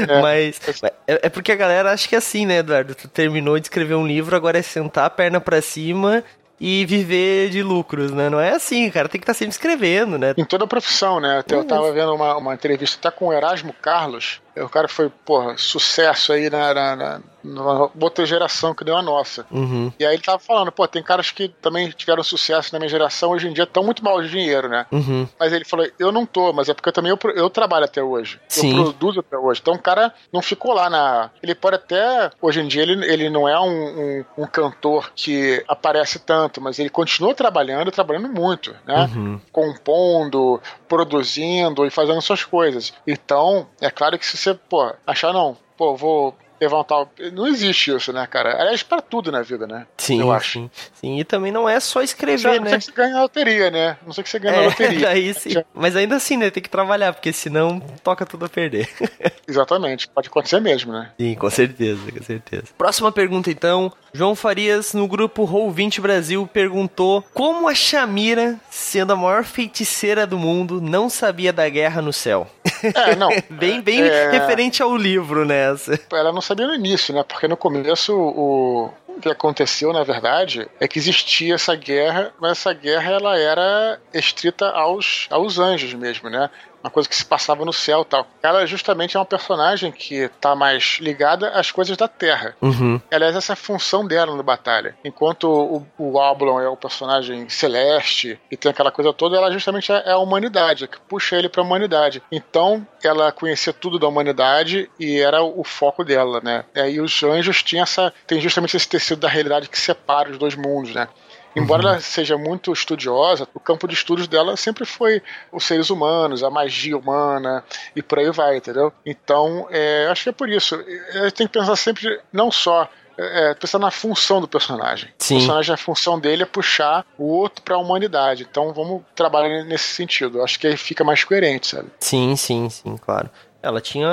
É. 0.09 0.21
Mas 0.21 0.61
é, 1.07 1.27
é, 1.27 1.29
porque 1.29 1.53
a 1.53 1.57
galera 1.57 1.93
acha 1.93 2.09
que 2.09 2.15
é 2.15 2.19
assim, 2.19 2.47
né, 2.47 2.59
Eduardo? 2.59 2.95
Tu 2.95 3.09
terminou 3.09 3.59
de 3.59 3.67
escrever 3.67 3.95
um 3.95 4.07
livro, 4.07 4.35
agora 4.35 4.59
é 4.59 4.63
sentar 4.63 5.07
a 5.07 5.11
perna 5.11 5.41
para 5.41 5.61
cima 5.61 6.25
e 6.61 6.85
viver 6.87 7.51
de 7.51 7.63
lucros, 7.63 8.11
né? 8.13 8.31
Não 8.31 8.41
é 8.41 8.51
assim, 8.51 8.91
cara. 8.91 9.09
Tem 9.09 9.21
que 9.21 9.25
estar 9.25 9.35
tá 9.35 9.39
sempre 9.39 9.53
escrevendo, 9.53 10.19
né? 10.19 10.35
Em 10.37 10.45
toda 10.45 10.65
a 10.65 10.69
profissão, 10.69 11.21
né? 11.21 11.43
Eu, 11.49 11.59
eu 11.59 11.65
tava 11.65 11.93
vendo 11.93 12.15
uma, 12.15 12.37
uma 12.37 12.55
entrevista 12.55 12.97
até 12.99 13.17
com 13.17 13.27
o 13.27 13.33
Erasmo 13.33 13.75
Carlos, 13.81 14.41
o 14.57 14.69
cara 14.69 14.89
foi, 14.89 15.09
porra, 15.09 15.57
sucesso 15.57 16.33
aí 16.33 16.49
na, 16.49 16.73
na, 16.73 16.97
na, 16.97 17.21
na 17.43 17.91
outra 18.01 18.25
geração 18.25 18.75
que 18.75 18.85
deu 18.85 18.97
a 18.97 19.03
nossa. 19.03 19.47
Uhum. 19.51 19.93
E 19.99 20.05
aí 20.05 20.15
ele 20.15 20.23
tava 20.23 20.39
falando, 20.39 20.71
pô, 20.71 20.87
tem 20.87 21.03
caras 21.03 21.31
que 21.31 21.49
também 21.49 21.91
tiveram 21.91 22.23
sucesso 22.23 22.73
na 22.73 22.79
minha 22.79 22.89
geração, 22.89 23.31
hoje 23.31 23.49
em 23.49 23.53
dia 23.53 23.65
estão 23.65 23.83
muito 23.83 24.05
mal 24.05 24.23
de 24.23 24.31
dinheiro, 24.31 24.69
né? 24.69 24.87
Uhum. 24.93 25.29
Mas 25.39 25.53
ele 25.53 25.65
falou, 25.65 25.87
eu 25.99 26.13
não 26.13 26.25
tô, 26.25 26.53
mas 26.53 26.69
é 26.69 26.75
porque 26.75 26.89
eu 26.89 26.93
também 26.93 27.11
eu, 27.11 27.31
eu 27.35 27.51
trabalho 27.51 27.85
até 27.85 28.03
hoje. 28.03 28.41
Sim. 28.49 28.77
Eu 28.79 28.85
produzo 28.85 29.21
até 29.21 29.37
hoje. 29.37 29.61
Então 29.61 29.75
o 29.75 29.79
cara 29.79 30.13
não 30.33 30.41
ficou 30.41 30.73
lá 30.73 30.89
na. 30.89 31.31
Ele 31.43 31.55
pode 31.55 31.77
até. 31.77 32.31
Hoje 32.41 32.61
em 32.61 32.69
dia 32.69 32.83
ele, 32.83 33.05
ele 33.13 33.31
não 33.31 33.49
é 33.49 33.59
um, 33.59 33.65
um, 33.67 34.25
um 34.39 34.47
cantor 34.47 35.11
que 35.15 35.63
aparece 35.67 36.19
tanto, 36.19 36.61
mas 36.61 36.79
ele 36.79 36.91
continua 36.91 37.35
trabalhando, 37.35 37.91
trabalhando 37.91 38.29
muito, 38.29 38.75
né? 38.87 39.11
Uhum. 39.15 39.41
Compondo, 39.51 40.61
produzindo 40.89 41.85
e 41.85 41.91
fazendo 41.91 42.21
suas 42.23 42.45
coisas. 42.45 42.93
Então, 43.07 43.67
é 43.81 43.91
claro 43.91 44.19
que 44.19 44.27
se 44.27 44.37
você, 44.45 44.55
pô, 44.55 44.95
achar 45.07 45.33
não, 45.33 45.57
pô, 45.77 45.97
vou 45.97 46.37
levantar. 46.61 47.07
Não 47.33 47.47
existe 47.47 47.95
isso, 47.95 48.13
né, 48.13 48.27
cara? 48.27 48.61
Aliás, 48.61 48.83
pra 48.83 49.01
tudo 49.01 49.31
na 49.31 49.43
vida, 49.43 49.67
né? 49.67 49.87
Sim, 49.97 50.21
eu 50.21 50.33
acho. 50.33 50.53
Sim, 50.53 50.71
sim. 50.95 51.19
E 51.19 51.25
também 51.25 51.53
não 51.53 51.69
é 51.69 51.79
só 51.81 52.03
escrever, 52.03 52.61
não 52.61 52.65
né? 52.65 52.71
Não 52.71 52.71
sei 52.71 52.79
que 52.79 52.85
você 52.85 52.93
ganha 52.93 53.21
loteria, 53.21 53.71
né? 53.71 53.97
Não 54.05 54.13
sei 54.13 54.25
que 54.25 54.31
você 54.31 54.39
ganha 54.39 54.57
é, 54.57 54.67
loteria. 54.67 55.01
Daí 55.09 55.35
sim. 55.35 55.55
Mas 55.75 55.97
ainda 55.97 56.17
assim, 56.17 56.37
né? 56.37 56.51
Tem 56.51 56.63
que 56.63 56.71
trabalhar, 56.71 57.13
porque 57.13 57.33
senão 57.33 57.81
toca 58.03 58.25
tudo 58.25 58.45
a 58.47 58.49
perder. 58.49 58.89
Exatamente. 59.47 60.09
Pode 60.09 60.29
acontecer 60.29 60.61
mesmo, 60.61 60.93
né? 60.93 61.11
Sim, 61.19 61.35
com 61.35 61.51
certeza, 61.51 62.01
com 62.11 62.23
certeza. 62.23 62.65
Próxima 62.77 63.13
pergunta, 63.13 63.51
então. 63.51 63.93
João 64.13 64.37
Farias, 64.37 64.95
no 64.95 65.09
grupo 65.09 65.47
Roll20 65.47 66.01
Brasil, 66.01 66.49
perguntou 66.53 67.25
como 67.35 67.69
a 67.69 67.75
Shamira, 67.75 68.59
sendo 68.71 69.13
a 69.13 69.17
maior 69.17 69.43
feiticeira 69.45 70.25
do 70.25 70.39
mundo, 70.39 70.81
não 70.81 71.11
sabia 71.11 71.53
da 71.53 71.69
guerra 71.69 72.01
no 72.01 72.13
céu. 72.13 72.49
É, 72.83 73.15
não. 73.17 73.29
bem, 73.51 73.81
bem 73.81 74.03
é... 74.03 74.31
referente 74.31 74.83
ao 74.83 74.97
livro 74.97 75.45
nessa. 75.45 75.99
Ela 76.13 76.33
não 76.33 76.41
sabia 76.41 76.67
no 76.67 76.75
início, 76.75 77.15
né? 77.15 77.23
Porque 77.23 77.49
no 77.49 77.57
começo 77.57 78.15
o, 78.15 78.91
o 79.09 79.21
que 79.21 79.29
aconteceu, 79.29 79.93
na 79.93 80.03
verdade, 80.03 80.69
é 80.81 80.89
que 80.89 80.99
existia 80.99 81.55
essa 81.55 81.75
guerra, 81.75 82.33
mas 82.41 82.53
essa 82.53 82.73
guerra 82.73 83.13
ela 83.13 83.39
era 83.39 84.01
estrita 84.13 84.69
aos, 84.71 85.27
aos 85.31 85.59
anjos 85.59 85.95
mesmo, 85.95 86.29
né? 86.29 86.51
Uma 86.85 86.91
coisa 86.91 87.09
que 87.09 87.17
se 87.17 87.25
passava 87.25 87.65
no 87.65 87.73
céu 87.73 88.03
e 88.03 88.05
tal. 88.05 88.27
Ela 88.43 88.67
justamente 88.67 89.17
é 89.17 89.19
uma 89.21 89.25
personagem 89.25 89.91
que 89.91 90.29
tá 90.39 90.55
mais 90.55 90.99
ligada 91.01 91.49
às 91.49 91.71
coisas 91.71 91.97
da 91.97 92.07
Terra. 92.07 92.55
Uhum. 92.61 93.01
Aliás, 93.11 93.35
essa 93.35 93.53
é 93.53 93.55
a 93.55 93.57
função 93.57 94.07
dela 94.07 94.37
na 94.37 94.43
batalha. 94.43 94.95
Enquanto 95.03 95.49
o, 95.49 95.87
o 95.99 96.21
Ablon 96.21 96.61
é 96.61 96.69
o 96.69 96.77
personagem 96.77 97.49
celeste 97.49 98.39
e 98.51 98.57
tem 98.57 98.71
aquela 98.71 98.91
coisa 98.91 99.15
toda, 99.15 99.37
ela 99.37 99.51
justamente 99.51 99.91
é, 99.91 100.03
é 100.05 100.13
a 100.13 100.19
humanidade, 100.19 100.87
que 100.87 101.01
puxa 101.09 101.37
ele 101.37 101.49
pra 101.49 101.63
humanidade. 101.63 102.23
Então, 102.31 102.87
ela 103.03 103.33
conhecia 103.33 103.73
tudo 103.73 103.99
da 103.99 104.07
humanidade 104.07 104.91
e 105.01 105.19
era 105.19 105.43
o 105.43 105.65
foco 105.65 106.05
dela, 106.05 106.41
né? 106.45 106.65
E 106.75 107.01
os 107.01 107.23
anjos 107.23 107.63
tinham 107.63 107.85
essa. 107.85 108.13
tem 108.27 108.41
justamente 108.41 108.77
esse 108.77 108.89
tecido 108.89 109.21
da 109.21 109.29
realidade 109.29 109.71
que 109.71 109.79
separa 109.79 110.31
os 110.31 110.37
dois 110.37 110.55
mundos, 110.55 110.95
né? 110.95 111.09
Embora 111.55 111.83
uhum. 111.83 111.89
ela 111.91 112.01
seja 112.01 112.37
muito 112.37 112.73
estudiosa, 112.73 113.49
o 113.55 113.61
campo 113.61 113.87
de 113.87 113.95
estudos 113.95 114.27
dela 114.27 114.57
sempre 114.57 114.85
foi 114.85 115.23
os 115.53 115.65
seres 115.65 115.91
humanos, 115.91 116.43
a 116.43 116.51
magia 116.51 116.97
humana 116.97 117.65
e 117.95 118.03
por 118.03 118.19
aí 118.19 118.31
vai, 118.31 118.57
entendeu? 118.57 118.93
Então, 119.05 119.67
é, 119.71 120.09
acho 120.11 120.25
que 120.25 120.29
é 120.31 120.33
por 120.33 120.49
isso. 120.49 120.75
A 120.75 121.25
gente 121.25 121.35
tem 121.35 121.47
que 121.47 121.53
pensar 121.53 121.77
sempre 121.77 122.21
não 122.33 122.51
só 122.51 122.89
é, 123.17 123.51
é 123.51 123.55
pensar 123.55 123.79
na 123.79 123.91
função 123.91 124.41
do 124.41 124.49
personagem. 124.49 125.11
Sim. 125.19 125.35
O 125.35 125.39
personagem, 125.39 125.75
a 125.75 125.79
função 125.79 126.19
dele 126.19 126.43
é 126.43 126.47
puxar 126.47 127.07
o 127.17 127.25
outro 127.25 127.63
para 127.63 127.77
a 127.77 127.79
humanidade. 127.79 128.47
Então 128.49 128.73
vamos 128.73 129.03
trabalhar 129.15 129.65
nesse 129.65 129.95
sentido. 129.95 130.43
Acho 130.43 130.59
que 130.59 130.67
aí 130.67 130.77
fica 130.77 131.05
mais 131.05 131.23
coerente, 131.25 131.69
sabe? 131.69 131.89
Sim, 132.01 132.35
sim, 132.37 132.69
sim, 132.69 132.97
claro. 132.97 133.31
Ela 133.65 133.81
tinha 133.81 134.09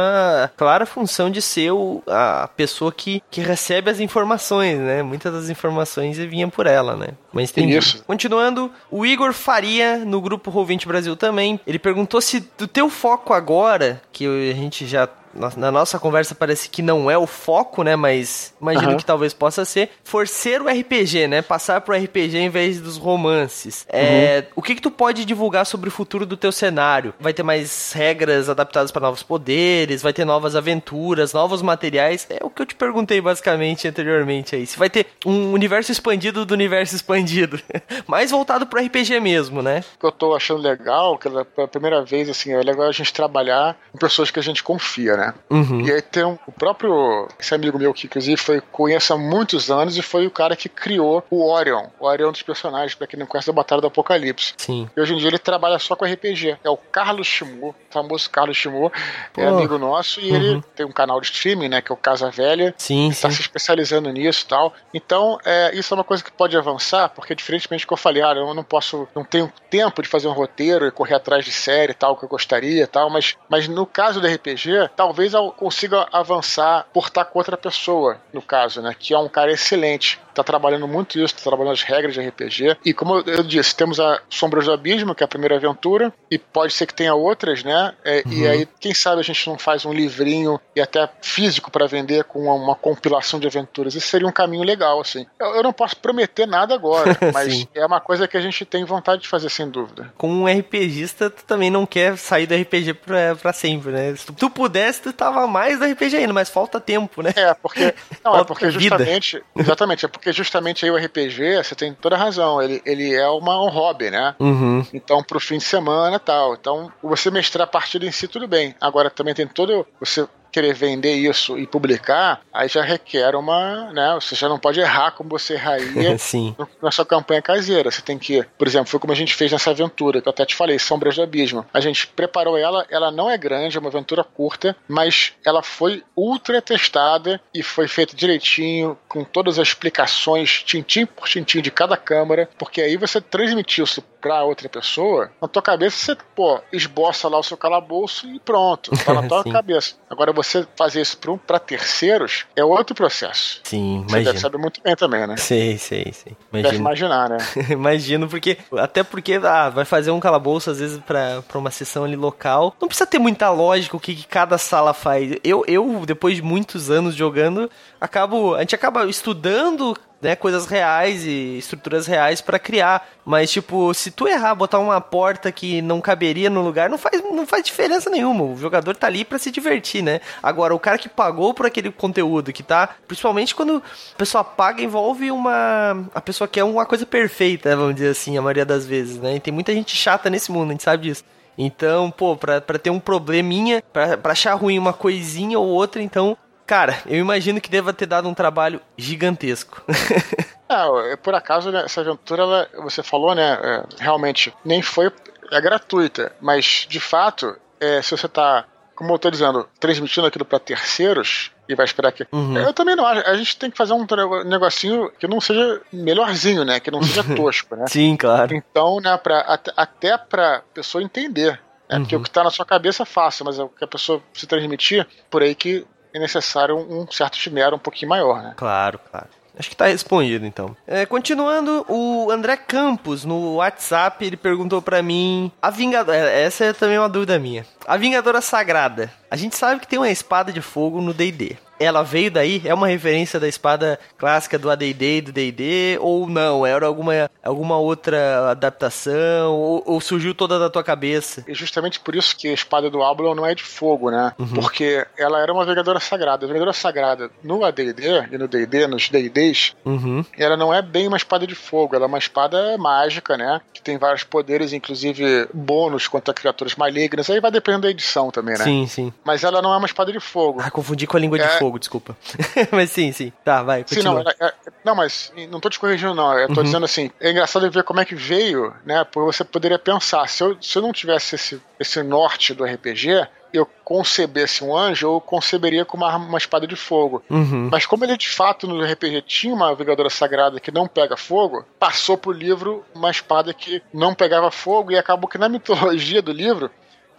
a 0.46 0.48
clara 0.48 0.86
função 0.86 1.30
de 1.30 1.42
ser 1.42 1.72
o, 1.72 2.02
a 2.08 2.50
pessoa 2.56 2.92
que, 2.92 3.22
que 3.30 3.42
recebe 3.42 3.92
as 3.92 4.00
informações, 4.00 4.80
né? 4.80 5.04
Muitas 5.04 5.34
das 5.34 5.50
informações 5.50 6.18
vinham 6.18 6.50
por 6.50 6.66
ela, 6.66 6.96
né? 6.96 7.10
Mas 7.34 7.52
tem 7.52 7.70
isso. 7.70 8.04
Continuando, 8.06 8.72
o 8.90 9.06
Igor 9.06 9.34
Faria, 9.34 9.98
no 9.98 10.22
grupo 10.22 10.52
Roll20 10.52 10.88
Brasil 10.88 11.16
também, 11.16 11.60
ele 11.68 11.78
perguntou 11.80 12.22
se 12.22 12.48
do 12.58 12.68
teu 12.68 12.90
foco 12.90 13.34
agora, 13.34 14.02
que 14.12 14.26
a 14.26 14.56
gente 14.56 14.88
já 14.88 15.08
na 15.34 15.72
nossa 15.72 16.00
conversa 16.00 16.36
parece 16.36 16.70
que 16.70 16.82
não 16.82 17.10
é 17.10 17.18
o 17.18 17.28
foco, 17.28 17.84
né? 17.84 17.96
Mas 17.96 18.54
imagino 18.62 18.92
uhum. 18.92 18.98
que 18.98 19.06
talvez 19.06 19.34
possa 19.34 19.66
ser. 19.66 19.90
For 20.04 20.28
ser 20.28 20.62
o 20.62 20.68
RPG, 20.68 21.28
né? 21.28 21.42
Passar 21.42 21.82
pro 21.82 21.96
RPG 21.96 22.38
em 22.38 22.50
vez 22.50 22.80
dos 22.80 22.98
romances. 22.98 23.86
É, 23.90 24.46
uhum. 24.48 24.54
O 24.58 24.62
que 24.62 24.76
que 24.76 24.82
tu 24.82 24.92
pode 24.92 25.26
divulgar 25.26 25.66
sobre 25.66 25.90
o 25.90 25.92
futuro 25.92 26.26
do 26.26 26.38
teu 26.38 26.52
cenário? 26.52 27.14
Vai 27.20 27.34
ter 27.34 27.44
mais 27.44 27.92
regras 27.94 28.50
adaptadas 28.50 28.92
para 28.92 29.02
novos 29.02 29.24
poderes? 29.24 30.02
Vai 30.02 30.14
ter 30.14 30.26
novas 30.26 30.56
aventuras, 30.56 31.34
novos 31.34 31.62
materiais? 31.62 32.28
É 32.30 32.44
o 32.44 32.50
que 32.50 32.62
eu 32.62 32.66
te 32.66 32.76
perguntei 32.76 33.22
basicamente 33.22 33.88
anteriormente 33.88 34.56
aí. 34.56 34.66
Se 34.66 34.78
vai 34.78 34.90
ter 34.90 35.08
um 35.26 35.52
universo 35.54 35.92
expandido 35.92 36.46
do 36.46 36.54
universo 36.54 36.96
expandido. 36.96 37.60
mais 38.08 38.32
voltado 38.32 38.66
pro 38.66 38.84
RPG 38.84 39.20
mesmo, 39.20 39.62
né? 39.62 39.84
O 39.96 40.00
que 40.00 40.06
eu 40.06 40.12
tô 40.12 40.36
achando 40.36 40.62
legal, 40.62 41.18
que 41.18 41.30
pela 41.30 41.68
primeira 41.68 42.04
vez, 42.04 42.30
assim, 42.30 42.52
é 42.54 42.62
legal 42.62 42.88
a 42.88 42.92
gente 42.92 43.14
trabalhar 43.14 43.78
com 43.92 43.98
pessoas 43.98 44.32
que 44.32 44.40
a 44.40 44.44
gente 44.44 44.64
confia, 44.64 45.16
né? 45.16 45.21
Né? 45.22 45.34
Uhum. 45.50 45.82
E 45.82 45.92
aí 45.92 46.02
tem 46.02 46.26
um, 46.26 46.38
o 46.48 46.52
próprio, 46.52 47.28
esse 47.40 47.54
amigo 47.54 47.78
meu 47.78 47.94
que 47.94 48.08
inclusive 48.08 48.38
foi, 48.38 48.60
conheço 48.72 49.14
há 49.14 49.18
muitos 49.18 49.70
anos 49.70 49.96
e 49.96 50.02
foi 50.02 50.26
o 50.26 50.32
cara 50.32 50.56
que 50.56 50.68
criou 50.68 51.24
o 51.30 51.48
Orion. 51.48 51.86
O 52.00 52.08
Orion 52.08 52.32
dos 52.32 52.42
personagens, 52.42 52.96
pra 52.96 53.06
quem 53.06 53.20
não 53.20 53.28
conhece, 53.28 53.48
da 53.48 53.54
Batalha 53.54 53.82
do 53.82 53.88
Apocalipse. 53.88 54.56
Sim. 54.58 54.90
E 54.96 55.00
hoje 55.00 55.14
em 55.14 55.18
dia 55.18 55.28
ele 55.28 55.38
trabalha 55.38 55.78
só 55.78 55.96
com 55.96 56.06
RPG. 56.06 56.58
É 56.64 56.70
o 56.70 56.78
Carlos 56.78 57.28
Chimu, 57.28 57.70
o 57.70 57.76
famoso 57.92 58.30
Carlos 58.30 58.58
Chimu, 58.58 58.92
é 59.38 59.46
amigo 59.46 59.78
nosso 59.78 60.20
e 60.20 60.32
uhum. 60.32 60.36
ele 60.36 60.64
tem 60.76 60.86
um 60.86 60.92
canal 60.92 61.22
de 61.22 61.28
streaming, 61.28 61.70
né, 61.70 61.82
que 61.82 61.92
é 61.92 61.94
o 61.94 61.98
Casa 61.98 62.32
Velha. 62.32 62.74
Sim, 62.78 63.10
Está 63.10 63.30
se 63.30 63.42
especializando 63.42 64.10
nisso 64.10 64.44
e 64.46 64.48
tal. 64.48 64.74
Então, 64.94 65.38
é, 65.46 65.76
isso 65.76 65.94
é 65.94 65.98
uma 65.98 66.04
coisa 66.04 66.24
que 66.24 66.32
pode 66.32 66.58
avançar, 66.58 67.10
porque 67.10 67.36
diferentemente 67.36 67.86
do 67.86 67.88
que 67.88 67.94
eu 67.94 67.98
falei, 67.98 68.24
ah, 68.24 68.34
eu 68.34 68.54
não 68.54 68.64
posso, 68.64 69.08
não 69.16 69.24
tenho 69.24 69.52
tempo 69.70 70.02
de 70.02 70.10
fazer 70.10 70.28
um 70.28 70.34
roteiro 70.34 70.88
e 70.88 70.92
correr 70.92 71.16
atrás 71.16 71.46
de 71.46 71.52
série 71.52 71.92
e 71.92 71.96
tal, 71.96 72.18
que 72.18 72.26
eu 72.26 72.30
gostaria 72.30 72.84
e 72.84 72.88
tal, 72.88 73.10
mas, 73.10 73.38
mas 73.48 73.68
no 73.68 73.86
caso 73.86 74.20
do 74.20 74.28
RPG, 74.28 74.90
tal 74.96 75.11
talvez 75.12 75.34
consiga 75.58 76.08
avançar 76.10 76.88
por 76.94 77.08
estar 77.08 77.26
com 77.26 77.38
outra 77.38 77.58
pessoa, 77.58 78.18
no 78.32 78.42
caso, 78.42 78.82
né? 78.82 78.96
Que 78.98 79.14
é 79.14 79.20
um 79.20 79.28
cara 79.28 79.52
excelente 79.52 80.18
tá 80.34 80.44
trabalhando 80.44 80.88
muito 80.88 81.20
isso, 81.20 81.36
tá 81.36 81.42
trabalhando 81.42 81.74
as 81.74 81.84
regras 81.84 82.14
de 82.14 82.22
RPG. 82.22 82.78
E 82.86 82.94
como 82.94 83.20
eu 83.20 83.44
disse, 83.44 83.76
temos 83.76 84.00
a 84.00 84.22
Sombras 84.30 84.66
do 84.66 84.72
Abismo, 84.72 85.16
que 85.16 85.24
é 85.24 85.26
a 85.26 85.28
primeira 85.28 85.56
aventura, 85.56 86.14
e 86.30 86.38
pode 86.38 86.74
ser 86.74 86.86
que 86.86 86.94
tenha 86.94 87.14
outras, 87.14 87.64
né? 87.64 87.94
É, 88.04 88.24
uhum. 88.26 88.34
E 88.34 88.48
aí, 88.48 88.68
quem 88.80 88.94
sabe 88.94 89.22
a 89.22 89.24
gente 89.24 89.48
não 89.48 89.58
faz 89.58 89.86
um 89.86 89.94
livrinho 89.94 90.60
e 90.76 90.82
até 90.82 91.10
físico 91.22 91.72
para 91.72 91.88
vender 91.88 92.24
com 92.26 92.40
uma, 92.40 92.54
uma, 92.54 92.76
compilação 92.76 93.40
de 93.40 93.48
aventuras. 93.48 93.96
Isso 93.96 94.08
seria 94.08 94.28
um 94.28 94.32
caminho 94.32 94.64
legal, 94.64 95.00
assim. 95.00 95.26
Eu, 95.40 95.56
eu 95.56 95.64
não 95.64 95.74
posso 95.74 95.98
prometer 95.98 96.48
nada 96.48 96.74
agora, 96.74 97.18
mas 97.34 97.68
é 97.74 97.86
uma 97.86 98.00
coisa 98.00 98.28
que 98.28 98.38
a 98.38 98.42
gente 98.42 98.66
tem 98.66 98.84
vontade 98.84 99.22
de 99.22 99.28
fazer, 99.28 99.50
sem 99.50 99.70
dúvida. 99.70 100.12
Como 100.18 100.34
um 100.34 100.48
RPGista, 100.48 101.30
tu 101.30 101.44
também 101.46 101.70
não 101.70 101.86
quer 101.86 102.18
sair 102.18 102.48
do 102.48 102.56
RPG 102.56 102.94
pra, 102.94 103.36
pra 103.36 103.54
sempre, 103.54 103.92
né? 103.92 104.16
Se 104.16 104.32
tu 104.32 104.50
pudesse, 104.50 105.02
tu 105.02 105.14
tava 105.14 105.46
mais 105.48 105.80
do 105.80 105.86
RPG 105.86 106.18
ainda, 106.18 106.34
mas 106.34 106.50
falta 106.50 106.80
tempo, 106.80 107.22
né? 107.22 107.34
É, 107.36 107.54
porque. 107.54 107.94
Não, 108.24 108.36
é 108.38 108.44
porque 108.44 108.70
justamente. 108.70 109.44
Exatamente, 109.56 110.06
é 110.06 110.08
porque 110.08 110.21
porque 110.22 110.32
justamente 110.32 110.86
aí 110.86 110.92
o 110.92 110.96
RPG, 110.96 111.64
você 111.64 111.74
tem 111.74 111.96
toda 111.96 112.16
a 112.16 112.20
razão, 112.20 112.62
ele, 112.62 112.80
ele 112.86 113.12
é 113.12 113.28
uma, 113.28 113.60
um 113.60 113.70
hobby, 113.70 114.12
né? 114.12 114.36
Uhum. 114.40 114.86
Então, 114.94 115.24
pro 115.24 115.40
fim 115.40 115.58
de 115.58 115.64
semana 115.64 116.20
tal. 116.20 116.54
Então, 116.54 116.92
você 117.02 117.32
mestrar 117.32 117.68
a 117.68 117.70
partida 117.70 118.06
em 118.06 118.12
si, 118.12 118.28
tudo 118.28 118.48
bem. 118.48 118.76
Agora, 118.80 119.10
também 119.10 119.34
tem 119.34 119.48
todo. 119.48 119.86
Você 120.00 120.28
querer 120.52 120.74
vender 120.74 121.14
isso 121.14 121.58
e 121.58 121.66
publicar, 121.66 122.42
aí 122.54 122.68
já 122.68 122.82
requer 122.84 123.36
uma, 123.36 123.92
né, 123.94 124.14
você 124.16 124.36
já 124.36 124.50
não 124.50 124.60
pode 124.60 124.80
errar 124.80 125.12
como 125.12 125.30
você 125.30 125.54
erraria 125.54 126.18
Sim. 126.20 126.56
na 126.82 126.92
sua 126.92 127.06
campanha 127.06 127.42
caseira. 127.42 127.90
Você 127.90 128.02
tem 128.02 128.18
que, 128.18 128.44
por 128.58 128.68
exemplo, 128.68 128.88
foi 128.88 129.00
como 129.00 129.14
a 129.14 129.16
gente 129.16 129.34
fez 129.34 129.52
nessa 129.52 129.72
aventura, 129.72 130.22
que 130.22 130.28
eu 130.28 130.32
até 130.32 130.46
te 130.46 130.56
falei, 130.56 130.78
Sombras 130.78 131.16
do 131.16 131.22
Abismo. 131.22 131.66
A 131.74 131.80
gente 131.80 132.08
preparou 132.08 132.58
ela, 132.58 132.86
ela 132.90 133.12
não 133.12 133.30
é 133.30 133.38
grande, 133.38 133.78
é 133.78 133.80
uma 133.80 133.90
aventura 133.90 134.24
curta, 134.24 134.76
mas 134.88 135.34
ela 135.46 135.64
foi 135.64 136.04
ultra 136.16 136.62
testada 136.62 137.42
e 137.54 137.64
foi 137.64 137.88
feita 137.88 138.16
direitinho, 138.16 138.98
com 139.08 139.24
todas 139.24 139.58
as 139.58 139.70
explicações, 139.70 140.64
tintim 140.64 141.06
por 141.06 141.28
tintim 141.28 141.62
de 141.62 141.72
cada 141.72 141.96
câmara, 141.96 142.50
porque 142.58 142.82
aí 142.82 142.98
você 142.98 143.22
transmitiu 143.22 143.86
isso 143.86 144.04
pra 144.22 144.44
outra 144.44 144.70
pessoa, 144.70 145.32
na 145.42 145.48
tua 145.48 145.62
cabeça 145.62 145.98
você, 145.98 146.18
pô, 146.36 146.62
esboça 146.72 147.28
lá 147.28 147.40
o 147.40 147.44
seu 147.44 147.58
calabouço 147.58 148.28
e 148.28 148.40
pronto, 148.40 148.92
tá 149.04 149.14
na 149.14 149.28
tua 149.28 149.44
cabeça. 149.44 149.96
Agora 150.10 150.32
você 150.32 150.66
fazer 150.76 151.02
isso 151.02 151.18
para 151.46 151.60
terceiros 151.60 152.46
é 152.56 152.64
outro 152.64 152.96
processo. 152.96 153.62
Sim, 153.64 154.06
Você 154.08 154.22
deve 154.22 154.40
saber 154.40 154.58
muito 154.58 154.82
bem 154.82 154.96
também, 154.96 155.26
né? 155.26 155.36
Sei, 155.38 155.78
sei, 155.78 156.12
sei. 156.14 156.38
Imagino. 156.52 156.70
Deve 156.70 156.78
imaginar, 156.78 157.30
né? 157.30 157.38
Imagino, 157.70 158.28
porque 158.28 158.58
até 158.78 159.04
porque 159.04 159.40
ah, 159.44 159.70
vai 159.70 159.86
fazer 159.86 160.12
um 160.12 160.20
calabouço 160.20 160.70
às 160.70 160.80
vezes 160.80 161.02
para 161.06 161.58
uma 161.58 161.72
sessão 161.72 162.04
ali 162.04 162.16
local. 162.16 162.76
Não 162.80 162.88
precisa 162.88 163.08
ter 163.08 163.20
muita 163.20 163.50
lógica 163.50 163.98
o 163.98 164.00
que, 164.00 164.16
que 164.16 164.28
cada 164.28 164.58
sala 164.58 164.94
faz. 164.94 165.36
Eu, 165.44 165.64
eu, 165.68 166.04
depois 166.06 166.36
de 166.36 166.42
muitos 166.42 166.92
anos 166.92 167.16
jogando, 167.16 167.70
acabo. 168.00 168.56
A 168.56 168.60
gente 168.60 168.76
acaba 168.76 169.06
estudando 169.06 169.98
né, 170.22 170.36
coisas 170.36 170.66
reais 170.68 171.26
e 171.26 171.58
estruturas 171.58 172.06
reais 172.06 172.42
para 172.42 172.60
criar. 172.60 173.10
Mas, 173.26 173.52
tipo, 173.52 173.94
se 173.94 174.12
tu 174.12 174.28
errar, 174.28 174.56
botar 174.56 174.80
uma 174.80 175.02
porta 175.02 175.52
que 175.52 175.82
não 175.82 176.00
caberia 176.00 176.50
no 176.50 176.62
lugar, 176.62 176.90
não 176.90 176.98
faz, 176.98 177.22
não 177.22 177.46
faz 177.46 177.64
diferença 177.64 178.10
nenhuma. 178.10 178.44
O 178.44 178.58
jogador 178.58 178.96
tá 178.96 179.08
ali 179.08 179.26
para 179.26 179.40
se 179.40 179.52
divertir, 179.52 180.02
né? 180.02 180.22
Agora, 180.42 180.76
o 180.76 180.80
cara 180.80 180.98
que 180.98 181.10
pagou 181.10 181.54
por 181.54 181.66
aquele 181.66 181.92
conteúdo, 181.92 182.54
que 182.54 182.64
tá. 182.64 182.90
Principalmente 183.08 183.56
quando 183.56 183.82
a 184.14 184.18
pessoa 184.18 184.44
paga, 184.44 184.82
envolve 184.82 185.32
uma. 185.32 186.08
A 186.14 186.22
pessoa 186.22 186.48
quer 186.48 186.64
uma 186.64 186.86
coisa 186.86 187.06
perfeita, 187.06 187.76
vamos 187.76 187.96
dizer 187.96 188.10
assim, 188.10 188.38
a 188.38 188.42
maioria 188.42 188.66
das 188.66 188.86
vezes, 188.86 189.18
né? 189.18 189.36
E 189.36 189.40
tem 189.40 189.54
muita 189.54 189.74
gente 189.74 189.96
chata 189.96 190.30
nesse 190.30 190.52
mundo, 190.52 190.70
a 190.70 190.72
gente 190.74 190.84
sabe 190.84 191.04
disso. 191.04 191.24
Então, 191.58 192.10
pô, 192.10 192.36
pra, 192.36 192.62
pra 192.62 192.80
ter 192.80 192.90
um 192.90 193.00
probleminha, 193.00 193.84
pra, 193.94 194.18
pra 194.18 194.32
achar 194.32 194.54
ruim 194.54 194.80
uma 194.80 194.94
coisinha 194.94 195.60
ou 195.60 195.68
outra, 195.68 196.02
então 196.02 196.38
Cara, 196.72 197.02
eu 197.06 197.18
imagino 197.18 197.60
que 197.60 197.70
deva 197.70 197.92
ter 197.92 198.06
dado 198.06 198.30
um 198.30 198.34
trabalho 198.34 198.80
gigantesco. 198.98 199.84
é, 201.12 201.18
por 201.18 201.36
acaso, 201.36 201.70
né, 201.70 201.84
essa 201.84 202.00
aventura, 202.00 202.44
ela, 202.44 202.70
você 202.84 203.04
falou, 203.04 203.36
né? 203.36 203.60
É, 203.62 203.84
realmente, 204.00 204.54
nem 204.64 204.82
foi. 204.82 205.12
É 205.52 205.60
gratuita, 205.60 206.32
mas 206.40 206.88
de 206.88 206.98
fato, 206.98 207.58
é, 207.78 208.02
se 208.02 208.12
você 208.12 208.26
tá, 208.26 208.64
como 208.96 209.14
eu 209.14 209.20
tô 209.20 209.30
dizendo, 209.30 209.68
transmitindo 209.82 210.26
aquilo 210.26 210.46
para 210.46 210.60
terceiros, 210.60 211.52
e 211.68 211.76
vai 211.76 211.84
esperar 211.84 212.14
que. 212.14 212.26
Uhum. 212.32 212.58
Eu 212.58 212.72
também 212.72 212.96
não 212.96 213.06
acho. 213.06 213.28
A 213.28 213.36
gente 213.36 213.58
tem 213.58 213.70
que 213.70 213.78
fazer 213.78 213.92
um 213.92 214.06
negocinho 214.46 215.12
que 215.20 215.28
não 215.28 215.42
seja 215.42 215.82
melhorzinho, 215.92 216.64
né? 216.64 216.80
Que 216.80 216.90
não 216.90 217.04
seja 217.04 217.22
tosco, 217.36 217.76
né? 217.76 217.88
Sim, 217.90 218.16
claro. 218.16 218.56
Então, 218.56 219.02
né, 219.02 219.18
pra, 219.18 219.60
até, 219.76 220.18
pra 220.18 220.62
pessoa 220.74 221.04
entender. 221.04 221.60
Né? 221.90 221.98
Uhum. 221.98 222.04
Porque 222.04 222.16
o 222.16 222.24
que 222.24 222.32
tá 222.32 222.46
na 222.46 222.50
sua 222.50 222.66
cabeça 222.66 223.04
é 223.04 223.06
fácil, 223.06 223.44
mas 223.44 223.60
é 223.60 223.64
o 223.64 223.68
que 223.68 223.84
a 223.84 223.88
pessoa 223.88 224.24
se 224.34 224.48
transmitir, 224.48 225.06
por 225.30 225.42
aí 225.42 225.54
que 225.54 225.86
é 226.14 226.20
necessário 226.20 226.78
um 226.78 227.10
certo 227.12 227.38
esmero 227.38 227.76
um 227.76 227.80
pouquinho 227.80 228.10
maior, 228.10 228.42
né? 228.42 228.54
Claro, 228.58 229.00
claro. 229.10 229.28
Acho 229.58 229.70
que 229.70 229.76
tá 229.76 229.88
respondido, 229.88 230.46
então. 230.46 230.76
É, 230.88 231.06
continuando, 231.06 231.86
o 231.88 232.32
André 232.32 232.56
Campos, 232.56 233.26
no 233.26 233.56
WhatsApp, 233.56 234.26
ele 234.26 234.38
perguntou 234.38 234.82
para 234.82 235.02
mim... 235.04 235.52
A 235.62 235.70
Vingadora... 235.70 236.18
É, 236.18 236.44
essa 236.44 236.66
é 236.66 236.74
também 236.74 236.98
uma 236.98 237.10
dúvida 237.10 237.38
minha. 237.38 237.66
A 237.86 237.98
Vingadora 237.98 238.42
Sagrada. 238.42 239.12
A 239.30 239.36
gente 239.36 239.56
sabe 239.56 239.82
que 239.82 239.88
tem 239.88 240.00
uma 240.00 240.10
espada 240.10 240.52
de 240.54 240.62
fogo 240.62 241.02
no 241.02 241.14
D&D. 241.14 241.58
Ela 241.84 242.04
veio 242.04 242.32
daí? 242.32 242.62
É 242.66 242.74
uma 242.74 242.88
referência 242.88 243.40
da 243.40 243.48
espada 243.48 244.00
clássica 244.18 244.58
do 244.58 244.70
AD&D 244.70 245.18
e 245.18 245.22
do 245.22 245.32
D&D? 245.32 245.98
Ou 246.00 246.30
não? 246.30 246.66
Era 246.66 246.86
alguma, 246.86 247.30
alguma 247.44 247.78
outra 247.78 248.52
adaptação? 248.52 249.54
Ou, 249.54 249.84
ou, 249.86 250.02
surgiu 250.02 250.34
toda 250.34 250.60
da 250.60 250.70
tua 250.70 250.84
cabeça? 250.84 251.44
E 251.48 251.54
justamente 251.54 252.00
por 252.00 252.16
isso 252.16 252.36
que 252.36 252.48
a 252.48 252.54
espada 252.54 252.90
do 252.90 253.04
Ablon 253.04 253.36
não 253.36 253.46
é 253.46 253.56
de 253.56 253.64
fogo, 253.64 254.10
né? 254.10 254.34
Uhum. 254.38 254.48
Porque 254.48 255.06
ela 255.18 255.40
era 255.40 255.54
uma 255.54 255.66
vegadora 255.66 256.00
sagrada. 256.00 256.46
A 256.46 256.48
vegadora 256.48 256.74
sagrada 256.74 257.30
no 257.44 257.64
AD&D 257.64 258.28
e 258.32 258.38
no 258.38 258.48
D&D, 258.48 258.88
nos 258.88 259.10
D&Ds, 259.10 259.76
uhum. 259.86 260.26
ela 260.38 260.58
não 260.58 260.74
é 260.74 260.82
bem 260.82 261.08
uma 261.08 261.18
espada 261.18 261.46
de 261.46 261.56
fogo. 261.56 261.96
Ela 261.96 262.06
é 262.06 262.08
uma 262.08 262.18
espada 262.18 262.78
mágica, 262.78 263.38
né? 263.38 263.62
Que 263.74 263.82
tem 263.82 263.98
vários 263.98 264.24
poderes, 264.24 264.74
inclusive 264.74 265.48
bônus 265.54 266.08
contra 266.08 266.34
criaturas 266.34 266.76
malignas. 266.76 267.30
Aí 267.30 267.40
vai 267.40 267.52
dependendo 267.52 267.84
da 267.84 267.90
edição 267.90 268.32
também, 268.32 268.58
né? 268.58 268.64
Sim, 268.64 268.88
sim. 268.88 269.14
Mas 269.24 269.44
ela 269.44 269.62
não 269.62 269.74
é 269.74 269.78
uma 269.78 269.86
espada 269.86 270.12
de 270.12 270.20
fogo. 270.20 270.62
Ah, 270.62 270.72
confundi 270.72 271.08
com 271.08 271.18
a 271.18 271.20
língua 271.20 271.38
é... 271.38 271.48
de 271.48 271.60
fogo, 271.60 271.71
desculpa. 271.80 272.16
mas 272.72 272.92
sim, 272.92 273.12
sim. 273.12 273.32
Tá, 273.44 273.64
vai, 273.64 273.84
continua. 273.84 274.20
Sim, 274.20 274.24
não, 274.24 274.48
é, 274.48 274.50
é, 274.50 274.54
não, 274.84 274.96
mas 274.96 275.34
não 275.50 275.60
tô 275.60 275.70
te 275.70 275.80
corrigindo, 275.80 276.14
não. 276.14 276.38
Eu 276.38 276.48
tô 276.48 276.60
uhum. 276.60 276.64
dizendo 276.64 276.86
assim, 276.86 277.12
é 277.20 277.32
engraçado 277.32 277.70
ver 277.70 277.84
como 277.84 278.00
é 278.00 278.06
que 278.06 278.16
veio, 278.16 278.74
né? 278.86 279.04
Porque 279.04 279.34
você 279.34 279.44
poderia 279.44 279.80
pensar, 279.80 280.28
se 280.28 280.44
eu, 280.44 280.58
se 280.62 280.78
eu 280.78 280.82
não 280.82 280.92
tivesse 280.92 281.36
esse, 281.36 281.62
esse 281.80 282.02
norte 282.04 282.54
do 282.54 282.64
RPG, 282.64 283.28
eu 283.54 283.68
concebesse 283.84 284.64
um 284.64 284.76
anjo, 284.76 285.08
eu 285.08 285.22
conceberia 285.22 285.84
com 285.84 285.98
uma, 285.98 286.16
uma 286.16 286.38
espada 286.38 286.66
de 286.66 286.76
fogo. 286.76 287.24
Uhum. 287.30 287.70
Mas 287.72 287.86
como 287.86 288.06
ele 288.06 288.18
de 288.18 288.30
fato 288.30 288.68
no 288.68 288.82
RPG 288.84 289.22
tinha 289.24 289.54
uma 289.54 289.68
navegadora 289.70 290.10
sagrada 290.10 290.60
que 290.60 290.72
não 290.72 290.88
pega 290.88 291.18
fogo, 291.18 291.66
passou 291.78 292.18
pro 292.18 292.32
livro 292.32 292.84
uma 292.96 293.12
espada 293.12 293.54
que 293.54 293.82
não 293.94 294.14
pegava 294.14 294.50
fogo 294.52 294.92
e 294.92 294.98
acabou 294.98 295.30
que 295.30 295.38
na 295.38 295.50
mitologia 295.50 296.22
do 296.22 296.32
livro 296.32 296.72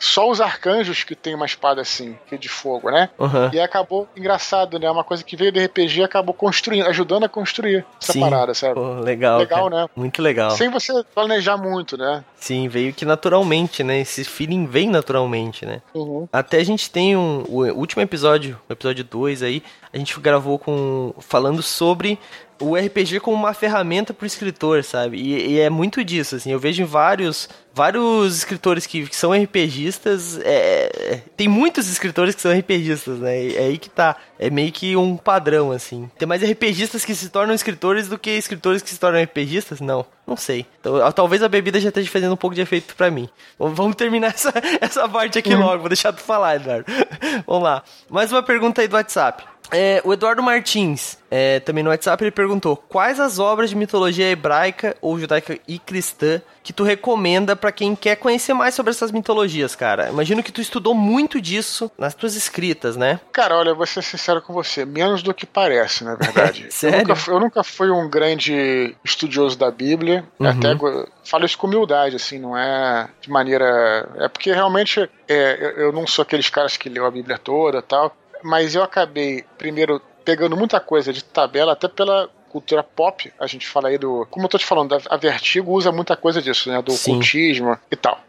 só 0.03 0.28
os 0.28 0.40
arcanjos 0.40 1.05
que 1.05 1.14
tem 1.14 1.32
uma 1.32 1.46
espada 1.46 1.80
assim, 1.80 2.18
que 2.26 2.34
é 2.34 2.38
de 2.38 2.48
fogo, 2.48 2.90
né? 2.90 3.09
Uhum. 3.16 3.50
E 3.53 3.61
acabou 3.61 4.09
engraçado, 4.16 4.76
né? 4.76 4.90
Uma 4.90 5.05
coisa 5.05 5.22
que 5.22 5.36
veio 5.36 5.53
do 5.53 5.61
RPG 5.62 6.00
e 6.00 6.03
acabou 6.03 6.34
construindo, 6.34 6.86
ajudando 6.88 7.22
a 7.22 7.28
construir 7.28 7.86
essa 8.03 8.12
Sim. 8.12 8.20
parada, 8.20 8.53
sabe? 8.53 8.74
Pô, 8.74 8.94
legal. 8.94 9.38
Legal, 9.38 9.70
cara. 9.70 9.82
né? 9.82 9.88
Muito 9.94 10.20
legal. 10.20 10.50
Sem 10.50 10.68
você 10.68 10.92
planejar 11.14 11.57
muito, 11.57 11.96
né? 11.96 12.24
Sim, 12.34 12.66
veio 12.66 12.92
que 12.92 13.05
naturalmente, 13.05 13.84
né? 13.84 14.00
Esse 14.00 14.24
feeling 14.24 14.66
vem 14.66 14.90
naturalmente, 14.90 15.64
né? 15.64 15.80
Uhum. 15.94 16.28
Até 16.32 16.59
a 16.59 16.64
gente 16.64 16.90
tem 16.90 17.16
um. 17.16 17.44
O 17.48 17.62
último 17.72 18.03
episódio, 18.03 18.59
o 18.68 18.72
episódio 18.72 19.05
2 19.05 19.44
aí, 19.44 19.62
a 19.92 19.98
gente 19.98 20.18
gravou 20.18 20.59
com. 20.59 21.14
falando 21.20 21.62
sobre 21.62 22.18
o 22.62 22.76
RPG 22.76 23.20
como 23.20 23.36
uma 23.36 23.52
ferramenta 23.52 24.14
para 24.14 24.24
o 24.24 24.26
escritor, 24.26 24.84
sabe? 24.84 25.18
E, 25.18 25.52
e, 25.52 25.60
é 25.60 25.68
muito 25.68 26.04
disso, 26.04 26.36
assim. 26.36 26.52
Eu 26.52 26.58
vejo 26.58 26.82
em 26.82 26.86
vários, 26.86 27.48
vários 27.74 28.38
escritores 28.38 28.86
que, 28.86 29.06
que 29.06 29.16
são 29.16 29.32
RPGistas. 29.32 30.38
É, 30.38 30.90
é, 30.94 31.22
tem 31.36 31.48
muitos 31.48 31.88
escritores 31.88 32.34
que 32.34 32.40
são 32.40 32.52
RPGistas, 32.52 33.18
né? 33.18 33.52
É 33.52 33.58
aí 33.66 33.78
que 33.78 33.90
tá. 33.90 34.16
É 34.38 34.48
meio 34.50 34.72
que 34.72 34.96
um 34.96 35.16
padrão, 35.16 35.72
assim. 35.72 36.10
Tem 36.18 36.26
mais 36.26 36.42
RPGistas 36.42 37.04
que 37.04 37.14
se 37.14 37.28
tornam 37.28 37.54
escritores 37.54 38.08
do 38.08 38.18
que 38.18 38.30
escritores 38.30 38.82
que 38.82 38.90
se 38.90 38.98
tornam 38.98 39.22
RPGistas? 39.22 39.80
Não. 39.80 40.06
Não 40.26 40.36
sei. 40.36 40.66
Então, 40.80 41.10
talvez 41.12 41.42
a 41.42 41.48
bebida 41.48 41.80
já 41.80 41.88
esteja 41.88 42.10
fazendo 42.10 42.32
um 42.32 42.36
pouco 42.36 42.54
de 42.54 42.62
efeito 42.62 42.94
para 42.94 43.10
mim. 43.10 43.28
Vamos 43.58 43.96
terminar 43.96 44.28
essa, 44.34 44.52
essa 44.80 45.08
parte 45.08 45.38
aqui 45.38 45.52
uhum. 45.54 45.60
logo. 45.60 45.80
Vou 45.80 45.88
deixar 45.88 46.12
tu 46.12 46.22
falar, 46.22 46.56
Eduardo. 46.56 46.86
Vamos 47.46 47.62
lá. 47.64 47.82
Mais 48.08 48.30
uma 48.32 48.42
pergunta 48.42 48.80
aí 48.80 48.88
do 48.88 48.94
WhatsApp. 48.94 49.44
É, 49.72 50.02
o 50.04 50.12
Eduardo 50.12 50.42
Martins, 50.42 51.18
é, 51.30 51.58
também 51.60 51.82
no 51.82 51.88
WhatsApp, 51.88 52.22
ele 52.22 52.30
perguntou: 52.30 52.76
quais 52.76 53.18
as 53.18 53.38
obras 53.38 53.70
de 53.70 53.76
mitologia 53.76 54.28
hebraica 54.28 54.94
ou 55.00 55.18
judaica 55.18 55.58
e 55.66 55.78
cristã 55.78 56.42
que 56.62 56.72
tu 56.72 56.84
recomenda 56.84 57.56
para 57.56 57.72
quem 57.72 57.96
quer 57.96 58.16
conhecer 58.16 58.52
mais 58.52 58.74
sobre 58.74 58.90
essas 58.90 59.10
mitologias, 59.10 59.74
cara? 59.74 60.10
Imagino 60.10 60.42
que 60.42 60.52
tu 60.52 60.60
estudou 60.60 60.94
muito 60.94 61.40
disso 61.40 61.90
nas 61.98 62.14
tuas 62.14 62.36
escritas, 62.36 62.96
né? 62.96 63.18
Cara, 63.32 63.56
olha, 63.56 63.74
vou 63.74 63.86
ser 63.86 64.02
sincero 64.02 64.42
com 64.42 64.52
você, 64.52 64.84
menos 64.84 65.22
do 65.22 65.32
que 65.32 65.46
parece, 65.46 66.04
na 66.04 66.14
verdade. 66.14 66.66
Sério? 66.70 67.00
Eu 67.00 67.06
nunca, 67.08 67.30
eu 67.30 67.40
nunca, 67.40 67.64
fui 67.64 67.90
um 67.90 68.08
grande 68.08 68.94
estudioso 69.02 69.58
da 69.58 69.70
Bíblia, 69.70 70.24
uhum. 70.38 70.46
até 70.46 70.76
falo 71.24 71.46
isso 71.46 71.56
com 71.56 71.66
humildade, 71.66 72.16
assim, 72.16 72.38
não 72.38 72.56
é 72.56 73.08
de 73.20 73.30
maneira. 73.30 74.08
É 74.18 74.28
porque 74.28 74.52
realmente 74.52 75.08
é, 75.26 75.74
eu 75.78 75.92
não 75.92 76.06
sou 76.06 76.22
aqueles 76.22 76.50
caras 76.50 76.76
que 76.76 76.88
leu 76.88 77.06
a 77.06 77.10
Bíblia 77.10 77.38
toda 77.38 77.80
tal 77.80 78.14
mas 78.43 78.74
eu 78.74 78.82
acabei, 78.82 79.45
primeiro, 79.57 80.01
pegando 80.24 80.57
muita 80.57 80.80
coisa 80.80 81.12
de 81.12 81.22
tabela, 81.22 81.72
até 81.72 81.88
pela 81.88 82.28
cultura 82.49 82.82
pop, 82.82 83.32
a 83.38 83.47
gente 83.47 83.66
fala 83.66 83.88
aí 83.88 83.97
do. 83.97 84.26
Como 84.30 84.45
eu 84.45 84.51
tô 84.51 84.59
te 84.59 84.66
falando, 84.66 84.97
a 85.09 85.16
Vertigo 85.16 85.72
usa 85.72 85.90
muita 85.90 86.14
coisa 86.16 86.43
disso, 86.43 86.70
né? 86.70 86.80
Do 86.82 86.93
Sim. 86.93 87.14
cultismo 87.14 87.78
e 87.90 87.97
tal. 87.97 88.20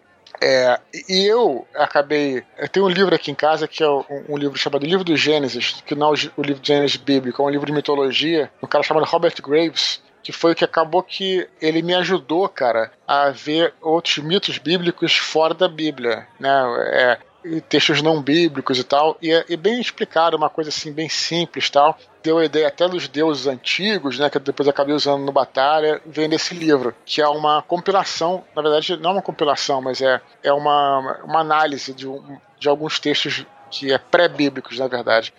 É, 0.42 0.80
e 1.08 1.26
eu 1.26 1.68
acabei. 1.76 2.44
Eu 2.58 2.68
tenho 2.70 2.86
um 2.86 2.90
livro 2.90 3.14
aqui 3.14 3.32
em 3.32 3.36
casa 3.36 3.68
que 3.68 3.84
é 3.84 3.90
um, 3.90 4.04
um 4.30 4.38
livro 4.38 4.58
chamado 4.58 4.86
Livro 4.86 5.04
do 5.04 5.16
Gênesis, 5.16 5.82
que 5.86 5.96
não 5.96 6.08
é 6.08 6.12
o, 6.38 6.42
livro 6.42 6.62
do 6.62 6.66
Gênesis 6.66 6.98
bíblico, 6.98 7.42
é 7.42 7.46
um 7.46 7.50
livro 7.50 7.66
de 7.66 7.72
mitologia, 7.74 8.50
um 8.62 8.68
cara 8.68 8.84
chamado 8.84 9.06
Robert 9.06 9.36
Graves, 9.42 10.02
que 10.22 10.32
foi 10.32 10.54
o 10.54 10.56
que 10.56 10.66
acabou 10.66 11.04
que 11.04 11.48
ele 11.62 11.82
me 11.82 11.94
ajudou, 11.94 12.48
cara, 12.50 12.92
a 13.08 13.30
ver 13.30 13.74
outros 13.82 14.18
mitos 14.18 14.58
bíblicos 14.58 15.16
fora 15.16 15.54
da 15.54 15.68
Bíblia, 15.68 16.28
né? 16.40 16.52
É, 16.92 17.18
textos 17.68 18.02
não 18.02 18.22
bíblicos 18.22 18.80
e 18.80 18.84
tal, 18.84 19.18
e 19.22 19.32
é, 19.32 19.58
bem 19.58 19.80
explicado, 19.80 20.38
uma 20.38 20.50
coisa 20.50 20.70
assim 20.70 20.92
bem 20.92 21.10
simples 21.10 21.70
tal. 21.70 21.98
Deu 22.24 22.38
a 22.38 22.46
ideia 22.46 22.68
até 22.68 22.88
dos 22.88 23.08
deuses 23.08 23.48
antigos, 23.48 24.18
né, 24.18 24.30
que 24.30 24.40
depois 24.40 24.68
acabei 24.68 24.96
usando 24.96 25.26
no 25.26 25.32
Batalha, 25.32 26.02
vem 26.06 26.28
nesse 26.28 26.54
livro, 26.54 26.96
que 27.06 27.22
é 27.22 27.28
uma 27.28 27.62
compilação, 27.62 28.44
na 28.56 28.62
verdade 28.62 28.96
não 28.98 29.12
é 29.12 29.14
uma 29.14 29.22
compilação, 29.22 29.82
mas 29.82 30.02
é, 30.02 30.22
é 30.42 30.54
uma, 30.54 31.22
uma 31.24 31.40
análise 31.40 31.94
de, 31.94 32.08
um, 32.08 32.38
de 32.58 32.70
alguns 32.70 33.00
textos 33.00 33.46
que 33.70 33.92
é 33.92 33.98
pré-bíblicos, 33.98 34.80
na 34.80 34.88
verdade. 34.88 35.34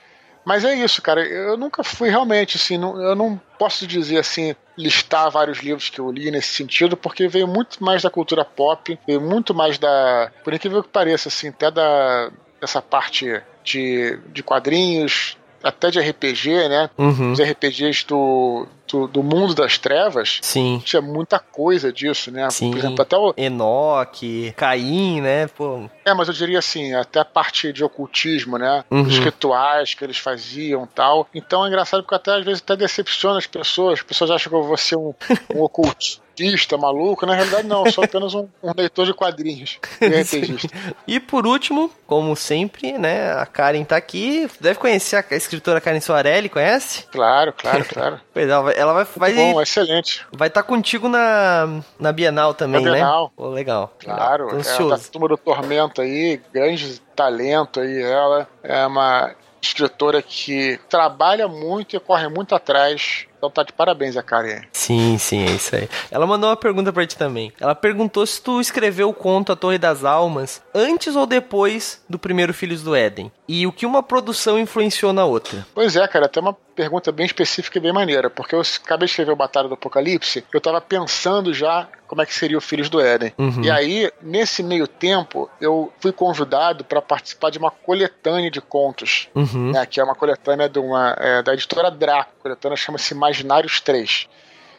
Mas 0.44 0.64
é 0.64 0.74
isso, 0.74 1.00
cara. 1.00 1.24
Eu 1.26 1.56
nunca 1.56 1.82
fui 1.82 2.10
realmente, 2.10 2.56
assim, 2.56 2.76
não, 2.76 3.00
eu 3.00 3.14
não 3.14 3.40
posso 3.58 3.86
dizer 3.86 4.18
assim, 4.18 4.54
listar 4.76 5.30
vários 5.30 5.58
livros 5.58 5.88
que 5.88 6.00
eu 6.00 6.10
li 6.10 6.30
nesse 6.30 6.54
sentido, 6.54 6.96
porque 6.96 7.28
veio 7.28 7.46
muito 7.46 7.82
mais 7.82 8.02
da 8.02 8.10
cultura 8.10 8.44
pop, 8.44 8.98
veio 9.06 9.20
muito 9.20 9.54
mais 9.54 9.78
da. 9.78 10.30
Por 10.42 10.52
incrível 10.52 10.82
que 10.82 10.88
pareça, 10.88 11.28
assim, 11.28 11.48
até 11.48 11.70
da. 11.70 12.30
dessa 12.60 12.82
parte 12.82 13.40
de, 13.62 14.18
de 14.32 14.42
quadrinhos, 14.42 15.36
até 15.62 15.90
de 15.90 15.98
RPG, 15.98 16.68
né? 16.68 16.90
Uhum. 16.98 17.32
Os 17.32 17.40
RPGs 17.40 18.06
do, 18.06 18.66
do, 18.94 19.08
do, 19.08 19.22
mundo 19.24 19.54
das 19.54 19.76
trevas. 19.76 20.38
Sim. 20.40 20.80
Tinha 20.84 21.02
muita 21.02 21.40
coisa 21.40 21.92
disso, 21.92 22.30
né? 22.30 22.48
Sim. 22.50 22.70
Por 22.70 22.78
exemplo, 22.78 23.02
até 23.02 23.16
o. 23.16 23.34
Enoque, 23.36 24.54
Caim, 24.56 25.20
né? 25.20 25.48
Pô. 25.48 25.90
É, 26.04 26.14
mas 26.14 26.28
eu 26.28 26.34
diria 26.34 26.60
assim, 26.60 26.94
até 26.94 27.18
a 27.18 27.24
parte 27.24 27.72
de 27.72 27.82
ocultismo, 27.82 28.56
né? 28.56 28.84
Uhum. 28.90 29.02
Os 29.02 29.18
rituais 29.18 29.94
que 29.94 30.04
eles 30.04 30.18
faziam 30.18 30.86
tal. 30.86 31.28
Então 31.34 31.64
é 31.64 31.68
engraçado 31.68 32.02
porque 32.04 32.14
até 32.14 32.36
às 32.36 32.44
vezes 32.44 32.62
até 32.62 32.76
decepciona 32.76 33.38
as 33.38 33.46
pessoas. 33.46 33.94
As 33.94 34.04
pessoas 34.04 34.30
acham 34.30 34.50
que 34.50 34.56
eu 34.56 34.62
vou 34.62 34.76
ser 34.76 34.96
um, 34.96 35.12
um 35.54 35.62
ocultista 35.64 36.24
artista 36.34 36.76
maluco, 36.76 37.24
na 37.24 37.34
realidade 37.34 37.66
não, 37.66 37.86
eu 37.86 37.92
sou 37.92 38.02
apenas 38.02 38.34
um, 38.34 38.48
um 38.62 38.72
leitor 38.76 39.06
de 39.06 39.14
quadrinhos 39.14 39.78
e 41.06 41.20
por 41.20 41.46
último, 41.46 41.90
como 42.06 42.34
sempre, 42.34 42.98
né, 42.98 43.32
a 43.32 43.46
Karen 43.46 43.84
tá 43.84 43.96
aqui, 43.96 44.48
deve 44.60 44.78
conhecer 44.78 45.16
a 45.16 45.36
escritora 45.36 45.80
Karen 45.80 46.00
Soarelli, 46.00 46.48
conhece? 46.48 47.04
Claro, 47.12 47.52
claro, 47.52 47.84
claro. 47.84 48.20
pois 48.34 48.48
ela 48.48 48.83
ela 48.84 48.92
vai, 48.92 49.04
vai 49.16 49.32
bom, 49.32 49.60
excelente. 49.60 50.24
Vai 50.32 50.48
estar 50.48 50.62
tá 50.62 50.68
contigo 50.68 51.08
na, 51.08 51.80
na 51.98 52.12
Bienal 52.12 52.54
também, 52.54 52.84
na 52.84 52.92
Bienal. 52.92 53.24
né? 53.24 53.30
Pô, 53.36 53.48
legal. 53.48 53.94
Claro. 53.98 54.48
Tô 54.48 54.82
ela 54.82 54.98
tá 54.98 55.04
turma 55.10 55.28
do 55.28 55.36
Tormento 55.36 56.00
aí, 56.00 56.40
grande 56.52 57.00
talento 57.16 57.80
aí, 57.80 58.02
ela 58.02 58.48
é 58.62 58.86
uma 58.86 59.34
escritora 59.62 60.20
que 60.20 60.78
trabalha 60.88 61.48
muito 61.48 61.96
e 61.96 62.00
corre 62.00 62.28
muito 62.28 62.54
atrás 62.54 63.26
então 63.44 63.50
tá 63.50 63.62
de 63.62 63.74
parabéns 63.74 64.16
a 64.16 64.22
Karen. 64.22 64.62
Sim, 64.72 65.18
sim, 65.18 65.44
é 65.44 65.50
isso 65.50 65.76
aí. 65.76 65.86
Ela 66.10 66.26
mandou 66.26 66.48
uma 66.48 66.56
pergunta 66.56 66.90
para 66.90 67.06
ti 67.06 67.14
também. 67.14 67.52
Ela 67.60 67.74
perguntou 67.74 68.24
se 68.24 68.40
tu 68.40 68.58
escreveu 68.58 69.10
o 69.10 69.12
conto 69.12 69.52
A 69.52 69.56
Torre 69.56 69.76
das 69.76 70.02
Almas 70.02 70.62
antes 70.74 71.14
ou 71.14 71.26
depois 71.26 72.02
do 72.08 72.18
primeiro 72.18 72.54
Filhos 72.54 72.82
do 72.82 72.96
Éden. 72.96 73.30
E 73.46 73.66
o 73.66 73.72
que 73.72 73.84
uma 73.84 74.02
produção 74.02 74.58
influenciou 74.58 75.12
na 75.12 75.26
outra. 75.26 75.66
Pois 75.74 75.94
é, 75.94 76.08
cara, 76.08 76.24
até 76.24 76.40
uma 76.40 76.56
pergunta 76.74 77.12
bem 77.12 77.26
específica 77.26 77.78
e 77.78 77.80
bem 77.80 77.92
maneira, 77.92 78.28
porque 78.28 78.54
eu 78.54 78.60
acabei 78.60 79.06
de 79.06 79.12
escrever 79.12 79.32
o 79.32 79.36
Batalha 79.36 79.68
do 79.68 79.74
Apocalipse, 79.74 80.44
eu 80.52 80.60
tava 80.60 80.80
pensando 80.80 81.52
já 81.54 81.88
como 82.06 82.22
é 82.22 82.26
que 82.26 82.34
seria 82.34 82.58
o 82.58 82.60
Filhos 82.60 82.88
do 82.88 83.00
Éden. 83.00 83.32
Uhum. 83.38 83.62
E 83.62 83.70
aí, 83.70 84.10
nesse 84.22 84.62
meio 84.62 84.86
tempo, 84.86 85.50
eu 85.60 85.92
fui 86.00 86.12
convidado 86.12 86.84
para 86.84 87.00
participar 87.00 87.50
de 87.50 87.58
uma 87.58 87.70
coletânea 87.70 88.50
de 88.50 88.60
contos, 88.60 89.28
uhum. 89.34 89.72
né, 89.72 89.84
que 89.86 90.00
é 90.00 90.04
uma 90.04 90.14
coletânea 90.14 90.68
de 90.68 90.78
uma, 90.78 91.16
é, 91.18 91.42
da 91.42 91.52
editora 91.54 91.90
Draco. 91.90 92.30
A 92.38 92.42
coletânea 92.42 92.76
chama-se 92.76 93.14
Imaginários 93.14 93.80
3. 93.80 94.28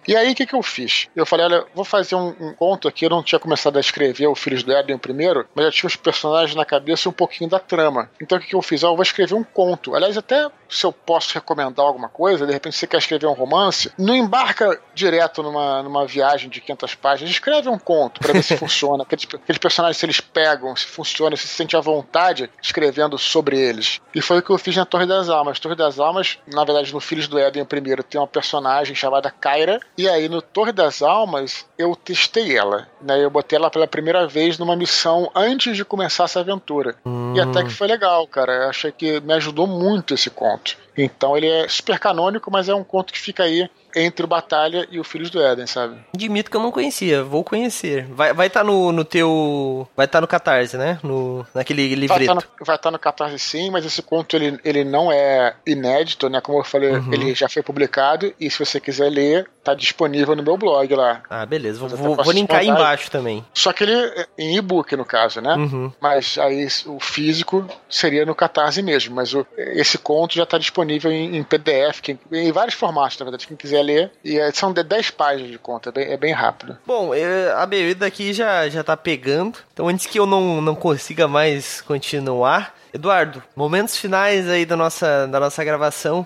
E 0.07 0.15
aí, 0.15 0.31
o 0.31 0.35
que, 0.35 0.45
que 0.45 0.55
eu 0.55 0.63
fiz? 0.63 1.07
Eu 1.15 1.25
falei, 1.25 1.45
olha, 1.45 1.65
vou 1.73 1.85
fazer 1.85 2.15
um, 2.15 2.35
um 2.39 2.53
conto 2.53 2.87
aqui. 2.87 3.05
Eu 3.05 3.09
não 3.09 3.23
tinha 3.23 3.39
começado 3.39 3.77
a 3.77 3.79
escrever 3.79 4.27
o 4.27 4.35
Filhos 4.35 4.63
do 4.63 4.71
Éden 4.71 4.97
primeiro, 4.97 5.47
mas 5.53 5.65
já 5.65 5.71
tinha 5.71 5.87
os 5.87 5.95
personagens 5.95 6.55
na 6.55 6.65
cabeça 6.65 7.07
e 7.07 7.09
um 7.09 7.13
pouquinho 7.13 7.49
da 7.49 7.59
trama. 7.59 8.09
Então, 8.21 8.37
o 8.37 8.41
que, 8.41 8.47
que 8.47 8.55
eu 8.55 8.61
fiz? 8.61 8.83
Ah, 8.83 8.87
eu 8.87 8.95
vou 8.95 9.03
escrever 9.03 9.33
um 9.33 9.43
conto. 9.43 9.95
Aliás, 9.95 10.17
até 10.17 10.49
se 10.69 10.85
eu 10.85 10.91
posso 10.91 11.33
recomendar 11.33 11.85
alguma 11.85 12.09
coisa, 12.09 12.45
de 12.45 12.53
repente 12.53 12.75
você 12.75 12.87
quer 12.87 12.97
escrever 12.97 13.27
um 13.27 13.33
romance, 13.33 13.91
não 13.97 14.15
embarca 14.15 14.79
direto 14.93 15.41
numa, 15.41 15.83
numa 15.83 16.05
viagem 16.05 16.49
de 16.49 16.61
500 16.61 16.95
páginas. 16.95 17.31
Escreve 17.31 17.69
um 17.69 17.77
conto 17.77 18.19
para 18.19 18.33
ver 18.33 18.43
se 18.43 18.57
funciona. 18.57 19.03
Aqueles, 19.03 19.25
aqueles 19.25 19.59
personagens, 19.59 19.97
se 19.97 20.05
eles 20.05 20.19
pegam, 20.19 20.75
se 20.75 20.85
funciona, 20.85 21.35
se 21.35 21.47
sente 21.47 21.75
à 21.75 21.81
vontade 21.81 22.49
escrevendo 22.61 23.17
sobre 23.17 23.59
eles. 23.59 24.01
E 24.13 24.21
foi 24.21 24.39
o 24.39 24.41
que 24.41 24.49
eu 24.49 24.57
fiz 24.57 24.75
na 24.75 24.85
Torre 24.85 25.05
das 25.05 25.29
Almas. 25.29 25.59
Torre 25.59 25.75
das 25.75 25.99
Almas, 25.99 26.37
na 26.51 26.63
verdade, 26.63 26.93
no 26.93 26.99
Filhos 26.99 27.27
do 27.27 27.37
Éden 27.39 27.65
primeiro, 27.65 28.03
tem 28.03 28.19
uma 28.19 28.27
personagem 28.27 28.95
chamada 28.95 29.31
Kyra. 29.31 29.79
E 29.97 30.09
aí, 30.09 30.27
no 30.27 30.41
Torre 30.41 30.73
das 30.73 31.01
Almas, 31.01 31.65
eu 31.77 31.95
testei 31.95 32.57
ela. 32.57 32.89
Né? 33.05 33.23
Eu 33.23 33.29
botei 33.29 33.57
ela 33.57 33.69
pela 33.69 33.87
primeira 33.87 34.27
vez 34.27 34.57
numa 34.57 34.75
missão 34.75 35.29
antes 35.35 35.77
de 35.77 35.85
começar 35.85 36.23
essa 36.23 36.39
aventura. 36.39 36.95
Hum. 37.05 37.33
E 37.35 37.39
até 37.39 37.63
que 37.63 37.69
foi 37.69 37.87
legal, 37.87 38.27
cara. 38.27 38.51
Eu 38.51 38.69
achei 38.69 38.91
que 38.91 39.19
me 39.21 39.33
ajudou 39.33 39.67
muito 39.67 40.13
esse 40.13 40.29
conto. 40.29 40.75
Então 40.97 41.35
ele 41.35 41.47
é 41.47 41.67
super 41.67 41.99
canônico, 41.99 42.49
mas 42.49 42.69
é 42.69 42.73
um 42.73 42.83
conto 42.83 43.11
que 43.11 43.19
fica 43.19 43.43
aí 43.43 43.69
entre 43.95 44.25
o 44.25 44.27
Batalha 44.27 44.85
e 44.91 44.99
o 44.99 45.03
Filhos 45.03 45.29
do 45.29 45.41
Éden, 45.41 45.65
sabe? 45.65 45.97
De 46.13 46.27
mito 46.27 46.51
que 46.51 46.57
eu 46.57 46.61
não 46.61 46.71
conhecia, 46.71 47.23
vou 47.23 47.43
conhecer. 47.43 48.05
Vai 48.09 48.27
estar 48.31 48.35
vai 48.35 48.49
tá 48.49 48.63
no, 48.63 48.91
no 48.91 49.05
teu. 49.05 49.87
Vai 49.95 50.05
estar 50.05 50.17
tá 50.17 50.21
no 50.21 50.27
Catarse, 50.27 50.77
né? 50.77 50.99
No, 51.01 51.45
naquele 51.53 51.95
livreto. 51.95 52.25
Vai 52.25 52.35
estar 52.35 52.35
tá 52.35 52.73
no, 52.73 52.77
tá 52.77 52.91
no 52.91 52.99
Catarse 52.99 53.39
sim, 53.39 53.69
mas 53.69 53.85
esse 53.85 54.01
conto 54.01 54.35
ele, 54.35 54.59
ele 54.63 54.83
não 54.83 55.11
é 55.11 55.55
inédito, 55.65 56.29
né? 56.29 56.41
Como 56.41 56.59
eu 56.59 56.63
falei, 56.63 56.91
uhum. 56.91 57.13
ele 57.13 57.33
já 57.33 57.47
foi 57.47 57.63
publicado 57.63 58.33
e 58.39 58.49
se 58.49 58.59
você 58.59 58.79
quiser 58.79 59.09
ler, 59.09 59.49
tá 59.63 59.73
disponível 59.73 60.35
no 60.35 60.43
meu 60.43 60.57
blog 60.57 60.93
lá. 60.93 61.21
Ah, 61.29 61.45
beleza. 61.45 61.79
Vou, 61.79 61.89
vou, 61.89 62.15
vou 62.15 62.33
linkar 62.33 62.59
aí 62.59 62.67
embaixo 62.67 62.94
também. 63.09 63.45
Só 63.53 63.71
que 63.73 63.83
ele 63.83 63.93
é 63.93 64.27
em 64.37 64.57
e-book, 64.57 64.95
no 64.95 65.05
caso, 65.05 65.41
né? 65.41 65.55
Uhum. 65.55 65.91
Mas 65.99 66.37
aí 66.37 66.67
o 66.85 66.99
físico 66.99 67.65
seria 67.89 68.25
no 68.25 68.35
Catarse 68.35 68.81
mesmo. 68.81 69.15
Mas 69.15 69.33
o, 69.33 69.45
esse 69.57 69.97
conto 69.97 70.35
já 70.35 70.45
tá 70.45 70.57
disponível 70.57 71.11
em, 71.11 71.37
em 71.37 71.43
PDF, 71.43 72.01
que, 72.01 72.17
em 72.31 72.51
vários 72.51 72.75
formatos, 72.75 73.17
na 73.19 73.25
verdade. 73.25 73.47
Quem 73.47 73.57
quiser 73.57 73.81
ler. 73.81 74.11
E 74.23 74.39
é, 74.39 74.51
são 74.51 74.73
de 74.73 74.83
10 74.83 75.11
páginas 75.11 75.51
de 75.51 75.57
conta, 75.57 75.89
é 75.89 75.91
bem, 75.91 76.13
é 76.13 76.17
bem 76.17 76.33
rápido. 76.33 76.77
Bom, 76.85 77.13
eu, 77.13 77.57
a 77.57 77.65
bebida 77.65 78.05
aqui 78.05 78.33
já, 78.33 78.67
já 78.69 78.83
tá 78.83 78.95
pegando. 78.95 79.59
Então, 79.73 79.87
antes 79.87 80.05
que 80.05 80.19
eu 80.19 80.25
não, 80.25 80.61
não 80.61 80.75
consiga 80.75 81.27
mais 81.27 81.81
continuar, 81.81 82.75
Eduardo, 82.93 83.43
momentos 83.55 83.97
finais 83.97 84.47
aí 84.47 84.65
da 84.65 84.77
nossa, 84.77 85.27
da 85.27 85.39
nossa 85.39 85.63
gravação. 85.63 86.25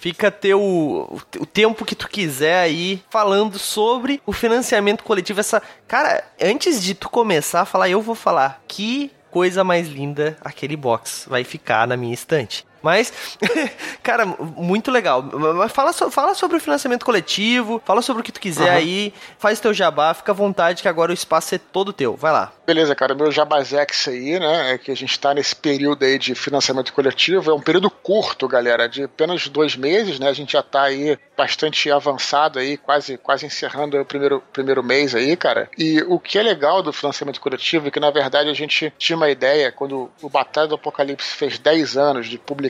Fica 0.00 0.30
teu 0.30 0.58
o 0.60 1.44
tempo 1.44 1.84
que 1.84 1.94
tu 1.94 2.08
quiser 2.08 2.62
aí 2.62 3.02
falando 3.10 3.58
sobre 3.58 4.22
o 4.24 4.32
financiamento 4.32 5.04
coletivo. 5.04 5.40
Essa, 5.40 5.62
cara, 5.86 6.24
antes 6.40 6.82
de 6.82 6.94
tu 6.94 7.10
começar 7.10 7.60
a 7.60 7.64
falar, 7.66 7.90
eu 7.90 8.00
vou 8.00 8.14
falar 8.14 8.62
que 8.66 9.10
coisa 9.30 9.62
mais 9.62 9.88
linda 9.88 10.38
aquele 10.40 10.74
box 10.74 11.26
vai 11.28 11.44
ficar 11.44 11.86
na 11.86 11.98
minha 11.98 12.14
estante. 12.14 12.66
Mas, 12.82 13.38
cara, 14.02 14.26
muito 14.26 14.90
legal. 14.90 15.24
Fala, 15.68 15.92
so, 15.92 16.10
fala 16.10 16.34
sobre 16.34 16.56
o 16.56 16.60
financiamento 16.60 17.04
coletivo, 17.04 17.80
fala 17.84 18.02
sobre 18.02 18.20
o 18.22 18.24
que 18.24 18.32
tu 18.32 18.40
quiser 18.40 18.70
uhum. 18.70 18.76
aí, 18.76 19.14
faz 19.38 19.60
teu 19.60 19.72
jabá, 19.72 20.14
fica 20.14 20.32
à 20.32 20.34
vontade 20.34 20.82
que 20.82 20.88
agora 20.88 21.10
o 21.10 21.14
espaço 21.14 21.54
é 21.54 21.58
todo 21.58 21.92
teu. 21.92 22.16
Vai 22.16 22.32
lá. 22.32 22.52
Beleza, 22.66 22.94
cara, 22.94 23.14
meu 23.14 23.30
jabazex 23.32 24.08
aí, 24.08 24.38
né, 24.38 24.74
é 24.74 24.78
que 24.78 24.90
a 24.90 24.96
gente 24.96 25.18
tá 25.18 25.34
nesse 25.34 25.56
período 25.56 26.04
aí 26.04 26.18
de 26.18 26.34
financiamento 26.34 26.92
coletivo, 26.92 27.50
é 27.50 27.54
um 27.54 27.60
período 27.60 27.90
curto, 27.90 28.46
galera, 28.46 28.88
de 28.88 29.04
apenas 29.04 29.48
dois 29.48 29.76
meses, 29.76 30.18
né, 30.20 30.28
a 30.28 30.32
gente 30.32 30.52
já 30.52 30.62
tá 30.62 30.82
aí 30.82 31.18
bastante 31.36 31.90
avançado 31.90 32.58
aí, 32.58 32.76
quase, 32.76 33.16
quase 33.16 33.46
encerrando 33.46 33.98
o 33.98 34.04
primeiro, 34.04 34.42
primeiro 34.52 34.82
mês 34.82 35.14
aí, 35.14 35.36
cara. 35.36 35.68
E 35.76 36.02
o 36.02 36.18
que 36.18 36.38
é 36.38 36.42
legal 36.42 36.82
do 36.82 36.92
financiamento 36.92 37.40
coletivo 37.40 37.88
é 37.88 37.90
que, 37.90 37.98
na 37.98 38.10
verdade, 38.10 38.50
a 38.50 38.54
gente 38.54 38.92
tinha 38.98 39.16
uma 39.16 39.30
ideia, 39.30 39.72
quando 39.72 40.10
o 40.20 40.28
Batalha 40.28 40.68
do 40.68 40.74
Apocalipse 40.74 41.34
fez 41.34 41.58
10 41.58 41.96
anos 41.96 42.28
de 42.28 42.38
publicação, 42.38 42.69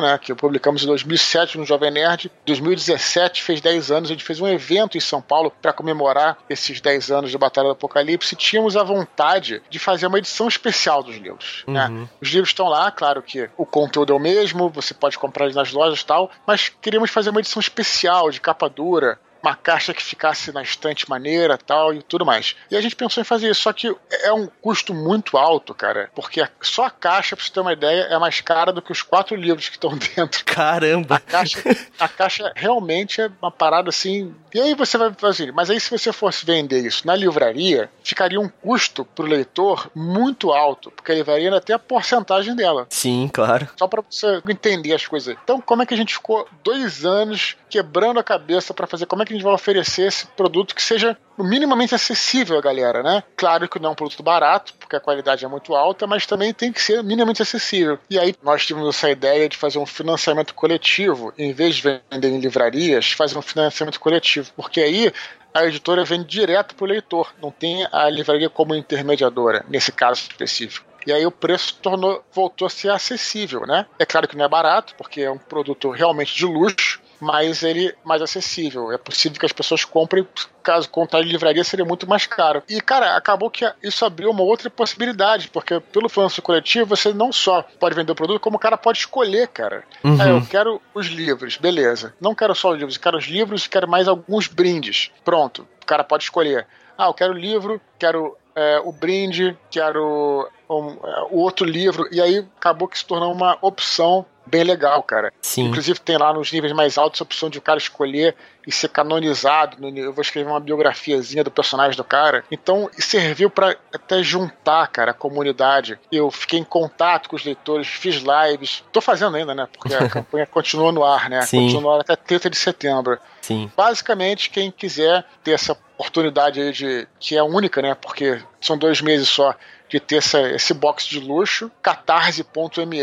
né, 0.00 0.18
que 0.18 0.34
publicamos 0.34 0.82
em 0.82 0.86
2007 0.86 1.58
no 1.58 1.64
Jovem 1.64 1.90
Nerd, 1.90 2.30
2017 2.46 3.42
fez 3.42 3.60
10 3.60 3.90
anos, 3.90 4.10
a 4.10 4.12
gente 4.12 4.24
fez 4.24 4.40
um 4.40 4.48
evento 4.48 4.96
em 4.96 5.00
São 5.00 5.20
Paulo 5.20 5.52
para 5.60 5.72
comemorar 5.72 6.38
esses 6.48 6.80
10 6.80 7.10
anos 7.10 7.30
de 7.30 7.38
Batalha 7.38 7.68
do 7.68 7.72
Apocalipse, 7.72 8.34
e 8.34 8.36
tínhamos 8.36 8.76
a 8.76 8.82
vontade 8.82 9.10
vontade 9.10 9.62
de 9.68 9.78
fazer 9.78 10.06
uma 10.06 10.18
edição 10.18 10.48
especial 10.48 11.02
dos 11.02 11.16
livros. 11.16 11.64
Né? 11.66 11.86
Uhum. 11.86 12.00
Né? 12.00 12.08
Os 12.20 12.28
livros 12.28 12.50
estão 12.50 12.68
lá, 12.68 12.90
claro 12.90 13.22
que 13.22 13.48
o 13.56 13.66
conteúdo 13.66 14.12
é 14.12 14.16
o 14.16 14.18
mesmo, 14.18 14.68
você 14.70 14.94
pode 14.94 15.18
comprar 15.18 15.44
eles 15.44 15.56
nas 15.56 15.72
lojas 15.72 16.00
e 16.00 16.06
tal, 16.06 16.30
mas 16.46 16.68
queríamos 16.80 17.10
fazer 17.10 17.30
uma 17.30 17.40
edição 17.40 17.60
especial 17.60 18.30
de 18.30 18.40
capa 18.40 18.68
dura, 18.68 19.18
uma 19.42 19.54
caixa 19.54 19.94
que 19.94 20.02
ficasse 20.02 20.52
na 20.52 20.62
estante 20.62 21.08
maneira 21.08 21.58
tal 21.58 21.92
e 21.92 22.02
tudo 22.02 22.24
mais. 22.24 22.56
E 22.70 22.76
a 22.76 22.80
gente 22.80 22.96
pensou 22.96 23.20
em 23.20 23.24
fazer 23.24 23.50
isso, 23.50 23.62
só 23.62 23.72
que 23.72 23.94
é 24.22 24.32
um 24.32 24.46
custo 24.60 24.94
muito 24.94 25.36
alto, 25.36 25.74
cara, 25.74 26.10
porque 26.14 26.46
só 26.60 26.84
a 26.84 26.90
caixa, 26.90 27.36
pra 27.36 27.44
você 27.44 27.52
ter 27.52 27.60
uma 27.60 27.72
ideia, 27.72 28.02
é 28.02 28.18
mais 28.18 28.40
cara 28.40 28.72
do 28.72 28.82
que 28.82 28.92
os 28.92 29.02
quatro 29.02 29.36
livros 29.36 29.68
que 29.68 29.76
estão 29.76 29.96
dentro. 30.16 30.44
Caramba! 30.44 31.16
A 31.16 31.20
caixa, 31.20 31.62
a 31.98 32.08
caixa 32.08 32.52
realmente 32.54 33.20
é 33.20 33.30
uma 33.40 33.50
parada 33.50 33.88
assim. 33.88 34.34
E 34.54 34.60
aí 34.60 34.74
você 34.74 34.98
vai 34.98 35.12
fazer, 35.14 35.52
mas 35.52 35.70
aí 35.70 35.80
se 35.80 35.90
você 35.90 36.12
fosse 36.12 36.44
vender 36.44 36.84
isso 36.84 37.06
na 37.06 37.14
livraria, 37.14 37.90
ficaria 38.02 38.40
um 38.40 38.48
custo 38.48 39.04
pro 39.04 39.26
leitor 39.26 39.90
muito 39.94 40.52
alto, 40.52 40.90
porque 40.90 41.12
a 41.12 41.14
livraria 41.14 41.48
ainda 41.48 41.60
tem 41.60 41.74
a 41.74 41.78
porcentagem 41.78 42.54
dela. 42.54 42.86
Sim, 42.90 43.30
claro. 43.32 43.68
Só 43.76 43.86
para 43.86 44.02
você 44.08 44.40
entender 44.48 44.94
as 44.94 45.06
coisas. 45.06 45.36
Então, 45.42 45.60
como 45.60 45.82
é 45.82 45.86
que 45.86 45.94
a 45.94 45.96
gente 45.96 46.14
ficou 46.14 46.48
dois 46.62 47.04
anos 47.04 47.56
quebrando 47.68 48.18
a 48.18 48.24
cabeça 48.24 48.74
para 48.74 48.86
fazer 48.86 49.06
como 49.06 49.22
é 49.22 49.26
que 49.26 49.29
a 49.32 49.36
gente 49.36 49.44
vai 49.44 49.54
oferecer 49.54 50.06
esse 50.06 50.26
produto 50.26 50.74
que 50.74 50.82
seja 50.82 51.16
minimamente 51.38 51.94
acessível 51.94 52.58
à 52.58 52.60
galera, 52.60 53.02
né? 53.02 53.22
Claro 53.36 53.68
que 53.68 53.78
não 53.78 53.90
é 53.90 53.92
um 53.92 53.96
produto 53.96 54.22
barato, 54.22 54.74
porque 54.78 54.96
a 54.96 55.00
qualidade 55.00 55.44
é 55.44 55.48
muito 55.48 55.74
alta, 55.74 56.06
mas 56.06 56.26
também 56.26 56.52
tem 56.52 56.72
que 56.72 56.82
ser 56.82 57.02
minimamente 57.02 57.42
acessível. 57.42 57.98
E 58.10 58.18
aí 58.18 58.34
nós 58.42 58.66
tivemos 58.66 58.96
essa 58.96 59.10
ideia 59.10 59.48
de 59.48 59.56
fazer 59.56 59.78
um 59.78 59.86
financiamento 59.86 60.54
coletivo, 60.54 61.32
em 61.38 61.52
vez 61.52 61.76
de 61.76 61.82
vender 61.82 62.28
em 62.28 62.40
livrarias, 62.40 63.12
fazer 63.12 63.38
um 63.38 63.42
financiamento 63.42 63.98
coletivo, 63.98 64.50
porque 64.54 64.80
aí 64.80 65.12
a 65.52 65.64
editora 65.64 66.04
vende 66.04 66.26
direto 66.26 66.74
para 66.74 66.84
o 66.84 66.88
leitor, 66.88 67.32
não 67.42 67.50
tem 67.50 67.86
a 67.90 68.08
livraria 68.08 68.48
como 68.48 68.74
intermediadora, 68.74 69.64
nesse 69.68 69.90
caso 69.90 70.22
específico. 70.22 70.90
E 71.06 71.12
aí 71.12 71.24
o 71.24 71.30
preço 71.30 71.76
tornou, 71.80 72.22
voltou 72.32 72.66
a 72.66 72.70
ser 72.70 72.90
acessível, 72.90 73.62
né? 73.66 73.86
É 73.98 74.04
claro 74.04 74.28
que 74.28 74.36
não 74.36 74.44
é 74.44 74.48
barato, 74.48 74.94
porque 74.96 75.22
é 75.22 75.30
um 75.30 75.38
produto 75.38 75.90
realmente 75.90 76.34
de 76.34 76.44
luxo, 76.44 76.99
mas 77.20 77.62
ele 77.62 77.94
mais 78.04 78.22
acessível. 78.22 78.90
É 78.90 78.98
possível 78.98 79.38
que 79.38 79.46
as 79.46 79.52
pessoas 79.52 79.84
comprem, 79.84 80.26
caso 80.62 80.88
contar 80.88 81.20
em 81.20 81.28
livraria 81.28 81.62
seria 81.62 81.84
muito 81.84 82.08
mais 82.08 82.26
caro. 82.26 82.62
E, 82.68 82.80
cara, 82.80 83.16
acabou 83.16 83.50
que 83.50 83.70
isso 83.82 84.04
abriu 84.04 84.30
uma 84.30 84.42
outra 84.42 84.70
possibilidade, 84.70 85.48
porque 85.48 85.78
pelo 85.80 86.08
financiamento 86.08 86.42
coletivo 86.42 86.96
você 86.96 87.12
não 87.12 87.32
só 87.32 87.62
pode 87.78 87.94
vender 87.94 88.12
o 88.12 88.14
produto, 88.14 88.40
como 88.40 88.56
o 88.56 88.60
cara 88.60 88.76
pode 88.76 88.98
escolher, 88.98 89.48
cara. 89.48 89.84
Uhum. 90.02 90.20
É, 90.20 90.30
eu 90.30 90.44
quero 90.46 90.80
os 90.94 91.06
livros, 91.06 91.56
beleza. 91.56 92.14
Não 92.20 92.34
quero 92.34 92.54
só 92.54 92.72
os 92.72 92.78
livros, 92.78 92.96
quero 92.96 93.18
os 93.18 93.24
livros 93.24 93.64
e 93.64 93.68
quero 93.68 93.88
mais 93.88 94.08
alguns 94.08 94.46
brindes. 94.46 95.10
Pronto, 95.24 95.66
o 95.82 95.86
cara 95.86 96.02
pode 96.02 96.24
escolher. 96.24 96.66
Ah, 96.96 97.06
eu 97.06 97.14
quero 97.14 97.32
o 97.32 97.36
livro, 97.36 97.80
quero 97.98 98.36
é, 98.54 98.80
o 98.84 98.92
brinde, 98.92 99.56
quero 99.70 100.48
um, 100.70 100.96
é, 101.04 101.22
o 101.30 101.38
outro 101.38 101.66
livro, 101.66 102.08
e 102.12 102.20
aí 102.20 102.46
acabou 102.58 102.88
que 102.88 102.98
se 102.98 103.04
tornou 103.04 103.32
uma 103.32 103.58
opção 103.60 104.24
bem 104.46 104.64
legal, 104.64 105.02
cara. 105.02 105.32
Sim. 105.40 105.66
Inclusive 105.66 106.00
tem 106.00 106.18
lá 106.18 106.32
nos 106.32 106.50
níveis 106.50 106.72
mais 106.72 106.98
altos 106.98 107.20
a 107.20 107.24
opção 107.24 107.48
de 107.48 107.58
o 107.58 107.62
cara 107.62 107.78
escolher 107.78 108.34
e 108.66 108.72
ser 108.72 108.88
canonizado. 108.88 109.76
Eu 109.96 110.12
vou 110.12 110.22
escrever 110.22 110.50
uma 110.50 110.58
biografiazinha 110.58 111.44
do 111.44 111.50
personagem 111.50 111.96
do 111.96 112.02
cara. 112.02 112.44
Então 112.50 112.90
serviu 112.98 113.48
para 113.48 113.76
até 113.94 114.22
juntar, 114.22 114.88
cara, 114.88 115.12
a 115.12 115.14
comunidade. 115.14 115.98
Eu 116.10 116.30
fiquei 116.30 116.58
em 116.58 116.64
contato 116.64 117.28
com 117.28 117.36
os 117.36 117.44
leitores, 117.44 117.86
fiz 117.86 118.16
lives. 118.16 118.82
Tô 118.92 119.00
fazendo 119.00 119.36
ainda, 119.36 119.54
né? 119.54 119.68
Porque 119.72 119.94
a 119.94 120.08
campanha 120.10 120.46
continua 120.46 120.90
no 120.90 121.04
ar, 121.04 121.30
né? 121.30 121.42
Sim. 121.42 121.62
Continua 121.62 121.82
no 121.82 121.90
ar 121.92 122.00
até 122.00 122.16
30 122.16 122.50
de 122.50 122.56
setembro. 122.56 123.18
Sim. 123.40 123.70
Basicamente, 123.76 124.50
quem 124.50 124.70
quiser 124.70 125.24
ter 125.44 125.52
essa 125.52 125.72
oportunidade 125.72 126.60
aí 126.60 126.72
de 126.72 127.06
que 127.20 127.36
é 127.36 127.42
única, 127.42 127.80
né? 127.80 127.94
Porque 127.94 128.42
são 128.60 128.76
dois 128.76 129.00
meses 129.00 129.28
só 129.28 129.54
de 129.90 130.00
ter 130.00 130.16
essa, 130.16 130.40
esse 130.50 130.72
box 130.72 131.04
de 131.06 131.18
luxo, 131.18 131.70
catarse.me 131.82 133.00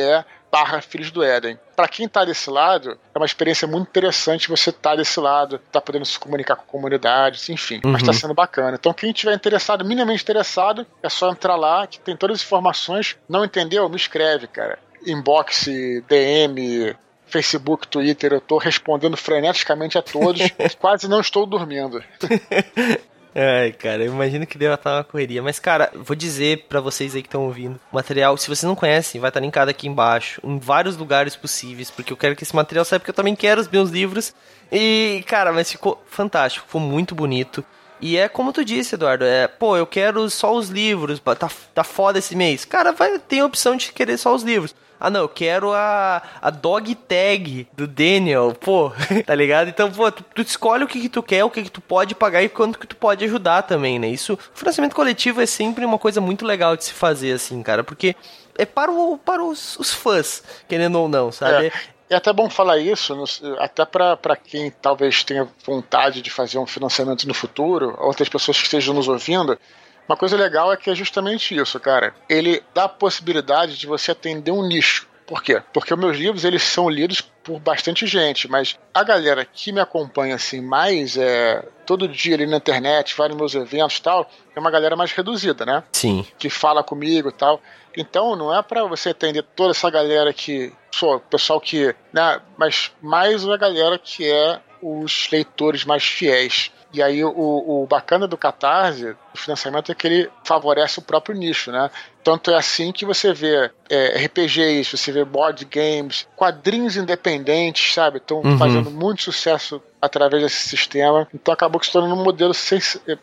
barra 0.52 0.82
Filhos 0.82 1.12
do 1.12 1.22
Éden. 1.22 1.60
Para 1.76 1.88
quem 1.88 2.06
está 2.06 2.24
desse 2.24 2.50
lado, 2.50 2.98
é 3.14 3.20
uma 3.20 3.26
experiência 3.26 3.68
muito 3.68 3.90
interessante 3.90 4.48
você 4.48 4.70
estar 4.70 4.92
tá 4.92 4.96
desse 4.96 5.20
lado, 5.20 5.60
tá 5.72 5.82
podendo 5.82 6.06
se 6.06 6.18
comunicar 6.18 6.56
com 6.56 6.66
comunidades, 6.66 7.50
enfim, 7.50 7.82
uhum. 7.84 7.92
mas 7.92 8.02
está 8.02 8.14
sendo 8.14 8.34
bacana. 8.34 8.78
Então, 8.80 8.94
quem 8.94 9.12
estiver 9.12 9.36
interessado, 9.36 9.86
minimamente 9.86 10.24
interessado, 10.24 10.88
é 11.04 11.10
só 11.10 11.30
entrar 11.30 11.56
lá, 11.56 11.86
que 11.86 12.00
tem 12.00 12.16
todas 12.16 12.40
as 12.40 12.46
informações. 12.46 13.18
Não 13.28 13.44
entendeu? 13.44 13.88
Me 13.90 13.98
escreve, 13.98 14.48
cara. 14.48 14.80
Inbox, 15.06 15.66
DM, 16.08 16.96
Facebook, 17.28 17.88
Twitter, 17.88 18.32
eu 18.32 18.40
estou 18.40 18.58
respondendo 18.58 19.18
freneticamente 19.18 19.98
a 19.98 20.02
todos. 20.02 20.42
quase 20.80 21.08
não 21.08 21.20
estou 21.20 21.46
dormindo. 21.46 22.02
Ai, 23.40 23.72
cara, 23.72 24.04
eu 24.04 24.12
imagino 24.12 24.48
que 24.48 24.58
deu 24.58 24.74
estar 24.74 24.96
uma 24.96 25.04
correria. 25.04 25.44
Mas, 25.44 25.60
cara, 25.60 25.92
vou 25.94 26.16
dizer 26.16 26.66
para 26.68 26.82
vocês 26.82 27.14
aí 27.14 27.22
que 27.22 27.28
estão 27.28 27.44
ouvindo: 27.44 27.80
material, 27.92 28.36
se 28.36 28.48
vocês 28.48 28.64
não 28.64 28.74
conhecem, 28.74 29.22
vai 29.22 29.30
estar 29.30 29.40
linkado 29.40 29.70
aqui 29.70 29.88
embaixo, 29.88 30.42
em 30.44 30.58
vários 30.58 30.98
lugares 30.98 31.36
possíveis, 31.36 31.92
porque 31.92 32.12
eu 32.12 32.18
quero 32.18 32.36
que 32.36 32.42
esse 32.42 32.56
material 32.56 32.84
saiba, 32.84 33.02
porque 33.02 33.12
eu 33.12 33.16
também 33.16 33.36
quero 33.36 33.62
os 33.62 33.68
meus 33.68 33.92
livros. 33.92 34.34
E, 34.72 35.24
cara, 35.28 35.54
mas 35.54 35.72
ficou 35.72 36.04
fantástico, 36.08 36.66
ficou 36.66 36.82
muito 36.82 37.14
bonito. 37.14 37.64
E 38.02 38.18
é 38.18 38.28
como 38.28 38.52
tu 38.52 38.66
disse, 38.66 38.96
Eduardo, 38.96 39.24
é, 39.24 39.48
pô, 39.48 39.78
eu 39.78 39.86
quero 39.86 40.28
só 40.32 40.56
os 40.56 40.70
livros, 40.70 41.20
tá, 41.20 41.50
tá 41.76 41.84
foda 41.84 42.18
esse 42.18 42.36
mês. 42.36 42.66
Cara, 42.66 42.92
vai, 42.92 43.20
tem 43.20 43.42
a 43.42 43.46
opção 43.46 43.76
de 43.76 43.92
querer 43.92 44.18
só 44.18 44.34
os 44.34 44.42
livros. 44.42 44.74
Ah, 45.00 45.10
não, 45.10 45.22
eu 45.22 45.30
quero 45.30 45.74
a, 45.74 46.22
a 46.42 46.50
dog 46.50 46.94
tag 46.96 47.68
do 47.74 47.88
Daniel, 47.88 48.56
pô, 48.60 48.92
tá 49.26 49.36
ligado? 49.36 49.70
Então, 49.70 49.92
pô, 49.92 50.12
tu, 50.12 50.24
tu 50.36 50.42
escolhe 50.42 50.84
o 50.84 50.88
que, 50.88 51.02
que 51.02 51.10
tu 51.10 51.22
quer, 51.22 51.44
o 51.44 51.50
que, 51.50 51.64
que 51.64 51.72
tu 51.72 51.82
pode 51.82 52.16
pagar 52.16 52.42
e 52.42 52.50
quanto 52.50 52.80
que 52.80 52.88
tu 52.88 52.96
pode 52.96 53.24
ajudar 53.26 53.64
também, 53.64 54.00
né? 54.00 54.08
Isso, 54.08 54.38
financiamento 54.54 54.96
coletivo 54.96 55.42
é 55.42 55.46
sempre 55.46 55.86
uma 55.86 56.00
coisa 56.00 56.20
muito 56.20 56.46
legal 56.46 56.76
de 56.76 56.84
se 56.84 56.94
fazer, 56.94 57.34
assim, 57.34 57.62
cara, 57.62 57.84
porque 57.84 58.16
é 58.58 58.66
para, 58.66 58.92
o, 58.92 59.18
para 59.18 59.44
os, 59.44 59.78
os 59.78 59.94
fãs, 59.94 60.44
querendo 60.68 61.00
ou 61.00 61.08
não, 61.08 61.32
sabe? 61.32 61.68
É. 61.68 61.72
É 62.10 62.16
até 62.16 62.32
bom 62.32 62.50
falar 62.50 62.78
isso, 62.78 63.22
até 63.60 63.84
para 63.84 64.38
quem 64.38 64.72
talvez 64.72 65.26
tenha 65.26 65.46
vontade 65.66 66.22
de 66.22 66.30
fazer 66.30 66.58
um 66.58 66.66
financiamento 66.66 67.28
no 67.28 67.34
futuro, 67.34 67.94
outras 68.00 68.30
pessoas 68.30 68.58
que 68.58 68.64
estejam 68.64 68.94
nos 68.94 69.10
ouvindo. 69.10 69.60
Uma 70.08 70.18
coisa 70.18 70.38
legal 70.38 70.72
é 70.72 70.78
que 70.78 70.90
é 70.90 70.96
justamente 70.96 71.56
isso, 71.56 71.80
cara. 71.80 72.16
Ele 72.30 72.64
dá 72.74 72.86
a 72.86 72.90
possibilidade 72.90 73.78
de 73.78 73.86
você 73.86 74.12
atender 74.12 74.52
um 74.52 74.66
nicho. 74.66 75.08
Por 75.28 75.44
quê? 75.44 75.62
Porque 75.74 75.94
os 75.94 76.00
meus 76.00 76.18
livros 76.18 76.46
eles 76.46 76.64
são 76.64 76.90
lidos 76.90 77.20
por 77.20 77.60
bastante 77.60 78.08
gente, 78.08 78.48
mas 78.48 78.80
a 78.94 79.04
galera 79.04 79.44
que 79.44 79.74
me 79.74 79.82
acompanha 79.82 80.36
assim 80.36 80.62
mais 80.62 81.18
é, 81.18 81.68
todo 81.86 82.08
dia 82.08 82.36
ali 82.36 82.48
na 82.48 82.56
internet, 82.56 83.14
vai 83.16 83.28
nos 83.28 83.38
meus 83.38 83.54
eventos 83.54 83.98
e 83.98 84.02
tal, 84.02 84.30
é 84.56 84.60
uma 84.60 84.72
galera 84.72 84.96
mais 84.96 85.12
reduzida, 85.12 85.66
né? 85.66 85.84
Sim. 85.92 86.26
Que 86.40 86.50
fala 86.50 86.82
comigo 86.82 87.28
e 87.28 87.34
tal. 87.34 87.62
Então 87.96 88.38
não 88.38 88.56
é 88.56 88.62
para 88.62 88.86
você 88.86 89.10
atender 89.10 89.44
toda 89.56 89.72
essa 89.72 89.90
galera 89.90 90.32
que, 90.32 90.72
só 90.92 91.20
pessoal 91.20 91.60
que, 91.60 91.94
né, 92.14 92.40
mas 92.58 92.92
mais 93.02 93.46
a 93.46 93.58
galera 93.58 93.98
que 93.98 94.30
é 94.30 94.62
os 94.82 95.28
leitores 95.30 95.84
mais 95.84 96.04
fiéis. 96.06 96.72
E 96.94 97.02
aí 97.04 97.24
o, 97.24 97.32
o 97.32 97.86
bacana 97.86 98.28
do 98.28 98.38
Catarse, 98.38 99.16
o 99.34 99.38
financiamento, 99.38 99.92
é 99.92 99.96
que 99.96 100.08
ele 100.08 100.30
favorece 100.44 101.00
o 101.00 101.02
próprio 101.02 101.36
nicho, 101.36 101.72
né? 101.72 101.90
Tanto 102.24 102.52
é 102.52 102.56
assim 102.56 102.92
que 102.92 103.06
você 103.06 103.34
vê 103.34 103.70
é, 103.90 104.26
RPGs, 104.26 104.98
você 104.98 105.12
vê 105.12 105.24
board 105.24 105.66
games, 105.66 106.28
quadrinhos 106.36 106.96
independentes, 106.96 107.94
sabe? 107.94 108.18
Estão 108.18 108.42
uhum. 108.42 108.58
fazendo 108.58 108.90
muito 108.90 109.24
sucesso 109.24 109.82
através 110.02 110.44
desse 110.44 110.70
sistema. 110.70 111.28
Então 111.34 111.54
acabou 111.54 111.82
se 111.84 111.92
tornando 111.92 112.16
um 112.16 112.24
modelo 112.24 112.54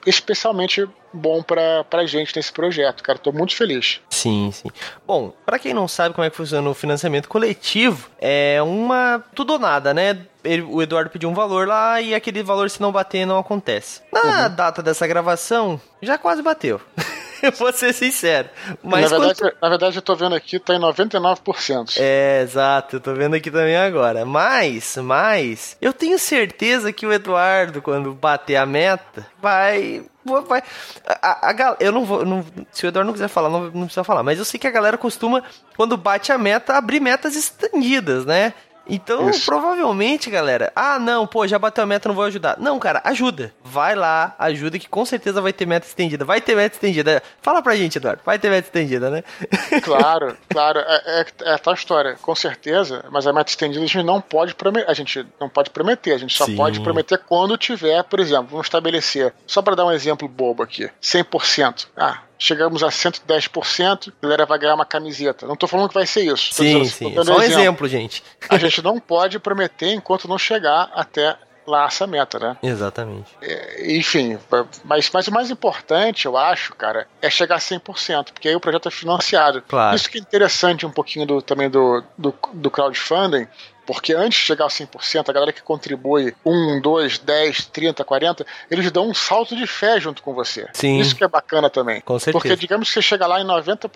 especialmente 0.07 0.87
bom 1.15 1.43
pra, 1.43 1.85
pra 1.85 2.07
gente 2.07 2.35
nesse 2.37 2.53
projeto, 2.53 3.03
cara. 3.03 3.19
Tô 3.19 3.33
muito 3.33 3.57
feliz. 3.57 4.01
Sim, 4.11 4.51
sim. 4.53 4.69
Bom, 5.07 5.33
para 5.47 5.59
quem 5.59 5.73
não 5.73 5.87
sabe 5.87 6.15
como 6.15 6.27
é 6.27 6.31
que 6.31 6.37
funciona 6.37 6.69
o 6.69 6.75
financiamento 6.75 7.29
coletivo, 7.29 8.11
é 8.21 8.61
uma 8.63 9.23
tudo 9.35 9.55
ou 9.55 9.59
nada, 9.59 9.95
né? 9.95 10.19
Ele, 10.43 10.63
o 10.63 10.83
Eduardo 10.83 11.09
pediu 11.09 11.31
um 11.31 11.35
valor 11.35 11.67
lá 11.67 12.01
e 12.01 12.15
aquele 12.15 12.43
valor, 12.43 12.69
se 12.69 12.81
não 12.81 12.93
bater, 12.93 13.25
não 13.25 13.39
acontece. 13.39 14.03
Na 14.13 14.49
uhum. 14.49 14.55
data 14.55 14.83
dessa 14.83 15.07
gravação, 15.07 15.81
já 16.03 16.19
quase 16.19 16.43
bateu. 16.43 16.81
vou 17.59 17.73
ser 17.73 17.93
sincero. 17.93 18.49
Mas 18.83 19.11
na, 19.11 19.19
verdade, 19.19 19.57
na 19.61 19.69
verdade, 19.69 19.97
eu 19.97 20.03
tô 20.03 20.15
vendo 20.15 20.35
aqui, 20.35 20.59
tá 20.59 20.75
em 20.75 20.81
99%. 20.81 21.97
É, 21.99 22.43
exato, 22.43 22.97
eu 22.97 23.01
tô 23.01 23.15
vendo 23.15 23.35
aqui 23.35 23.51
também 23.51 23.77
agora. 23.77 24.25
Mas, 24.25 24.97
mas, 24.97 25.77
eu 25.81 25.93
tenho 25.93 26.19
certeza 26.19 26.93
que 26.93 27.07
o 27.07 27.13
Eduardo, 27.13 27.83
quando 27.83 28.13
bater 28.13 28.57
a 28.57 28.67
meta, 28.67 29.27
vai 29.41 30.05
vai. 30.25 30.63
A, 31.07 31.51
a, 31.51 31.51
a, 31.51 31.77
eu 31.81 31.93
não 31.93 32.05
vou. 32.05 32.25
Não, 32.25 32.45
se 32.73 32.87
o 32.87 32.89
Eduardo 32.89 33.07
não 33.07 33.13
quiser 33.13 33.29
falar, 33.29 33.49
não, 33.49 33.65
não 33.71 33.85
precisa 33.85 34.05
falar. 34.05 34.23
Mas 34.23 34.39
eu 34.39 34.45
sei 34.45 34.59
que 34.59 34.67
a 34.67 34.71
galera 34.71 34.97
costuma, 34.97 35.43
quando 35.77 35.97
bate 35.97 36.33
a 36.33 36.39
meta, 36.39 36.75
abrir 36.75 37.01
metas 37.01 37.37
estendidas, 37.37 38.25
né? 38.25 38.55
Então, 38.87 39.31
Isso. 39.31 39.47
provavelmente, 39.47 40.31
galera, 40.31 40.73
ah, 40.75 40.99
não, 40.99 41.27
pô, 41.27 41.47
já 41.47 41.59
bateu 41.59 41.85
a 41.85 41.87
meta, 41.87 42.09
não 42.09 42.15
vou 42.15 42.25
ajudar. 42.25 42.57
Não, 42.59 42.79
cara, 42.79 43.01
ajuda. 43.05 43.53
Vai 43.63 43.95
lá, 43.95 44.35
ajuda, 44.39 44.79
que 44.79 44.89
com 44.89 45.05
certeza 45.05 45.41
vai 45.41 45.53
ter 45.53 45.67
meta 45.67 45.87
estendida. 45.87 46.25
Vai 46.25 46.41
ter 46.41 46.55
meta 46.55 46.77
estendida. 46.77 47.23
Fala 47.41 47.63
pra 47.63 47.77
gente, 47.77 47.97
Eduardo, 47.97 48.23
vai 48.25 48.39
ter 48.39 48.51
meta 48.51 48.69
estendida, 48.69 49.11
né? 49.11 49.25
Claro, 49.83 50.37
claro. 50.49 50.81
É, 50.81 51.21
é, 51.21 51.27
é 51.51 51.55
a 51.55 51.59
tal 51.59 51.75
história, 51.75 52.17
com 52.21 52.35
certeza, 52.35 53.05
mas 53.11 53.27
a 53.27 53.33
meta 53.33 53.51
estendida 53.51 53.83
a 53.83 53.87
gente 53.87 54.03
não 54.03 54.21
pode 54.21 54.55
prometer. 54.55 54.89
A 54.91 54.95
gente 54.95 55.27
não 55.41 55.49
pode 55.49 55.71
prometer, 55.71 56.13
a 56.13 56.19
gente 56.19 56.37
só 56.37 56.47
Sim. 56.47 56.57
pode 56.57 56.81
prometer 56.81 57.19
quando 57.19 57.57
tiver, 57.57 58.03
por 58.05 58.21
exemplo, 58.21 58.49
vamos 58.51 58.67
estabelecer, 58.67 59.33
só 59.47 59.63
para 59.63 59.75
dar 59.75 59.87
um 59.87 59.93
exemplo 59.93 60.29
bobo 60.29 60.63
aqui, 60.63 60.89
100%. 61.03 61.87
Ah, 61.97 62.21
chegamos 62.39 62.83
a 62.83 62.89
110%, 62.89 64.09
a 64.09 64.23
galera 64.23 64.47
vai 64.47 64.59
ganhar 64.59 64.75
uma 64.75 64.85
camiseta. 64.85 65.47
Não 65.47 65.55
estou 65.55 65.69
falando 65.69 65.89
que 65.89 65.95
vai 65.95 66.07
ser 66.07 66.23
isso. 66.25 66.53
Sim, 66.53 66.83
assim, 66.83 66.91
sim. 66.91 67.15
Só 67.15 67.37
um 67.37 67.43
exemplo. 67.43 67.61
exemplo, 67.61 67.89
gente. 67.89 68.23
A 68.49 68.59
gente 68.59 68.83
não 68.83 68.99
pode 68.99 69.39
prometer 69.39 69.93
enquanto 69.93 70.29
não 70.29 70.39
chegar 70.39 70.91
até 70.95 71.37
lá 71.67 71.87
essa 71.87 72.07
meta, 72.07 72.39
né? 72.39 72.57
Exatamente. 72.63 73.31
É, 73.41 73.97
enfim, 73.97 74.39
mas, 74.85 75.11
mas 75.11 75.29
o 75.29 75.33
mais 75.33 75.51
importante, 75.51 76.27
eu 76.27 76.37
acho, 76.37 76.75
cara, 76.75 77.07
é 77.21 77.31
chegar 77.31 77.57
a 77.57 77.59
100%, 77.59 78.33
porque 78.33 78.49
aí 78.49 78.55
o 78.55 78.61
projeto 78.61 78.89
é 78.89 78.91
financiado. 78.91 79.63
Claro. 79.63 79.97
Isso 79.97 80.11
que 80.11 80.19
é 80.19 80.21
interessante 80.21 80.85
um 80.85 80.91
pouquinho 80.91 81.27
do, 81.27 81.43
também 81.43 81.71
do, 81.71 82.03
do, 82.17 82.35
do 82.53 82.71
crowdfunding, 82.71 83.47
porque 83.87 84.15
antes 84.15 84.39
de 84.39 84.47
chegar 84.47 84.67
a 84.67 84.69
100%, 84.69 85.29
a 85.29 85.33
galera 85.33 85.53
que 85.53 85.63
contribui 85.63 86.35
1, 86.45 86.81
2, 86.81 87.19
10, 87.19 87.67
30, 87.67 88.05
40, 88.05 88.47
eles 88.71 88.91
dão 88.91 89.09
um 89.09 89.15
salto 89.15 89.57
de 89.57 89.67
fé 89.67 90.01
junto 90.01 90.23
com 90.23 90.35
você. 90.35 90.69
Sim. 90.73 90.99
Isso 90.99 91.15
que 91.15 91.25
é 91.25 91.29
bacana 91.29 91.69
também. 91.69 92.01
Com 92.01 92.19
certeza. 92.19 92.33
Porque 92.33 92.57
digamos 92.57 92.89
que 92.89 92.95
você 92.95 93.03
chega 93.03 93.27
lá 93.27 93.41
em 93.41 93.45
90%, 93.45 93.89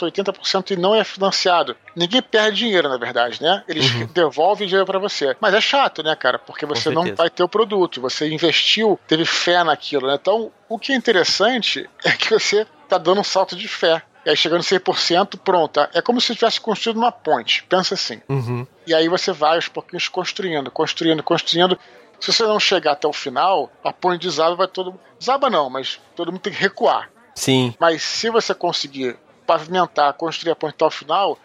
80% 0.00 0.70
e 0.70 0.76
não 0.76 0.94
é 0.94 1.04
financiado. 1.04 1.76
Ninguém 1.94 2.22
perde 2.22 2.56
dinheiro, 2.56 2.88
na 2.88 2.96
verdade, 2.96 3.42
né? 3.42 3.62
Eles 3.68 3.92
uhum. 3.92 4.06
devolvem 4.12 4.66
dinheiro 4.66 4.86
para 4.86 4.98
você. 4.98 5.36
Mas 5.40 5.54
é 5.54 5.60
chato, 5.60 6.02
né, 6.02 6.14
cara? 6.16 6.38
Porque 6.38 6.66
você 6.66 6.90
não 6.90 7.14
vai 7.14 7.30
ter 7.30 7.42
o 7.42 7.48
produto. 7.48 8.00
Você 8.00 8.28
investiu, 8.28 8.98
teve 9.06 9.24
fé 9.24 9.62
naquilo, 9.62 10.06
né? 10.08 10.18
Então, 10.20 10.50
o 10.68 10.78
que 10.78 10.92
é 10.92 10.96
interessante 10.96 11.88
é 12.04 12.12
que 12.12 12.30
você 12.30 12.66
tá 12.88 12.98
dando 12.98 13.20
um 13.20 13.24
salto 13.24 13.56
de 13.56 13.68
fé. 13.68 14.02
E 14.26 14.30
aí 14.30 14.36
chegando 14.36 14.62
100%, 14.62 15.38
pronto. 15.38 15.78
É 15.94 16.02
como 16.02 16.20
se 16.20 16.34
tivesse 16.34 16.60
construído 16.60 16.96
uma 16.96 17.12
ponte. 17.12 17.62
Pensa 17.68 17.94
assim. 17.94 18.20
Uhum. 18.28 18.66
E 18.84 18.92
aí 18.92 19.08
você 19.08 19.30
vai 19.30 19.54
aos 19.54 19.68
pouquinhos 19.68 20.08
construindo, 20.08 20.68
construindo, 20.68 21.22
construindo. 21.22 21.78
Se 22.18 22.32
você 22.32 22.42
não 22.42 22.58
chegar 22.58 22.92
até 22.92 23.06
o 23.06 23.12
final, 23.12 23.70
a 23.84 23.92
ponte 23.92 24.26
desaba 24.26 24.56
vai 24.56 24.66
todo. 24.66 24.98
Desaba 25.16 25.48
não, 25.48 25.70
mas 25.70 26.00
todo 26.16 26.32
mundo 26.32 26.40
tem 26.40 26.52
que 26.52 26.58
recuar. 26.58 27.08
Sim. 27.36 27.72
Mas 27.78 28.02
se 28.02 28.28
você 28.28 28.52
conseguir 28.52 29.16
pavimentar, 29.46 30.12
construir 30.14 30.50
a 30.50 30.56
ponte 30.56 30.74
até 30.74 30.84
o 30.84 30.90
final, 30.90 31.38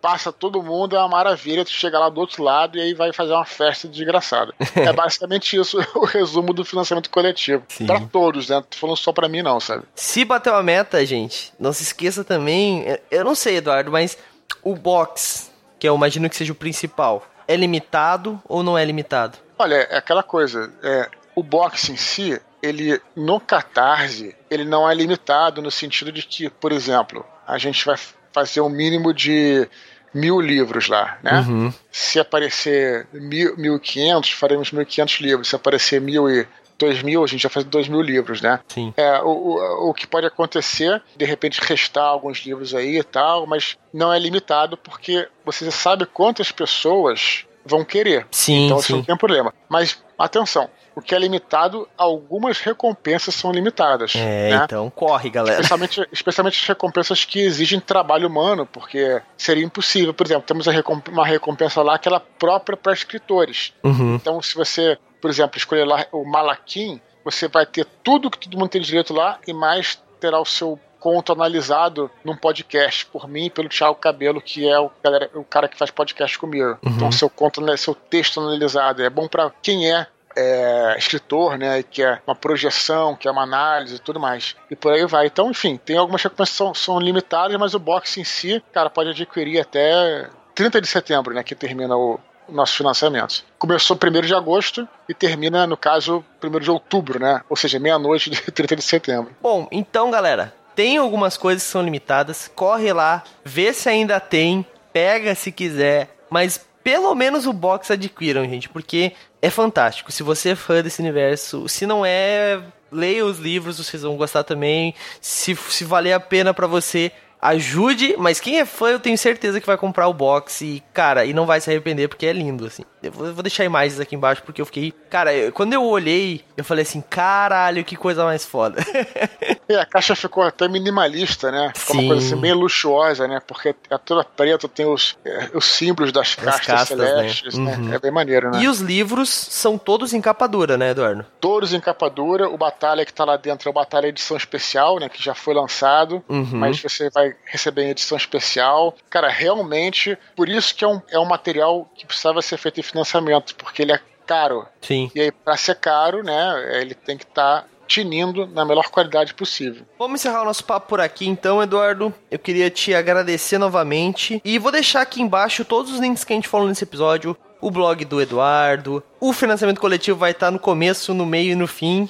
passa 0.00 0.32
todo 0.32 0.62
mundo, 0.62 0.96
é 0.96 0.98
uma 0.98 1.08
maravilha, 1.08 1.64
tu 1.64 1.70
chega 1.70 1.98
lá 1.98 2.08
do 2.08 2.20
outro 2.20 2.42
lado 2.42 2.78
e 2.78 2.80
aí 2.80 2.94
vai 2.94 3.12
fazer 3.12 3.32
uma 3.32 3.44
festa 3.44 3.86
desgraçada. 3.86 4.54
é 4.74 4.92
basicamente 4.92 5.56
isso 5.56 5.78
o 5.94 6.04
resumo 6.04 6.52
do 6.52 6.64
financiamento 6.64 7.10
coletivo. 7.10 7.62
Para 7.86 8.00
todos, 8.00 8.48
né? 8.48 8.62
Tô 8.68 8.76
falando 8.76 8.96
só 8.96 9.12
para 9.12 9.28
mim 9.28 9.42
não, 9.42 9.60
sabe? 9.60 9.84
Se 9.94 10.24
bateu 10.24 10.54
a 10.54 10.62
meta, 10.62 11.04
gente, 11.04 11.52
não 11.58 11.72
se 11.72 11.82
esqueça 11.82 12.24
também, 12.24 12.84
eu 13.10 13.24
não 13.24 13.34
sei, 13.34 13.56
Eduardo, 13.56 13.90
mas 13.90 14.16
o 14.62 14.74
box, 14.74 15.50
que 15.78 15.88
eu 15.88 15.94
imagino 15.94 16.28
que 16.28 16.36
seja 16.36 16.52
o 16.52 16.56
principal, 16.56 17.26
é 17.46 17.56
limitado 17.56 18.40
ou 18.48 18.62
não 18.62 18.78
é 18.78 18.84
limitado? 18.84 19.38
Olha, 19.58 19.74
é 19.74 19.96
aquela 19.96 20.22
coisa, 20.22 20.72
é, 20.82 21.08
o 21.34 21.42
box 21.42 21.90
em 21.90 21.96
si, 21.96 22.40
ele 22.62 23.00
no 23.16 23.40
Catarse, 23.40 24.34
ele 24.50 24.64
não 24.64 24.88
é 24.88 24.94
limitado 24.94 25.60
no 25.60 25.70
sentido 25.70 26.12
de 26.12 26.22
que, 26.22 26.48
por 26.48 26.72
exemplo, 26.72 27.24
a 27.46 27.58
gente 27.58 27.84
vai 27.84 27.96
fazer 28.32 28.60
um 28.60 28.68
mínimo 28.68 29.12
de 29.12 29.68
mil 30.12 30.40
livros 30.40 30.88
lá, 30.88 31.18
né? 31.22 31.44
Uhum. 31.48 31.72
Se 31.90 32.18
aparecer 32.18 33.06
mil, 33.12 33.56
1.500, 33.56 34.32
faremos 34.32 34.70
1.500 34.70 35.20
livros. 35.20 35.48
Se 35.48 35.56
aparecer 35.56 36.00
mil 36.00 36.28
e 36.28 36.46
dois 36.78 37.02
mil, 37.02 37.22
a 37.22 37.26
gente 37.26 37.42
já 37.42 37.48
faz 37.50 37.64
dois 37.64 37.88
mil 37.88 38.00
livros, 38.00 38.40
né? 38.40 38.58
Sim. 38.68 38.92
É, 38.96 39.20
o, 39.20 39.28
o, 39.28 39.90
o 39.90 39.94
que 39.94 40.06
pode 40.06 40.26
acontecer, 40.26 41.02
de 41.16 41.24
repente 41.24 41.60
restar 41.62 42.04
alguns 42.04 42.38
livros 42.38 42.74
aí 42.74 42.98
e 42.98 43.04
tal, 43.04 43.46
mas 43.46 43.76
não 43.92 44.12
é 44.12 44.18
limitado 44.18 44.76
porque 44.76 45.28
você 45.44 45.70
sabe 45.70 46.06
quantas 46.06 46.50
pessoas 46.50 47.44
vão 47.64 47.84
querer. 47.84 48.26
Sim, 48.30 48.66
então 48.66 48.78
sim. 48.78 48.82
isso 48.84 48.96
não 48.96 49.04
tem 49.04 49.16
problema. 49.16 49.52
Mas 49.68 50.02
atenção, 50.18 50.68
o 50.94 51.00
que 51.00 51.14
é 51.14 51.18
limitado, 51.18 51.88
algumas 51.96 52.60
recompensas 52.60 53.34
são 53.34 53.52
limitadas. 53.52 54.14
É, 54.16 54.50
né? 54.50 54.62
então 54.64 54.90
corre, 54.90 55.30
galera. 55.30 55.60
Especialmente, 55.60 56.08
especialmente 56.12 56.60
as 56.60 56.66
recompensas 56.66 57.24
que 57.24 57.40
exigem 57.40 57.80
trabalho 57.80 58.28
humano, 58.28 58.66
porque 58.66 59.20
seria 59.36 59.64
impossível. 59.64 60.12
Por 60.12 60.26
exemplo, 60.26 60.42
temos 60.42 60.66
uma 61.08 61.26
recompensa 61.26 61.82
lá 61.82 61.98
que 61.98 62.08
ela 62.08 62.18
é 62.18 62.38
própria 62.38 62.76
para 62.76 62.92
escritores. 62.92 63.72
Uhum. 63.82 64.14
Então, 64.14 64.40
se 64.42 64.54
você, 64.54 64.98
por 65.20 65.30
exemplo, 65.30 65.56
escolher 65.56 65.84
lá 65.84 66.06
o 66.12 66.24
Malakim, 66.24 67.00
você 67.24 67.48
vai 67.48 67.66
ter 67.66 67.86
tudo 68.02 68.30
que 68.30 68.38
todo 68.38 68.58
mundo 68.58 68.70
tem 68.70 68.80
direito 68.80 69.12
lá 69.12 69.38
e 69.46 69.52
mais 69.52 70.02
terá 70.18 70.40
o 70.40 70.44
seu 70.44 70.78
conto 71.00 71.32
analisado 71.32 72.10
num 72.22 72.36
podcast 72.36 73.06
por 73.06 73.26
mim 73.26 73.46
e 73.46 73.50
pelo 73.50 73.68
Thiago 73.68 73.94
Cabelo, 73.94 74.40
que 74.40 74.68
é 74.68 74.78
o, 74.78 74.90
galera, 75.02 75.30
o 75.34 75.42
cara 75.42 75.66
que 75.66 75.76
faz 75.76 75.90
podcast 75.90 76.38
comigo. 76.38 76.78
Uhum. 76.84 76.92
Então, 76.92 77.10
seu 77.10 77.30
conto, 77.30 77.60
né, 77.62 77.76
seu 77.76 77.94
texto 77.94 78.38
analisado 78.38 79.02
é 79.02 79.08
bom 79.08 79.26
para 79.26 79.50
quem 79.62 79.90
é 79.90 80.06
é, 80.36 80.94
escritor, 80.98 81.58
né? 81.58 81.82
Que 81.82 82.02
é 82.02 82.20
uma 82.26 82.34
projeção, 82.34 83.16
que 83.16 83.28
é 83.28 83.30
uma 83.30 83.42
análise 83.42 83.96
e 83.96 83.98
tudo 83.98 84.20
mais. 84.20 84.56
E 84.70 84.76
por 84.76 84.92
aí 84.92 85.04
vai. 85.06 85.26
Então, 85.26 85.50
enfim, 85.50 85.76
tem 85.76 85.96
algumas 85.96 86.22
recompensas 86.22 86.52
que 86.52 86.58
são, 86.58 86.74
são 86.74 87.00
limitadas, 87.00 87.56
mas 87.58 87.74
o 87.74 87.78
box 87.78 88.18
em 88.18 88.24
si, 88.24 88.62
cara, 88.72 88.90
pode 88.90 89.10
adquirir 89.10 89.60
até 89.60 90.28
30 90.54 90.80
de 90.80 90.86
setembro, 90.86 91.34
né? 91.34 91.42
Que 91.42 91.54
termina 91.54 91.96
o, 91.96 92.18
nossos 92.48 92.76
financiamentos. 92.76 93.44
Começou 93.58 93.96
1 93.96 94.20
de 94.22 94.34
agosto 94.34 94.88
e 95.08 95.14
termina, 95.14 95.66
no 95.66 95.76
caso, 95.76 96.24
1 96.42 96.60
de 96.60 96.70
outubro, 96.70 97.18
né? 97.18 97.42
Ou 97.48 97.56
seja, 97.56 97.78
meia-noite 97.78 98.30
de 98.30 98.40
30 98.50 98.76
de 98.76 98.82
setembro. 98.82 99.34
Bom, 99.40 99.68
então, 99.70 100.10
galera, 100.10 100.52
tem 100.74 100.98
algumas 100.98 101.36
coisas 101.36 101.62
que 101.62 101.70
são 101.70 101.82
limitadas. 101.82 102.50
Corre 102.54 102.92
lá, 102.92 103.22
vê 103.44 103.72
se 103.72 103.88
ainda 103.88 104.20
tem, 104.20 104.64
pega 104.92 105.34
se 105.34 105.52
quiser, 105.52 106.08
mas 106.28 106.66
pelo 106.82 107.14
menos 107.14 107.46
o 107.46 107.52
box 107.52 107.90
adquiram, 107.90 108.44
gente, 108.44 108.68
porque 108.68 109.12
é 109.40 109.50
fantástico. 109.50 110.10
Se 110.12 110.22
você 110.22 110.50
é 110.50 110.54
fã 110.54 110.82
desse 110.82 111.00
universo, 111.00 111.68
se 111.68 111.86
não 111.86 112.04
é, 112.04 112.60
leia 112.90 113.24
os 113.24 113.38
livros, 113.38 113.78
vocês 113.78 114.02
vão 114.02 114.16
gostar 114.16 114.44
também. 114.44 114.94
Se, 115.20 115.54
se 115.54 115.84
valer 115.84 116.12
a 116.12 116.20
pena 116.20 116.52
para 116.54 116.66
você, 116.66 117.12
ajude, 117.40 118.14
mas 118.18 118.38
quem 118.38 118.58
é 118.58 118.64
fã 118.64 118.90
eu 118.90 119.00
tenho 119.00 119.16
certeza 119.16 119.60
que 119.60 119.66
vai 119.66 119.76
comprar 119.76 120.08
o 120.08 120.14
box 120.14 120.62
e, 120.62 120.82
cara, 120.92 121.24
e 121.24 121.32
não 121.32 121.46
vai 121.46 121.60
se 121.60 121.70
arrepender 121.70 122.08
porque 122.08 122.26
é 122.26 122.32
lindo, 122.32 122.66
assim. 122.66 122.82
Eu 123.02 123.12
vou 123.12 123.42
deixar 123.42 123.64
imagens 123.64 123.98
aqui 123.98 124.14
embaixo 124.14 124.42
porque 124.42 124.60
eu 124.60 124.66
fiquei. 124.66 124.92
Cara, 125.08 125.32
eu, 125.32 125.50
quando 125.52 125.72
eu 125.72 125.82
olhei, 125.82 126.44
eu 126.54 126.62
falei 126.62 126.82
assim: 126.82 127.00
caralho, 127.00 127.82
que 127.82 127.96
coisa 127.96 128.24
mais 128.24 128.44
foda. 128.44 128.78
é, 129.66 129.76
a 129.76 129.86
caixa 129.86 130.14
ficou 130.14 130.42
até 130.42 130.68
minimalista, 130.68 131.50
né? 131.50 131.72
Ficou 131.74 131.96
Sim. 131.96 132.02
uma 132.02 132.14
coisa 132.14 132.26
assim 132.26 132.40
bem 132.40 132.52
luxuosa, 132.52 133.26
né? 133.26 133.40
Porque 133.46 133.74
é 133.88 133.98
toda 133.98 134.22
preta, 134.22 134.68
tem 134.68 134.84
os, 134.84 135.16
é, 135.24 135.50
os 135.54 135.64
símbolos 135.64 136.12
das 136.12 136.34
castas, 136.34 136.66
castas 136.66 136.98
né? 136.98 137.06
celestes, 137.06 137.54
né? 137.56 137.74
Uhum. 137.74 137.84
né? 137.86 137.96
É 137.96 137.98
bem 137.98 138.10
maneiro, 138.10 138.50
né? 138.50 138.60
E 138.60 138.68
os 138.68 138.80
livros 138.80 139.30
são 139.30 139.78
todos 139.78 140.12
em 140.12 140.20
capa 140.20 140.46
dura, 140.46 140.76
né, 140.76 140.90
Eduardo? 140.90 141.24
Todos 141.40 141.72
em 141.72 141.80
capa 141.80 142.10
dura. 142.10 142.50
O 142.50 142.58
Batalha 142.58 143.06
que 143.06 143.14
tá 143.14 143.24
lá 143.24 143.38
dentro 143.38 143.66
é 143.66 143.70
o 143.70 143.74
Batalha 143.74 144.08
Edição 144.08 144.36
Especial, 144.36 144.98
né? 144.98 145.08
Que 145.08 145.22
já 145.22 145.34
foi 145.34 145.54
lançado, 145.54 146.22
uhum. 146.28 146.50
mas 146.52 146.82
você 146.82 147.08
vai 147.08 147.29
receber 147.44 147.84
em 147.84 147.90
edição 147.90 148.16
especial. 148.16 148.96
Cara, 149.08 149.28
realmente, 149.28 150.16
por 150.36 150.48
isso 150.48 150.74
que 150.74 150.84
é 150.84 150.88
um, 150.88 151.00
é 151.08 151.18
um 151.18 151.24
material 151.24 151.88
que 151.94 152.06
precisava 152.06 152.42
ser 152.42 152.56
feito 152.56 152.80
em 152.80 152.82
financiamento, 152.82 153.54
porque 153.56 153.82
ele 153.82 153.92
é 153.92 154.00
caro. 154.26 154.66
Sim. 154.80 155.10
E 155.14 155.20
aí, 155.20 155.32
para 155.32 155.56
ser 155.56 155.76
caro, 155.76 156.22
né, 156.22 156.80
ele 156.80 156.94
tem 156.94 157.16
que 157.16 157.24
estar 157.24 157.62
tá 157.62 157.68
tinindo 157.90 158.46
na 158.46 158.64
melhor 158.64 158.88
qualidade 158.88 159.34
possível. 159.34 159.84
Vamos 159.98 160.20
encerrar 160.20 160.42
o 160.42 160.44
nosso 160.44 160.64
papo 160.64 160.88
por 160.88 161.00
aqui 161.00 161.26
então, 161.26 161.60
Eduardo. 161.60 162.14
Eu 162.30 162.38
queria 162.38 162.70
te 162.70 162.94
agradecer 162.94 163.58
novamente 163.58 164.40
e 164.44 164.60
vou 164.60 164.70
deixar 164.70 165.00
aqui 165.00 165.20
embaixo 165.20 165.64
todos 165.64 165.92
os 165.92 165.98
links 165.98 166.22
que 166.22 166.32
a 166.32 166.36
gente 166.36 166.46
falou 166.46 166.68
nesse 166.68 166.84
episódio 166.84 167.36
o 167.60 167.70
blog 167.70 168.04
do 168.04 168.20
Eduardo. 168.20 169.02
O 169.20 169.32
financiamento 169.32 169.80
coletivo 169.80 170.18
vai 170.18 170.30
estar 170.30 170.50
no 170.50 170.58
começo, 170.58 171.12
no 171.12 171.26
meio 171.26 171.52
e 171.52 171.54
no 171.54 171.66
fim, 171.66 172.08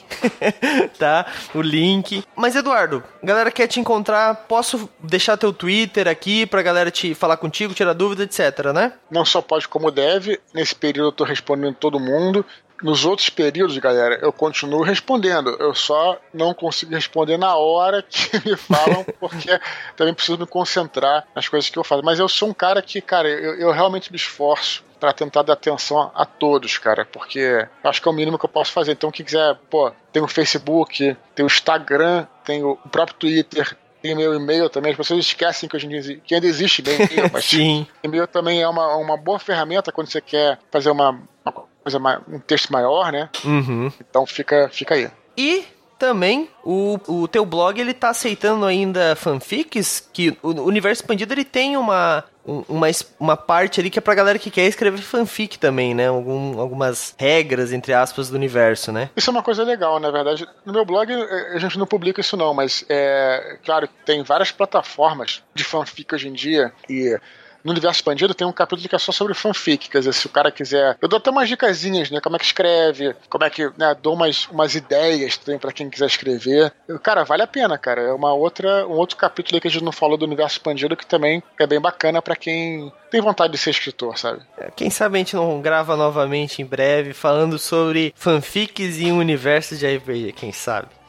tá? 0.99 1.27
O 1.55 1.61
link. 1.61 2.23
Mas 2.37 2.55
Eduardo, 2.55 3.03
galera 3.23 3.51
quer 3.51 3.67
te 3.67 3.81
encontrar, 3.81 4.47
posso 4.49 4.89
deixar 5.01 5.37
teu 5.37 5.53
Twitter 5.53 6.07
aqui 6.07 6.47
pra 6.47 6.63
galera 6.63 6.91
te 6.91 7.15
falar 7.15 7.37
contigo, 7.37 7.75
tirar 7.75 7.93
dúvida, 7.93 8.23
etc, 8.23 8.73
né? 8.73 8.93
Não 9.11 9.25
só 9.25 9.43
pode 9.43 9.67
como 9.67 9.91
deve. 9.91 10.39
Nesse 10.55 10.75
período 10.75 11.09
eu 11.09 11.13
tô 11.13 11.25
respondendo 11.25 11.75
todo 11.75 11.99
mundo. 11.99 12.45
Nos 12.83 13.05
outros 13.05 13.29
períodos, 13.29 13.77
galera, 13.79 14.19
eu 14.23 14.33
continuo 14.33 14.83
respondendo. 14.83 15.57
Eu 15.59 15.75
só 15.75 16.19
não 16.33 16.55
consigo 16.55 16.95
responder 16.95 17.37
na 17.37 17.55
hora 17.57 18.03
que 18.03 18.31
me 18.49 18.57
falam, 18.57 19.05
porque 19.19 19.61
também 19.97 20.15
preciso 20.15 20.39
me 20.39 20.47
concentrar 20.47 21.27
nas 21.35 21.49
coisas 21.49 21.69
que 21.69 21.79
eu 21.79 21.85
faço. 21.85 22.03
Mas 22.05 22.19
eu 22.19 22.29
sou 22.29 22.49
um 22.49 22.55
cara 22.55 22.81
que, 22.81 23.01
cara, 23.01 23.29
eu, 23.29 23.55
eu 23.55 23.71
realmente 23.71 24.11
me 24.11 24.17
esforço 24.17 24.85
para 24.99 25.13
tentar 25.15 25.43
dar 25.43 25.55
atenção 25.55 26.11
a 26.15 26.27
todos, 26.27 26.77
cara, 26.77 27.07
porque 27.07 27.67
acho 27.83 28.03
que 28.03 28.09
é 28.09 28.11
o 28.11 28.15
mínimo 28.15 28.39
que 28.39 28.45
eu 28.45 28.51
posso 28.51 28.71
fazer. 28.71 28.93
Então, 28.93 29.11
quem 29.11 29.25
quiser, 29.25 29.57
pô, 29.71 29.91
tem 30.13 30.23
o 30.23 30.29
Facebook, 30.29 31.17
tem 31.35 31.45
o 31.45 31.47
Instagram, 31.47 32.27
tem 32.45 32.63
o 32.63 32.77
próprio 32.77 33.17
Twitter, 33.17 33.77
tem 34.03 34.15
meu 34.15 34.35
e-mail 34.35 34.69
também. 34.69 34.93
As 34.93 34.97
pessoas 34.97 35.21
esquecem 35.21 35.69
que 35.69 35.77
hoje 35.77 35.87
em 35.87 36.01
dia 36.01 36.21
que 36.25 36.35
ainda 36.35 36.47
existe 36.47 36.83
bem 36.83 36.97
e-mail, 36.97 37.31
mas 37.33 37.45
Sim. 37.45 37.87
e-mail 38.03 38.27
também 38.27 38.63
é 38.63 38.69
uma, 38.69 38.95
uma 38.97 39.17
boa 39.17 39.39
ferramenta 39.39 39.91
quando 39.91 40.09
você 40.09 40.21
quer 40.21 40.59
fazer 40.71 40.91
uma, 40.91 41.11
uma 41.45 41.53
coisa, 41.83 41.99
um 42.29 42.39
texto 42.39 42.73
maior, 42.73 43.13
né? 43.13 43.29
Uhum. 43.45 43.93
Então 44.01 44.27
fica, 44.27 44.69
fica 44.73 44.95
aí. 44.95 45.11
E 45.37 45.65
também 45.99 46.49
o, 46.65 46.99
o 47.07 47.29
teu 47.29 47.45
blog 47.45 47.79
ele 47.79 47.93
tá 47.93 48.09
aceitando 48.09 48.65
ainda 48.65 49.15
fanfics 49.15 50.09
que 50.13 50.37
o 50.43 50.49
universo 50.63 51.03
expandido 51.03 51.35
ele 51.35 51.45
tem 51.45 51.77
uma 51.77 52.25
uma, 52.45 52.87
uma 53.19 53.37
parte 53.37 53.81
ali 53.81 53.91
que 53.91 53.99
é 53.99 54.03
pra 54.03 54.15
galera 54.15 54.39
que 54.39 54.51
quer 54.51 54.67
escrever 54.67 55.03
fanfic 55.03 55.59
também, 55.59 55.95
né? 55.95 56.09
Algum, 56.09 56.59
algumas 56.59 57.15
regras, 57.19 57.73
entre 57.73 57.93
aspas, 57.93 58.31
do 58.31 58.35
universo, 58.35 58.91
né? 58.91 59.11
Isso 59.15 59.31
é 59.31 59.33
uma 59.33 59.43
coisa 59.43 59.63
legal, 59.63 60.01
na 60.01 60.11
verdade. 60.11 60.49
No 60.65 60.73
meu 60.73 60.85
blog 60.85 61.13
a 61.13 61.59
gente 61.59 61.79
não 61.79 61.87
publica 61.87 62.21
isso 62.21 62.37
não, 62.37 62.55
mas 62.55 62.85
é 62.89 63.59
claro, 63.65 63.89
tem 64.05 64.23
várias 64.23 64.51
plataformas 64.51 65.43
de 65.55 65.63
fanfic 65.63 66.15
hoje 66.15 66.29
em 66.29 66.33
dia 66.33 66.73
e 66.89 67.17
no 67.65 67.73
universo 67.73 67.99
expandido 67.99 68.35
tem 68.35 68.47
um 68.47 68.53
capítulo 68.53 68.89
que 68.89 68.95
é 68.95 68.99
só 68.99 69.13
sobre 69.13 69.35
fanfic, 69.35 69.89
quer 69.89 69.99
dizer, 69.99 70.15
se 70.15 70.27
o 70.27 70.31
cara 70.31 70.51
quiser. 70.51 70.97
Eu 71.01 71.09
dou 71.09 71.19
até 71.19 71.31
umas 71.31 71.49
dicasinhas, 71.49 72.11
né? 72.11 72.21
Como 72.21 72.37
é 72.37 72.39
que 72.39 72.45
escreve, 72.45 73.15
como 73.29 73.45
é 73.45 73.51
que. 73.51 73.71
Né, 73.77 73.95
dou 74.01 74.15
umas, 74.15 74.47
umas 74.47 74.75
ideias 74.75 75.37
também 75.37 75.59
para 75.59 75.73
quem 75.73 75.91
quiser 75.91 76.07
escrever. 76.07 76.73
Cara, 77.03 77.25
vale 77.25 77.43
a 77.43 77.47
pena, 77.47 77.77
cara. 77.79 78.03
É 78.03 78.13
uma 78.13 78.33
outra, 78.33 78.87
um 78.87 78.93
outro 78.93 79.17
capítulo 79.17 79.61
que 79.61 79.69
a 79.69 79.71
gente 79.71 79.85
não 79.85 79.93
falou 79.93 80.17
do 80.17 80.25
universo 80.25 80.57
expandido 80.57 80.97
que 80.97 81.07
também 81.07 81.43
é 81.59 81.67
bem 81.67 81.81
bacana 81.81 82.23
para 82.23 82.37
quem 82.37 82.93
tem 83.11 83.21
vontade 83.21 83.53
de 83.53 83.59
ser 83.59 83.71
escritor, 83.71 84.17
sabe? 84.19 84.41
É, 84.57 84.71
quem 84.71 84.89
sabe 84.89 85.17
a 85.17 85.19
gente 85.19 85.35
não 85.35 85.61
grava 85.61 85.97
novamente 85.97 86.63
em 86.63 86.65
breve 86.65 87.13
falando 87.13 87.59
sobre 87.59 88.15
fanfics 88.17 88.99
e 88.99 89.11
um 89.11 89.19
universo 89.19 89.77
de 89.77 89.87
RPG, 89.97 90.33
quem 90.33 90.53
sabe? 90.53 91.00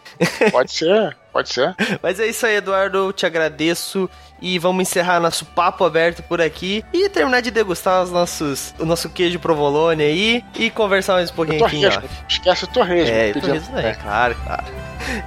Pode 0.51 0.71
ser, 0.71 1.17
pode 1.31 1.53
ser. 1.53 1.75
Mas 2.01 2.19
é 2.19 2.27
isso 2.27 2.45
aí, 2.45 2.55
Eduardo. 2.55 2.97
Eu 2.97 3.13
te 3.13 3.25
agradeço. 3.25 4.09
E 4.43 4.57
vamos 4.57 4.81
encerrar 4.81 5.19
nosso 5.19 5.45
papo 5.45 5.85
aberto 5.85 6.23
por 6.23 6.41
aqui 6.41 6.83
e 6.91 7.07
terminar 7.09 7.41
de 7.41 7.51
degustar 7.51 8.01
os 8.01 8.09
nossos, 8.09 8.73
o 8.79 8.85
nosso 8.85 9.07
queijo 9.07 9.37
provolone 9.37 10.01
aí 10.01 10.43
e 10.55 10.71
conversar 10.71 11.13
mais 11.13 11.29
um 11.29 11.35
pouquinho 11.35 11.87
aqui. 11.87 12.09
Esquece 12.27 12.63
o 12.63 12.67
torresmo. 12.67 13.15
É, 13.15 13.29
o 13.35 13.39
torresmo 13.39 13.77
é, 13.77 13.93
claro, 13.93 14.35
claro. 14.43 14.63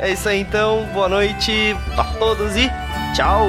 É 0.00 0.10
isso 0.10 0.28
aí 0.28 0.40
então. 0.40 0.84
Boa 0.92 1.08
noite 1.08 1.76
a 1.96 2.04
todos 2.18 2.56
e 2.56 2.68
tchau! 3.14 3.48